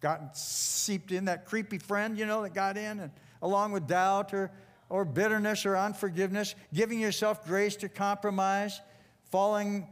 gotten 0.00 0.30
seeped 0.32 1.12
in, 1.12 1.26
that 1.26 1.44
creepy 1.44 1.78
friend, 1.78 2.18
you 2.18 2.24
know, 2.24 2.42
that 2.42 2.54
got 2.54 2.78
in, 2.78 3.00
and 3.00 3.10
along 3.42 3.72
with 3.72 3.86
doubt 3.86 4.32
or, 4.32 4.50
or 4.88 5.04
bitterness 5.04 5.66
or 5.66 5.76
unforgiveness, 5.76 6.54
giving 6.72 6.98
yourself 6.98 7.44
grace 7.44 7.76
to 7.76 7.90
compromise, 7.90 8.80
falling, 9.30 9.86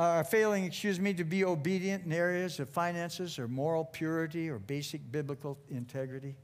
uh, 0.00 0.22
failing, 0.22 0.64
excuse 0.64 0.98
me, 0.98 1.12
to 1.12 1.24
be 1.24 1.44
obedient 1.44 2.06
in 2.06 2.12
areas 2.12 2.58
of 2.58 2.70
finances 2.70 3.38
or 3.38 3.46
moral 3.46 3.84
purity 3.84 4.48
or 4.48 4.58
basic 4.58 5.02
biblical 5.12 5.58
integrity. 5.68 6.34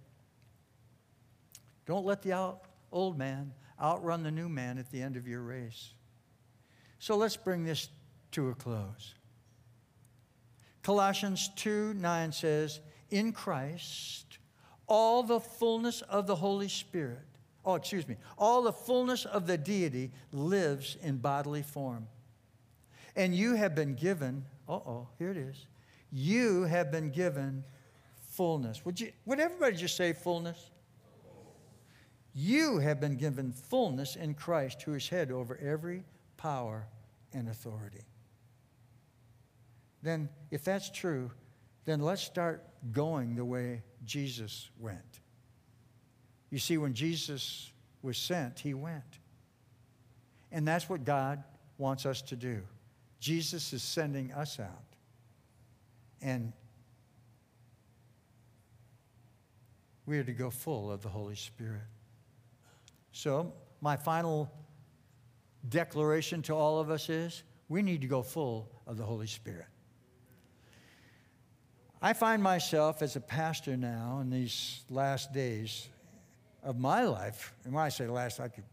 Don't 1.86 2.04
let 2.04 2.20
the 2.20 2.34
out, 2.34 2.64
old 2.92 3.16
man 3.16 3.54
outrun 3.80 4.22
the 4.22 4.30
new 4.30 4.50
man 4.50 4.76
at 4.76 4.90
the 4.90 5.00
end 5.00 5.16
of 5.16 5.26
your 5.26 5.40
race. 5.40 5.94
So 6.98 7.16
let's 7.16 7.38
bring 7.38 7.64
this 7.64 7.88
to 8.32 8.50
a 8.50 8.54
close. 8.54 9.14
Colossians 10.82 11.48
2 11.56 11.94
9 11.94 12.32
says, 12.32 12.80
In 13.08 13.32
Christ, 13.32 14.36
all 14.86 15.22
the 15.22 15.40
fullness 15.40 16.02
of 16.02 16.26
the 16.26 16.36
Holy 16.36 16.68
Spirit, 16.68 17.24
oh, 17.64 17.76
excuse 17.76 18.06
me, 18.06 18.16
all 18.36 18.60
the 18.60 18.72
fullness 18.72 19.24
of 19.24 19.46
the 19.46 19.56
deity 19.56 20.12
lives 20.30 20.98
in 21.02 21.16
bodily 21.16 21.62
form. 21.62 22.06
And 23.16 23.34
you 23.34 23.54
have 23.54 23.74
been 23.74 23.94
given, 23.94 24.44
uh 24.68 24.74
oh, 24.74 25.08
here 25.18 25.30
it 25.30 25.38
is. 25.38 25.66
You 26.12 26.64
have 26.64 26.92
been 26.92 27.10
given 27.10 27.64
fullness. 28.30 28.84
Would, 28.84 29.00
you, 29.00 29.12
would 29.24 29.40
everybody 29.40 29.74
just 29.76 29.96
say 29.96 30.12
fullness? 30.12 30.70
You 32.34 32.78
have 32.78 33.00
been 33.00 33.16
given 33.16 33.52
fullness 33.52 34.14
in 34.14 34.34
Christ, 34.34 34.82
who 34.82 34.92
is 34.92 35.08
head 35.08 35.32
over 35.32 35.56
every 35.56 36.04
power 36.36 36.86
and 37.32 37.48
authority. 37.48 38.04
Then, 40.02 40.28
if 40.50 40.62
that's 40.62 40.90
true, 40.90 41.30
then 41.86 42.00
let's 42.00 42.20
start 42.20 42.62
going 42.92 43.36
the 43.36 43.44
way 43.44 43.82
Jesus 44.04 44.68
went. 44.78 45.20
You 46.50 46.58
see, 46.58 46.76
when 46.76 46.92
Jesus 46.92 47.72
was 48.02 48.18
sent, 48.18 48.60
he 48.60 48.74
went. 48.74 49.18
And 50.52 50.68
that's 50.68 50.88
what 50.88 51.04
God 51.04 51.42
wants 51.78 52.06
us 52.06 52.22
to 52.22 52.36
do. 52.36 52.62
Jesus 53.20 53.72
is 53.72 53.82
sending 53.82 54.32
us 54.32 54.60
out. 54.60 54.84
And 56.20 56.52
we 60.06 60.18
are 60.18 60.24
to 60.24 60.32
go 60.32 60.50
full 60.50 60.90
of 60.90 61.02
the 61.02 61.08
Holy 61.08 61.34
Spirit. 61.34 61.82
So, 63.12 63.52
my 63.80 63.96
final 63.96 64.50
declaration 65.68 66.42
to 66.42 66.54
all 66.54 66.80
of 66.80 66.90
us 66.90 67.08
is 67.08 67.42
we 67.68 67.82
need 67.82 68.00
to 68.02 68.06
go 68.06 68.22
full 68.22 68.70
of 68.86 68.96
the 68.96 69.04
Holy 69.04 69.26
Spirit. 69.26 69.66
I 72.00 72.12
find 72.12 72.42
myself 72.42 73.02
as 73.02 73.16
a 73.16 73.20
pastor 73.20 73.76
now 73.76 74.20
in 74.20 74.30
these 74.30 74.84
last 74.90 75.32
days 75.32 75.88
of 76.62 76.78
my 76.78 77.04
life, 77.04 77.54
and 77.64 77.72
when 77.72 77.84
I 77.84 77.88
say 77.88 78.06
last, 78.06 78.38
I, 78.38 78.48
could, 78.48 78.64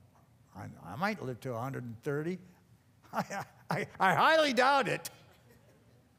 I, 0.56 0.66
I 0.86 0.96
might 0.98 1.24
live 1.24 1.40
to 1.42 1.54
130. 1.54 2.38
I, 3.14 3.24
I, 3.70 3.88
I 4.00 4.14
highly 4.14 4.54
doubt 4.54 4.88
it. 4.88 5.10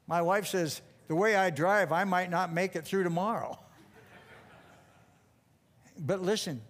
My 0.07 0.23
wife 0.23 0.47
says, 0.47 0.83
the 1.09 1.15
way 1.15 1.37
I 1.37 1.51
drive, 1.51 1.93
I 1.93 2.05
might 2.05 2.31
not 2.31 2.53
make 2.53 2.77
it 2.77 2.85
through 2.85 3.05
tomorrow. 3.05 3.59
but 5.99 6.23
listen, 6.23 6.61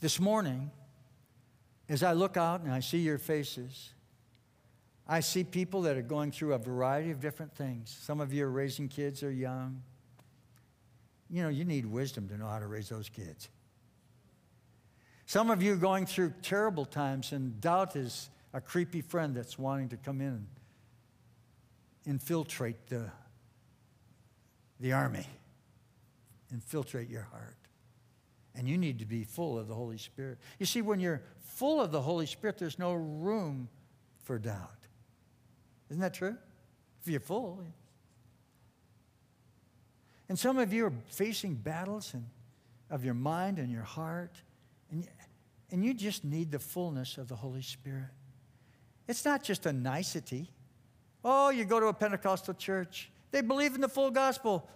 this 0.00 0.20
morning, 0.20 0.70
as 1.88 2.02
I 2.02 2.12
look 2.12 2.36
out 2.36 2.60
and 2.60 2.72
I 2.72 2.80
see 2.80 2.98
your 2.98 3.18
faces, 3.18 3.90
I 5.06 5.20
see 5.20 5.42
people 5.42 5.82
that 5.82 5.96
are 5.96 6.02
going 6.02 6.30
through 6.30 6.52
a 6.52 6.58
variety 6.58 7.10
of 7.10 7.20
different 7.20 7.54
things. 7.54 7.96
Some 8.02 8.20
of 8.20 8.32
you 8.32 8.44
are 8.44 8.50
raising 8.50 8.88
kids, 8.88 9.20
they're 9.20 9.30
young. 9.30 9.82
You 11.30 11.42
know, 11.42 11.48
you 11.48 11.64
need 11.64 11.86
wisdom 11.86 12.28
to 12.28 12.36
know 12.36 12.46
how 12.46 12.58
to 12.58 12.66
raise 12.66 12.88
those 12.88 13.08
kids. 13.08 13.48
Some 15.26 15.50
of 15.50 15.62
you 15.62 15.74
are 15.74 15.76
going 15.76 16.06
through 16.06 16.34
terrible 16.42 16.84
times, 16.84 17.32
and 17.32 17.60
doubt 17.60 17.96
is 17.96 18.30
a 18.52 18.60
creepy 18.60 19.00
friend 19.00 19.34
that's 19.34 19.58
wanting 19.58 19.88
to 19.90 19.96
come 19.96 20.20
in 20.20 20.28
and 20.28 20.46
infiltrate 22.06 22.86
the, 22.86 23.10
the 24.80 24.92
army, 24.92 25.26
infiltrate 26.52 27.08
your 27.08 27.22
heart. 27.22 27.56
And 28.54 28.68
you 28.68 28.76
need 28.76 28.98
to 28.98 29.06
be 29.06 29.24
full 29.24 29.58
of 29.58 29.68
the 29.68 29.74
Holy 29.74 29.98
Spirit. 29.98 30.38
You 30.58 30.66
see, 30.66 30.82
when 30.82 30.98
you're 30.98 31.22
full 31.40 31.80
of 31.80 31.92
the 31.92 32.00
Holy 32.00 32.26
Spirit, 32.26 32.58
there's 32.58 32.78
no 32.78 32.94
room 32.94 33.68
for 34.24 34.38
doubt. 34.38 34.86
Isn't 35.90 36.00
that 36.00 36.14
true? 36.14 36.36
If 37.00 37.08
you're 37.08 37.20
full. 37.20 37.62
And 40.28 40.38
some 40.38 40.58
of 40.58 40.72
you 40.72 40.86
are 40.86 40.92
facing 41.08 41.54
battles 41.54 42.12
and, 42.14 42.26
of 42.90 43.04
your 43.04 43.14
mind 43.14 43.58
and 43.58 43.70
your 43.70 43.82
heart, 43.82 44.42
and, 44.90 45.06
and 45.70 45.84
you 45.84 45.94
just 45.94 46.24
need 46.24 46.50
the 46.50 46.58
fullness 46.58 47.16
of 47.16 47.28
the 47.28 47.36
Holy 47.36 47.62
Spirit. 47.62 48.10
It's 49.08 49.24
not 49.24 49.42
just 49.42 49.66
a 49.66 49.72
nicety. 49.72 50.50
Oh, 51.24 51.48
you 51.48 51.64
go 51.64 51.80
to 51.80 51.86
a 51.86 51.94
Pentecostal 51.94 52.54
church, 52.54 53.10
they 53.30 53.40
believe 53.40 53.74
in 53.74 53.80
the 53.80 53.88
full 53.88 54.10
gospel. 54.10 54.68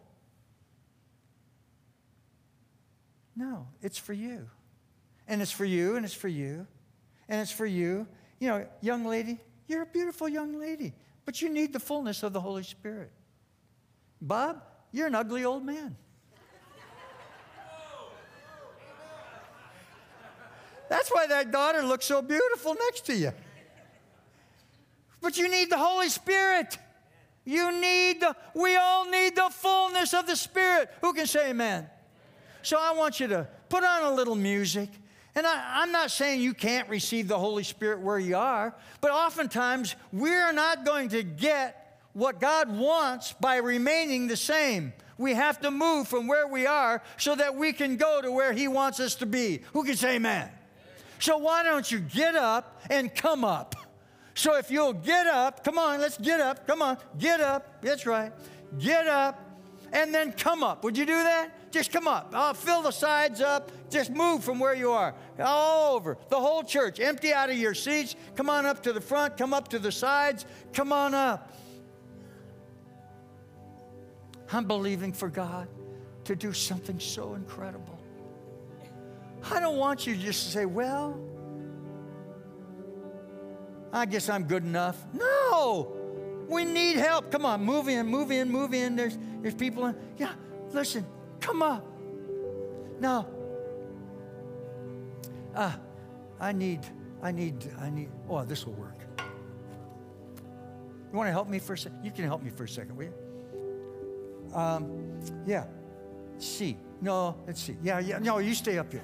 No, 3.37 3.69
it's 3.81 3.97
for 3.99 4.13
you. 4.13 4.49
And 5.29 5.41
it's 5.41 5.53
for 5.53 5.65
you, 5.65 5.97
and 5.97 6.05
it's 6.05 6.15
for 6.15 6.29
you, 6.29 6.67
and 7.29 7.41
it's 7.41 7.53
for 7.53 7.65
you. 7.65 8.07
You 8.41 8.49
know, 8.49 8.67
young 8.81 9.05
lady, 9.07 9.39
you're 9.69 9.83
a 9.83 9.87
beautiful 9.87 10.29
young 10.29 10.59
lady, 10.59 10.93
but 11.25 11.41
you 11.41 11.49
need 11.49 11.73
the 11.73 11.81
fullness 11.81 12.23
of 12.23 12.33
the 12.33 12.41
Holy 12.41 12.65
Spirit. 12.65 13.11
Bob, 14.21 14.63
you're 14.91 15.07
an 15.07 15.15
ugly 15.15 15.45
old 15.45 15.65
man. 15.65 15.97
That's 20.89 21.09
why 21.09 21.27
that 21.29 21.51
daughter 21.51 21.83
looks 21.83 22.05
so 22.05 22.21
beautiful 22.21 22.75
next 22.75 23.07
to 23.07 23.15
you. 23.15 23.33
But 25.23 25.39
you 25.39 25.49
need 25.49 25.71
the 25.71 25.79
Holy 25.79 26.09
Spirit. 26.09 26.77
You 27.45 27.73
need 27.81 28.21
the, 28.21 28.37
we 28.55 28.77
all 28.77 29.09
need 29.09 29.35
the 29.35 29.49
fullness 29.51 30.13
of 30.13 30.27
the 30.27 30.37
Spirit. 30.37 30.91
Who 31.01 31.13
can 31.13 31.27
say 31.27 31.51
amen? 31.51 31.89
So 32.63 32.77
I 32.79 32.93
want 32.93 33.21
you 33.21 33.29
to 33.29 33.49
put 33.69 33.85
on 33.85 34.13
a 34.13 34.15
little 34.15 34.35
music. 34.35 34.91
And 35.35 35.47
I, 35.47 35.83
am 35.83 35.93
not 35.93 36.11
saying 36.11 36.41
you 36.41 36.53
can't 36.53 36.89
receive 36.89 37.27
the 37.27 37.39
Holy 37.39 37.65
Spirit 37.65 38.01
where 38.01 38.19
you 38.19 38.37
are, 38.37 38.75
but 39.01 39.11
oftentimes 39.11 39.97
we're 40.13 40.53
not 40.53 40.85
going 40.85 41.09
to 41.11 41.23
get 41.23 42.01
what 42.13 42.39
God 42.39 42.71
wants 42.71 43.33
by 43.33 43.57
remaining 43.57 44.29
the 44.29 44.37
same. 44.37 44.93
We 45.17 45.33
have 45.35 45.61
to 45.61 45.71
move 45.71 46.07
from 46.09 46.27
where 46.27 46.47
we 46.47 46.67
are 46.67 47.03
so 47.17 47.35
that 47.35 47.55
we 47.55 47.73
can 47.73 47.97
go 47.97 48.21
to 48.21 48.31
where 48.31 48.53
He 48.53 48.69
wants 48.69 49.01
us 49.01 49.15
to 49.17 49.27
be. 49.27 49.63
Who 49.73 49.85
can 49.85 49.97
say 49.97 50.17
amen? 50.17 50.51
So 51.19 51.39
why 51.39 51.63
don't 51.63 51.91
you 51.91 52.01
get 52.01 52.35
up 52.35 52.83
and 52.91 53.15
come 53.15 53.45
up? 53.45 53.77
So 54.35 54.57
if 54.57 54.71
you'll 54.71 54.95
get 54.95 55.27
up, 55.27 55.63
come 55.63 55.79
on, 55.79 56.01
let's 56.01 56.19
get 56.19 56.41
up, 56.41 56.67
come 56.67 56.83
on, 56.83 56.99
get 57.19 57.41
up. 57.41 57.83
That's 57.83 58.07
right. 58.07 58.33
Get 58.79 59.07
up 59.07 59.53
and 59.93 60.15
then 60.15 60.33
come 60.33 60.63
up. 60.63 60.83
Would 60.85 60.97
you 60.97 61.05
do 61.05 61.23
that? 61.23 61.71
Just 61.71 61.93
come 61.93 62.09
up. 62.09 62.33
I'll 62.35 62.55
fill 62.55 62.83
the 62.83 62.91
sides 62.91 63.41
up. 63.41 63.71
Just 63.91 64.11
move 64.11 64.43
from 64.43 64.59
where 64.59 64.75
you 64.75 64.91
are. 64.91 65.15
All 65.39 65.95
over. 65.95 66.17
The 66.29 66.39
whole 66.39 66.63
church. 66.63 67.01
Empty 67.01 67.33
out 67.33 67.51
of 67.51 67.57
your 67.57 67.75
seats. 67.75 68.15
Come 68.35 68.51
on 68.51 68.67
up 68.67 68.83
to 68.85 68.93
the 68.93 69.01
front. 69.01 69.37
Come 69.37 69.55
up 69.55 69.69
to 69.69 69.79
the 69.79 69.93
sides. 69.93 70.45
Come 70.73 70.93
on 70.93 71.15
up. 71.15 71.53
I'm 74.53 74.67
believing 74.67 75.13
for 75.13 75.29
God 75.29 75.69
to 76.25 76.37
do 76.37 76.53
something 76.53 77.01
so 77.01 77.35
incredible. 77.35 77.99
I 79.51 79.61
don't 79.61 79.79
want 79.79 80.07
you 80.07 80.15
just 80.15 80.45
to 80.45 80.51
say, 80.51 80.67
well, 80.67 81.19
I 83.93 84.07
guess 84.07 84.29
I'm 84.29 84.45
good 84.45 84.65
enough. 84.65 85.05
No, 85.13 85.97
we 86.49 86.65
need 86.65 86.97
help. 86.97 87.31
Come 87.31 87.45
on, 87.45 87.63
move 87.63 87.89
in, 87.89 88.07
move 88.07 88.31
in, 88.31 88.51
move 88.51 88.73
in. 88.73 88.97
There's, 88.97 89.19
there's 89.41 89.55
people 89.55 89.87
in. 89.87 89.97
Yeah, 90.17 90.33
listen, 90.73 91.05
come 91.41 91.63
up. 91.63 91.87
Now, 93.01 93.27
uh, 95.55 95.73
I 96.41 96.53
need, 96.53 96.81
I 97.23 97.33
need, 97.33 97.71
I 97.81 97.91
need, 97.91 98.09
oh, 98.29 98.45
this 98.45 98.67
will 98.67 98.75
work. 98.75 98.99
You 99.19 101.19
want 101.19 101.29
to 101.29 101.33
help 101.33 101.49
me 101.49 101.59
for 101.59 101.75
a 101.75 101.79
second? 101.79 102.03
You 102.03 102.11
can 102.11 102.25
help 102.25 102.43
me 102.43 102.51
for 102.51 102.65
a 102.65 102.69
second, 102.69 102.97
will 102.97 103.05
you? 103.05 103.15
Um, 104.55 105.21
yeah. 105.47 105.67
C. 106.39 106.79
No, 107.03 107.37
let's 107.47 107.61
see. 107.61 107.77
Yeah, 107.83 107.99
yeah. 107.99 108.19
No, 108.19 108.39
you 108.39 108.55
stay 108.55 108.79
up 108.79 108.91
here. 108.91 109.03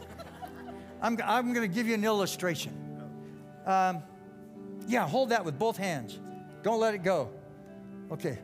I'm, 1.02 1.18
I'm 1.22 1.52
going 1.52 1.68
to 1.68 1.74
give 1.74 1.86
you 1.86 1.94
an 1.94 2.04
illustration. 2.04 2.72
Um, 3.66 4.02
yeah, 4.88 5.06
hold 5.06 5.28
that 5.28 5.44
with 5.44 5.58
both 5.58 5.76
hands. 5.76 6.18
Don't 6.62 6.80
let 6.80 6.94
it 6.94 7.04
go. 7.04 7.30
Okay. 8.10 8.38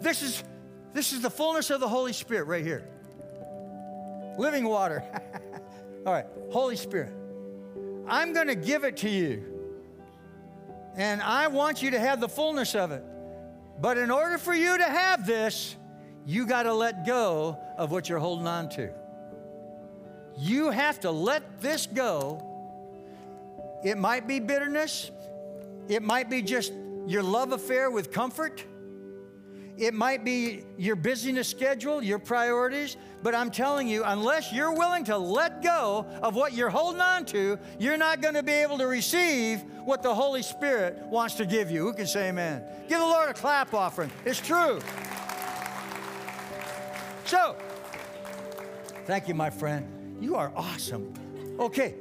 This 0.00 0.22
is 0.22 0.44
this 0.94 1.12
is 1.12 1.20
the 1.20 1.30
fullness 1.30 1.70
of 1.70 1.80
the 1.80 1.88
Holy 1.88 2.12
Spirit 2.12 2.44
right 2.44 2.64
here. 2.64 2.88
Living 4.38 4.64
water. 4.64 5.02
All 6.06 6.12
right, 6.12 6.26
Holy 6.50 6.76
Spirit. 6.76 7.12
I'm 8.06 8.32
going 8.32 8.46
to 8.46 8.54
give 8.54 8.84
it 8.84 8.96
to 8.98 9.10
you. 9.10 9.44
And 10.96 11.20
I 11.20 11.48
want 11.48 11.82
you 11.82 11.90
to 11.90 11.98
have 11.98 12.20
the 12.20 12.28
fullness 12.28 12.74
of 12.74 12.90
it. 12.90 13.04
But 13.80 13.98
in 13.98 14.10
order 14.10 14.38
for 14.38 14.54
you 14.54 14.78
to 14.78 14.84
have 14.84 15.26
this, 15.26 15.76
you 16.24 16.46
got 16.46 16.64
to 16.64 16.72
let 16.72 17.06
go 17.06 17.58
of 17.76 17.90
what 17.90 18.08
you're 18.08 18.18
holding 18.18 18.46
on 18.46 18.68
to. 18.70 18.90
You 20.38 20.70
have 20.70 21.00
to 21.00 21.10
let 21.10 21.60
this 21.60 21.86
go. 21.86 22.44
It 23.84 23.98
might 23.98 24.26
be 24.26 24.40
bitterness, 24.40 25.10
it 25.88 26.02
might 26.02 26.28
be 26.28 26.42
just 26.42 26.72
your 27.06 27.22
love 27.22 27.52
affair 27.52 27.90
with 27.90 28.12
comfort. 28.12 28.64
It 29.78 29.94
might 29.94 30.24
be 30.24 30.64
your 30.76 30.96
busyness 30.96 31.48
schedule, 31.48 32.02
your 32.02 32.18
priorities, 32.18 32.96
but 33.22 33.34
I'm 33.34 33.50
telling 33.50 33.86
you, 33.86 34.02
unless 34.04 34.52
you're 34.52 34.72
willing 34.72 35.04
to 35.04 35.16
let 35.16 35.62
go 35.62 36.04
of 36.20 36.34
what 36.34 36.52
you're 36.52 36.68
holding 36.68 37.00
on 37.00 37.24
to, 37.26 37.58
you're 37.78 37.96
not 37.96 38.20
going 38.20 38.34
to 38.34 38.42
be 38.42 38.52
able 38.52 38.78
to 38.78 38.86
receive 38.86 39.62
what 39.84 40.02
the 40.02 40.12
Holy 40.12 40.42
Spirit 40.42 40.98
wants 41.06 41.34
to 41.36 41.46
give 41.46 41.70
you. 41.70 41.84
Who 41.84 41.92
can 41.92 42.06
say 42.06 42.28
amen? 42.28 42.62
Give 42.88 42.98
the 42.98 43.04
Lord 43.04 43.30
a 43.30 43.34
clap 43.34 43.72
offering. 43.72 44.10
It's 44.24 44.40
true. 44.40 44.80
So, 47.24 47.56
thank 49.06 49.28
you, 49.28 49.34
my 49.34 49.50
friend. 49.50 50.18
You 50.20 50.34
are 50.34 50.52
awesome. 50.56 51.14
Okay, 51.60 51.94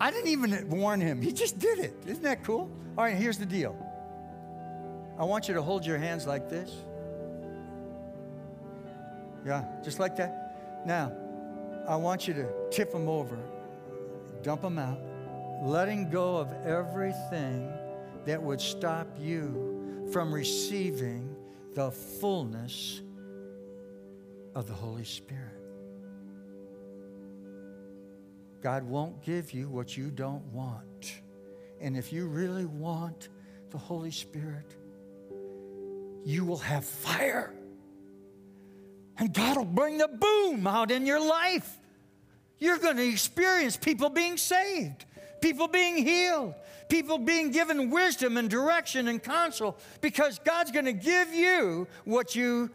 I 0.00 0.10
didn't 0.10 0.28
even 0.28 0.68
warn 0.70 1.00
him, 1.00 1.22
he 1.22 1.32
just 1.32 1.58
did 1.58 1.78
it. 1.78 1.94
Isn't 2.04 2.22
that 2.24 2.42
cool? 2.42 2.70
All 2.96 3.04
right, 3.04 3.14
here's 3.14 3.36
the 3.36 3.44
deal. 3.44 3.76
I 5.18 5.24
want 5.24 5.48
you 5.48 5.54
to 5.54 5.62
hold 5.62 5.84
your 5.84 5.98
hands 5.98 6.26
like 6.26 6.48
this. 6.48 6.72
Yeah, 9.44 9.64
just 9.84 9.98
like 9.98 10.16
that. 10.16 10.82
Now, 10.86 11.12
I 11.86 11.96
want 11.96 12.26
you 12.26 12.32
to 12.34 12.48
tip 12.70 12.90
them 12.90 13.06
over, 13.06 13.38
dump 14.42 14.62
them 14.62 14.78
out, 14.78 14.98
letting 15.62 16.08
go 16.08 16.36
of 16.36 16.52
everything 16.64 17.70
that 18.24 18.42
would 18.42 18.60
stop 18.60 19.06
you 19.20 20.08
from 20.10 20.32
receiving 20.32 21.36
the 21.74 21.90
fullness 21.90 23.02
of 24.54 24.66
the 24.66 24.74
Holy 24.74 25.04
Spirit. 25.04 25.42
God 28.62 28.84
won't 28.84 29.22
give 29.22 29.52
you 29.52 29.68
what 29.68 29.96
you 29.98 30.10
don't 30.10 30.44
want. 30.46 30.85
And 31.80 31.96
if 31.96 32.12
you 32.12 32.26
really 32.26 32.64
want 32.66 33.28
the 33.70 33.78
Holy 33.78 34.10
Spirit, 34.10 34.74
you 36.24 36.44
will 36.44 36.58
have 36.58 36.84
fire. 36.84 37.52
And 39.18 39.32
God 39.32 39.56
will 39.56 39.64
bring 39.64 39.98
the 39.98 40.08
boom 40.08 40.66
out 40.66 40.90
in 40.90 41.06
your 41.06 41.20
life. 41.20 41.78
You're 42.58 42.78
going 42.78 42.96
to 42.96 43.06
experience 43.06 43.76
people 43.76 44.08
being 44.08 44.36
saved, 44.36 45.04
people 45.40 45.68
being 45.68 45.96
healed, 45.96 46.54
people 46.88 47.18
being 47.18 47.50
given 47.50 47.90
wisdom 47.90 48.36
and 48.36 48.48
direction 48.48 49.08
and 49.08 49.22
counsel 49.22 49.76
because 50.00 50.38
God's 50.38 50.70
going 50.70 50.84
to 50.86 50.92
give 50.92 51.32
you 51.32 51.86
what 52.04 52.34
you 52.34 52.70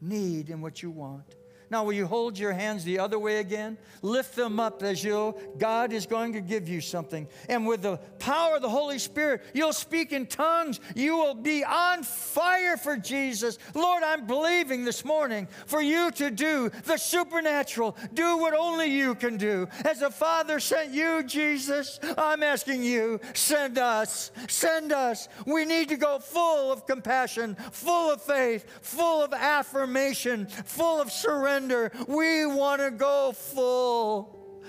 need 0.00 0.48
and 0.48 0.62
what 0.62 0.82
you 0.82 0.90
want. 0.90 1.36
Now, 1.70 1.84
will 1.84 1.92
you 1.92 2.06
hold 2.06 2.36
your 2.36 2.52
hands 2.52 2.82
the 2.82 2.98
other 2.98 3.16
way 3.16 3.38
again? 3.38 3.78
Lift 4.02 4.34
them 4.34 4.58
up 4.58 4.82
as 4.82 5.04
you'll, 5.04 5.40
God 5.56 5.92
is 5.92 6.04
going 6.04 6.32
to 6.32 6.40
give 6.40 6.68
you 6.68 6.80
something. 6.80 7.28
And 7.48 7.64
with 7.64 7.82
the 7.82 7.98
power 8.18 8.56
of 8.56 8.62
the 8.62 8.68
Holy 8.68 8.98
Spirit, 8.98 9.42
you'll 9.54 9.72
speak 9.72 10.10
in 10.10 10.26
tongues. 10.26 10.80
You 10.96 11.16
will 11.16 11.34
be 11.34 11.62
on 11.62 12.02
fire 12.02 12.76
for 12.76 12.96
Jesus. 12.96 13.56
Lord, 13.72 14.02
I'm 14.02 14.26
believing 14.26 14.84
this 14.84 15.04
morning 15.04 15.46
for 15.66 15.80
you 15.80 16.10
to 16.12 16.32
do 16.32 16.70
the 16.86 16.96
supernatural. 16.96 17.96
Do 18.14 18.38
what 18.38 18.52
only 18.52 18.86
you 18.86 19.14
can 19.14 19.36
do. 19.36 19.68
As 19.84 20.00
the 20.00 20.10
Father 20.10 20.58
sent 20.58 20.90
you, 20.90 21.22
Jesus, 21.22 22.00
I'm 22.18 22.42
asking 22.42 22.82
you, 22.82 23.20
send 23.34 23.78
us. 23.78 24.32
Send 24.48 24.92
us. 24.92 25.28
We 25.46 25.64
need 25.64 25.88
to 25.90 25.96
go 25.96 26.18
full 26.18 26.72
of 26.72 26.84
compassion, 26.84 27.54
full 27.70 28.10
of 28.10 28.20
faith, 28.20 28.66
full 28.82 29.22
of 29.22 29.32
affirmation, 29.32 30.46
full 30.46 31.00
of 31.00 31.12
surrender. 31.12 31.59
We 32.06 32.46
want 32.46 32.80
to 32.80 32.90
go 32.90 33.32
full. 33.32 34.62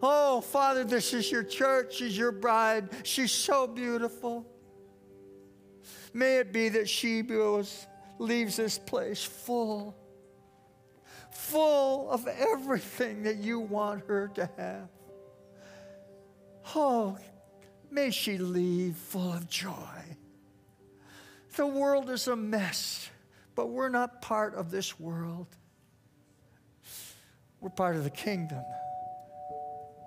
Oh, 0.00 0.40
Father, 0.40 0.84
this 0.84 1.12
is 1.12 1.30
your 1.30 1.42
church. 1.42 1.96
She's 1.96 2.16
your 2.16 2.32
bride. 2.32 2.88
She's 3.04 3.32
so 3.32 3.66
beautiful. 3.66 4.46
May 6.12 6.36
it 6.36 6.52
be 6.52 6.68
that 6.70 6.88
she 6.88 7.22
goes, 7.22 7.86
leaves 8.18 8.56
this 8.56 8.78
place 8.78 9.22
full, 9.22 9.96
full 11.30 12.10
of 12.10 12.26
everything 12.26 13.22
that 13.24 13.36
you 13.36 13.60
want 13.60 14.04
her 14.06 14.28
to 14.34 14.50
have. 14.56 14.88
Oh, 16.74 17.18
may 17.90 18.10
she 18.10 18.38
leave 18.38 18.96
full 18.96 19.32
of 19.32 19.48
joy. 19.48 19.72
The 21.56 21.66
world 21.66 22.10
is 22.10 22.28
a 22.28 22.36
mess 22.36 23.10
but 23.58 23.70
we're 23.70 23.88
not 23.88 24.22
part 24.22 24.54
of 24.54 24.70
this 24.70 25.00
world. 25.00 25.48
We're 27.60 27.70
part 27.70 27.96
of 27.96 28.04
the 28.04 28.10
kingdom. 28.10 28.62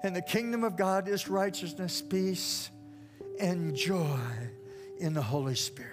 And 0.03 0.15
the 0.15 0.21
kingdom 0.21 0.63
of 0.63 0.77
God 0.77 1.09
is 1.09 1.27
righteousness, 1.27 2.01
peace, 2.01 2.69
and 3.41 3.75
joy 3.75 4.21
in 5.01 5.13
the 5.13 5.21
Holy 5.21 5.55
Spirit. 5.55 5.90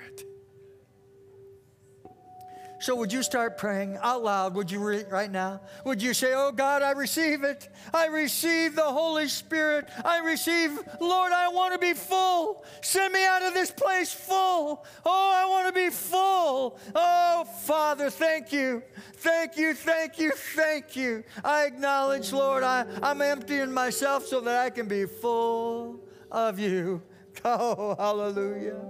So, 2.80 2.94
would 2.94 3.12
you 3.12 3.24
start 3.24 3.58
praying 3.58 3.98
out 4.02 4.22
loud? 4.22 4.54
Would 4.54 4.70
you 4.70 4.78
re- 4.78 5.04
right 5.10 5.30
now? 5.30 5.60
Would 5.84 6.00
you 6.00 6.14
say, 6.14 6.32
Oh 6.34 6.52
God, 6.52 6.82
I 6.82 6.92
receive 6.92 7.42
it. 7.42 7.68
I 7.92 8.06
receive 8.06 8.76
the 8.76 8.82
Holy 8.82 9.26
Spirit. 9.26 9.88
I 10.04 10.20
receive, 10.20 10.78
Lord, 11.00 11.32
I 11.32 11.48
want 11.48 11.72
to 11.72 11.78
be 11.78 11.92
full. 11.92 12.64
Send 12.80 13.12
me 13.12 13.24
out 13.24 13.42
of 13.42 13.52
this 13.52 13.72
place 13.72 14.12
full. 14.12 14.84
Oh, 15.04 15.32
I 15.34 15.48
want 15.48 15.66
to 15.66 15.72
be 15.72 15.90
full. 15.90 16.78
Oh, 16.94 17.44
Father, 17.62 18.10
thank 18.10 18.52
you. 18.52 18.82
Thank 19.14 19.56
you, 19.56 19.74
thank 19.74 20.18
you, 20.20 20.30
thank 20.30 20.94
you. 20.94 21.24
I 21.44 21.64
acknowledge, 21.64 22.32
Lord, 22.32 22.62
I, 22.62 22.86
I'm 23.02 23.20
emptying 23.20 23.72
myself 23.72 24.26
so 24.26 24.40
that 24.42 24.64
I 24.64 24.70
can 24.70 24.86
be 24.86 25.04
full 25.04 26.00
of 26.30 26.58
you. 26.58 27.02
Oh, 27.44 27.94
hallelujah. 27.96 28.80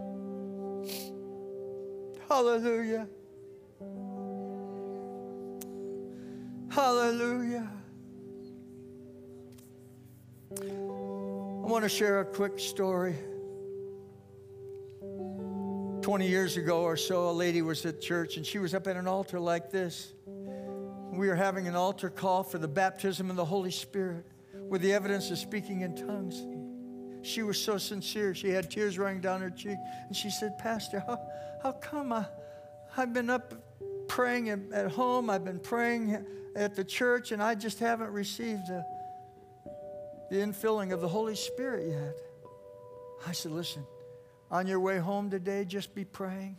Hallelujah. 2.31 3.07
Hallelujah. 6.71 7.69
I 10.61 11.71
want 11.71 11.83
to 11.83 11.89
share 11.89 12.21
a 12.21 12.25
quick 12.25 12.59
story. 12.59 13.17
20 16.03 16.29
years 16.29 16.57
ago 16.57 16.83
or 16.83 16.97
so, 16.97 17.31
a 17.31 17.33
lady 17.33 17.63
was 17.63 17.85
at 17.85 18.01
church 18.01 18.37
and 18.37 18.47
she 18.47 18.59
was 18.59 18.75
up 18.75 18.87
at 18.87 18.97
an 18.97 19.07
altar 19.07 19.41
like 19.41 19.71
this. 19.71 20.13
We 20.27 21.29
were 21.29 21.35
having 21.35 21.67
an 21.67 21.75
altar 21.75 22.11
call 22.11 22.43
for 22.43 22.59
the 22.59 22.69
baptism 22.69 23.31
of 23.31 23.37
the 23.37 23.45
Holy 23.45 23.71
Spirit 23.71 24.27
with 24.55 24.83
the 24.83 24.93
evidence 24.93 25.31
of 25.31 25.39
speaking 25.39 25.81
in 25.81 25.97
tongues. 25.97 26.47
She 27.27 27.43
was 27.43 27.61
so 27.61 27.79
sincere. 27.79 28.35
She 28.35 28.51
had 28.51 28.71
tears 28.71 28.99
running 28.99 29.21
down 29.21 29.41
her 29.41 29.51
cheek. 29.51 29.79
And 30.07 30.17
she 30.17 30.31
said, 30.31 30.57
Pastor, 30.59 31.03
how, 31.07 31.19
how 31.63 31.73
come 31.73 32.13
I, 32.13 32.27
I've 32.97 33.13
been 33.13 33.31
up 33.31 33.55
praying 34.07 34.51
at, 34.51 34.61
at 34.73 34.91
home, 34.91 35.29
I've 35.31 35.45
been 35.45 35.61
praying 35.61 36.25
at 36.59 36.75
the 36.75 36.85
church, 36.85 37.31
and 37.31 37.41
I 37.41 37.55
just 37.55 37.79
haven't 37.79 38.11
received 38.11 38.67
the, 38.67 38.85
the 40.29 40.37
infilling 40.37 40.93
of 40.93 41.01
the 41.01 41.09
Holy 41.09 41.37
Spirit 41.37 41.89
yet. 41.89 42.17
I 43.27 43.33
said, 43.33 43.53
Listen, 43.53 43.87
on 44.51 44.67
your 44.67 44.81
way 44.81 44.99
home 44.99 45.31
today, 45.31 45.65
just 45.65 45.95
be 45.95 46.05
praying. 46.05 46.57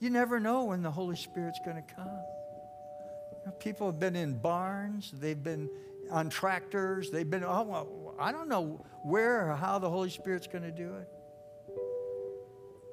You 0.00 0.10
never 0.10 0.38
know 0.38 0.64
when 0.64 0.82
the 0.82 0.90
Holy 0.90 1.16
Spirit's 1.16 1.60
going 1.64 1.76
to 1.76 1.94
come. 1.94 2.06
You 2.06 3.46
know, 3.46 3.52
people 3.52 3.86
have 3.86 3.98
been 3.98 4.16
in 4.16 4.38
barns, 4.38 5.12
they've 5.18 5.42
been 5.42 5.70
on 6.10 6.28
tractors, 6.28 7.10
they've 7.10 7.28
been, 7.28 7.44
oh, 7.44 7.62
well, 7.62 8.14
I 8.18 8.32
don't 8.32 8.48
know 8.48 8.84
where 9.02 9.50
or 9.50 9.56
how 9.56 9.78
the 9.78 9.88
Holy 9.88 10.10
Spirit's 10.10 10.46
going 10.46 10.64
to 10.64 10.70
do 10.70 10.94
it. 10.94 11.08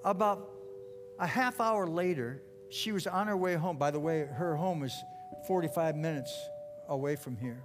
About 0.06 0.50
a 1.20 1.28
half 1.28 1.60
hour 1.60 1.86
later, 1.86 2.42
she 2.70 2.94
was 2.94 3.08
on 3.08 3.28
her 3.28 3.36
way 3.36 3.56
home. 3.56 3.78
By 3.78 3.92
the 3.92 4.00
way, 4.00 4.26
her 4.26 4.56
home 4.56 4.84
is 4.84 4.94
45 5.48 5.96
minutes 5.96 6.38
away 6.88 7.16
from 7.16 7.38
here. 7.38 7.62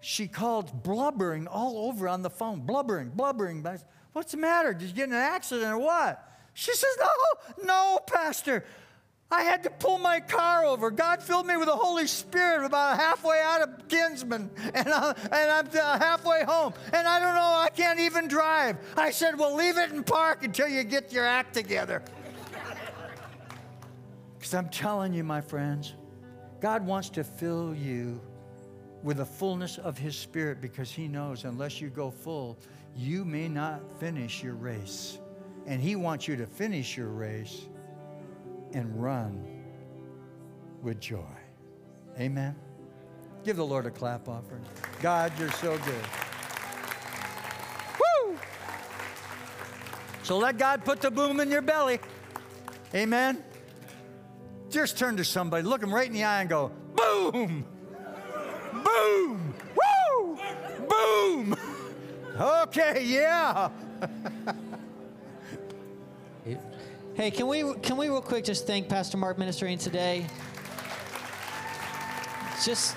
She 0.00 0.28
called 0.28 0.82
blubbering 0.82 1.46
all 1.46 1.88
over 1.88 2.08
on 2.08 2.22
the 2.22 2.30
phone, 2.30 2.60
blubbering, 2.60 3.10
blubbering. 3.10 3.66
What's 4.12 4.32
the 4.32 4.38
matter? 4.38 4.72
Did 4.72 4.88
you 4.88 4.94
get 4.94 5.08
in 5.08 5.14
an 5.14 5.20
accident 5.20 5.70
or 5.70 5.78
what? 5.78 6.26
She 6.54 6.74
says, 6.74 6.96
No, 6.98 7.64
no, 7.64 7.98
Pastor. 8.06 8.64
I 9.32 9.42
had 9.42 9.62
to 9.62 9.70
pull 9.70 9.98
my 9.98 10.18
car 10.18 10.64
over. 10.64 10.90
God 10.90 11.22
filled 11.22 11.46
me 11.46 11.56
with 11.56 11.68
the 11.68 11.76
Holy 11.76 12.08
Spirit 12.08 12.66
about 12.66 12.98
halfway 12.98 13.40
out 13.40 13.62
of 13.62 13.86
Kinsman, 13.86 14.50
and, 14.74 14.88
I, 14.88 15.14
and 15.30 15.50
I'm 15.52 15.68
uh, 15.72 15.98
halfway 16.00 16.42
home. 16.42 16.74
And 16.92 17.06
I 17.06 17.20
don't 17.20 17.36
know, 17.36 17.40
I 17.40 17.68
can't 17.72 18.00
even 18.00 18.26
drive. 18.26 18.76
I 18.96 19.12
said, 19.12 19.38
Well, 19.38 19.54
leave 19.54 19.78
it 19.78 19.92
in 19.92 20.02
park 20.02 20.42
until 20.42 20.68
you 20.68 20.82
get 20.82 21.12
your 21.12 21.26
act 21.26 21.54
together. 21.54 22.02
Because 24.40 24.54
I'm 24.54 24.70
telling 24.70 25.12
you, 25.12 25.22
my 25.22 25.42
friends, 25.42 25.92
God 26.62 26.86
wants 26.86 27.10
to 27.10 27.22
fill 27.22 27.74
you 27.74 28.18
with 29.02 29.18
the 29.18 29.24
fullness 29.24 29.76
of 29.76 29.98
His 29.98 30.16
Spirit 30.16 30.62
because 30.62 30.90
He 30.90 31.08
knows 31.08 31.44
unless 31.44 31.78
you 31.78 31.90
go 31.90 32.10
full, 32.10 32.58
you 32.96 33.26
may 33.26 33.48
not 33.48 33.82
finish 34.00 34.42
your 34.42 34.54
race. 34.54 35.18
And 35.66 35.78
He 35.78 35.94
wants 35.94 36.26
you 36.26 36.36
to 36.36 36.46
finish 36.46 36.96
your 36.96 37.08
race 37.08 37.68
and 38.72 39.02
run 39.02 39.62
with 40.80 41.00
joy. 41.00 41.36
Amen. 42.18 42.56
Give 43.44 43.56
the 43.56 43.66
Lord 43.66 43.84
a 43.84 43.90
clap 43.90 44.26
offering. 44.26 44.64
God, 45.02 45.32
you're 45.38 45.52
so 45.52 45.76
good. 45.76 46.04
Woo! 48.24 48.38
So 50.22 50.38
let 50.38 50.56
God 50.56 50.82
put 50.82 51.02
the 51.02 51.10
boom 51.10 51.40
in 51.40 51.50
your 51.50 51.60
belly. 51.60 52.00
Amen. 52.94 53.44
Just 54.70 54.96
turn 54.96 55.16
to 55.16 55.24
somebody, 55.24 55.64
look 55.64 55.80
them 55.80 55.92
right 55.92 56.06
in 56.06 56.12
the 56.12 56.24
eye, 56.24 56.40
and 56.40 56.48
go, 56.48 56.70
boom! 56.94 57.64
Boom! 58.72 59.54
Woo! 59.76 60.38
Boom! 60.88 61.56
Okay, 62.40 63.04
yeah. 63.04 63.68
Hey, 67.20 67.30
can 67.30 67.48
we 67.48 67.74
can 67.82 67.98
we 67.98 68.08
real 68.08 68.22
quick 68.22 68.44
just 68.46 68.66
thank 68.66 68.88
Pastor 68.88 69.18
Mark 69.18 69.36
ministering 69.36 69.76
today? 69.76 70.24
Just 72.64 72.96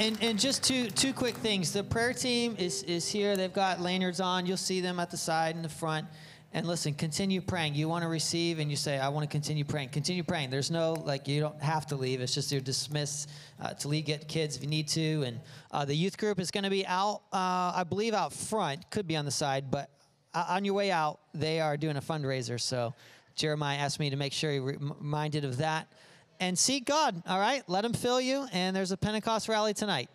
and 0.00 0.18
and 0.20 0.36
just 0.36 0.64
two 0.64 0.90
two 0.90 1.12
quick 1.12 1.36
things. 1.36 1.72
The 1.72 1.84
prayer 1.84 2.12
team 2.12 2.56
is 2.58 2.82
is 2.84 3.08
here. 3.08 3.36
They've 3.36 3.52
got 3.52 3.80
lanyards 3.80 4.20
on. 4.20 4.46
You'll 4.46 4.56
see 4.56 4.80
them 4.80 4.98
at 4.98 5.12
the 5.12 5.16
side 5.16 5.54
and 5.54 5.64
the 5.64 5.68
front. 5.68 6.08
And 6.54 6.66
listen, 6.66 6.92
continue 6.92 7.40
praying. 7.40 7.74
You 7.74 7.88
want 7.88 8.02
to 8.02 8.08
receive, 8.08 8.58
and 8.58 8.70
you 8.70 8.76
say, 8.76 8.98
I 8.98 9.08
want 9.08 9.24
to 9.24 9.32
continue 9.32 9.64
praying. 9.64 9.88
Continue 9.88 10.22
praying. 10.22 10.50
There's 10.50 10.70
no, 10.70 10.92
like, 10.92 11.26
you 11.26 11.40
don't 11.40 11.60
have 11.62 11.86
to 11.86 11.96
leave. 11.96 12.20
It's 12.20 12.34
just 12.34 12.52
you're 12.52 12.60
dismissed 12.60 13.30
uh, 13.58 13.72
to 13.72 13.88
lead, 13.88 14.04
get 14.04 14.28
kids 14.28 14.56
if 14.56 14.62
you 14.62 14.68
need 14.68 14.86
to. 14.88 15.22
And 15.22 15.40
uh, 15.70 15.86
the 15.86 15.94
youth 15.94 16.18
group 16.18 16.38
is 16.38 16.50
going 16.50 16.64
to 16.64 16.70
be 16.70 16.86
out, 16.86 17.22
uh, 17.32 17.72
I 17.74 17.84
believe, 17.88 18.12
out 18.12 18.34
front. 18.34 18.90
Could 18.90 19.06
be 19.06 19.16
on 19.16 19.24
the 19.24 19.30
side, 19.30 19.70
but 19.70 19.88
uh, 20.34 20.44
on 20.50 20.66
your 20.66 20.74
way 20.74 20.90
out, 20.90 21.20
they 21.32 21.58
are 21.58 21.78
doing 21.78 21.96
a 21.96 22.02
fundraiser. 22.02 22.60
So 22.60 22.92
Jeremiah 23.34 23.78
asked 23.78 23.98
me 23.98 24.10
to 24.10 24.16
make 24.16 24.34
sure 24.34 24.52
you're 24.52 24.76
reminded 24.78 25.46
of 25.46 25.56
that. 25.56 25.90
And 26.38 26.58
seek 26.58 26.84
God, 26.84 27.22
all 27.26 27.38
right? 27.38 27.62
Let 27.66 27.82
Him 27.82 27.94
fill 27.94 28.20
you. 28.20 28.46
And 28.52 28.76
there's 28.76 28.92
a 28.92 28.96
Pentecost 28.98 29.48
rally 29.48 29.72
tonight. 29.72 30.10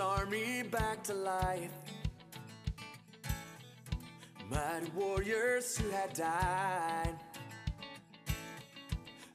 Army 0.00 0.62
back 0.62 1.02
to 1.04 1.14
life. 1.14 1.70
Mighty 4.50 4.90
warriors 4.96 5.76
who 5.76 5.88
had 5.90 6.12
died. 6.14 7.14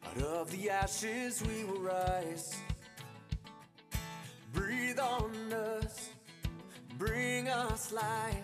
Out 0.05 0.21
of 0.23 0.51
the 0.51 0.69
ashes 0.69 1.41
we 1.47 1.63
will 1.63 1.79
rise. 1.79 2.55
Breathe 4.53 4.99
on 4.99 5.53
us, 5.53 6.09
bring 6.97 7.47
us 7.49 7.91
life. 7.91 8.43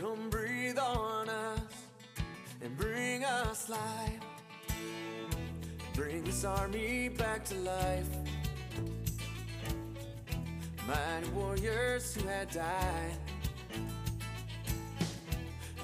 Come 0.00 0.30
breathe 0.30 0.78
on 0.78 1.28
us 1.28 1.60
and 2.62 2.76
bring 2.76 3.24
us 3.24 3.68
life. 3.68 4.20
Bring 5.94 6.24
this 6.24 6.44
army 6.44 7.08
back 7.08 7.44
to 7.46 7.54
life. 7.56 8.08
Mighty 10.90 11.28
warriors 11.28 12.16
who 12.16 12.26
had 12.26 12.50
died 12.50 13.12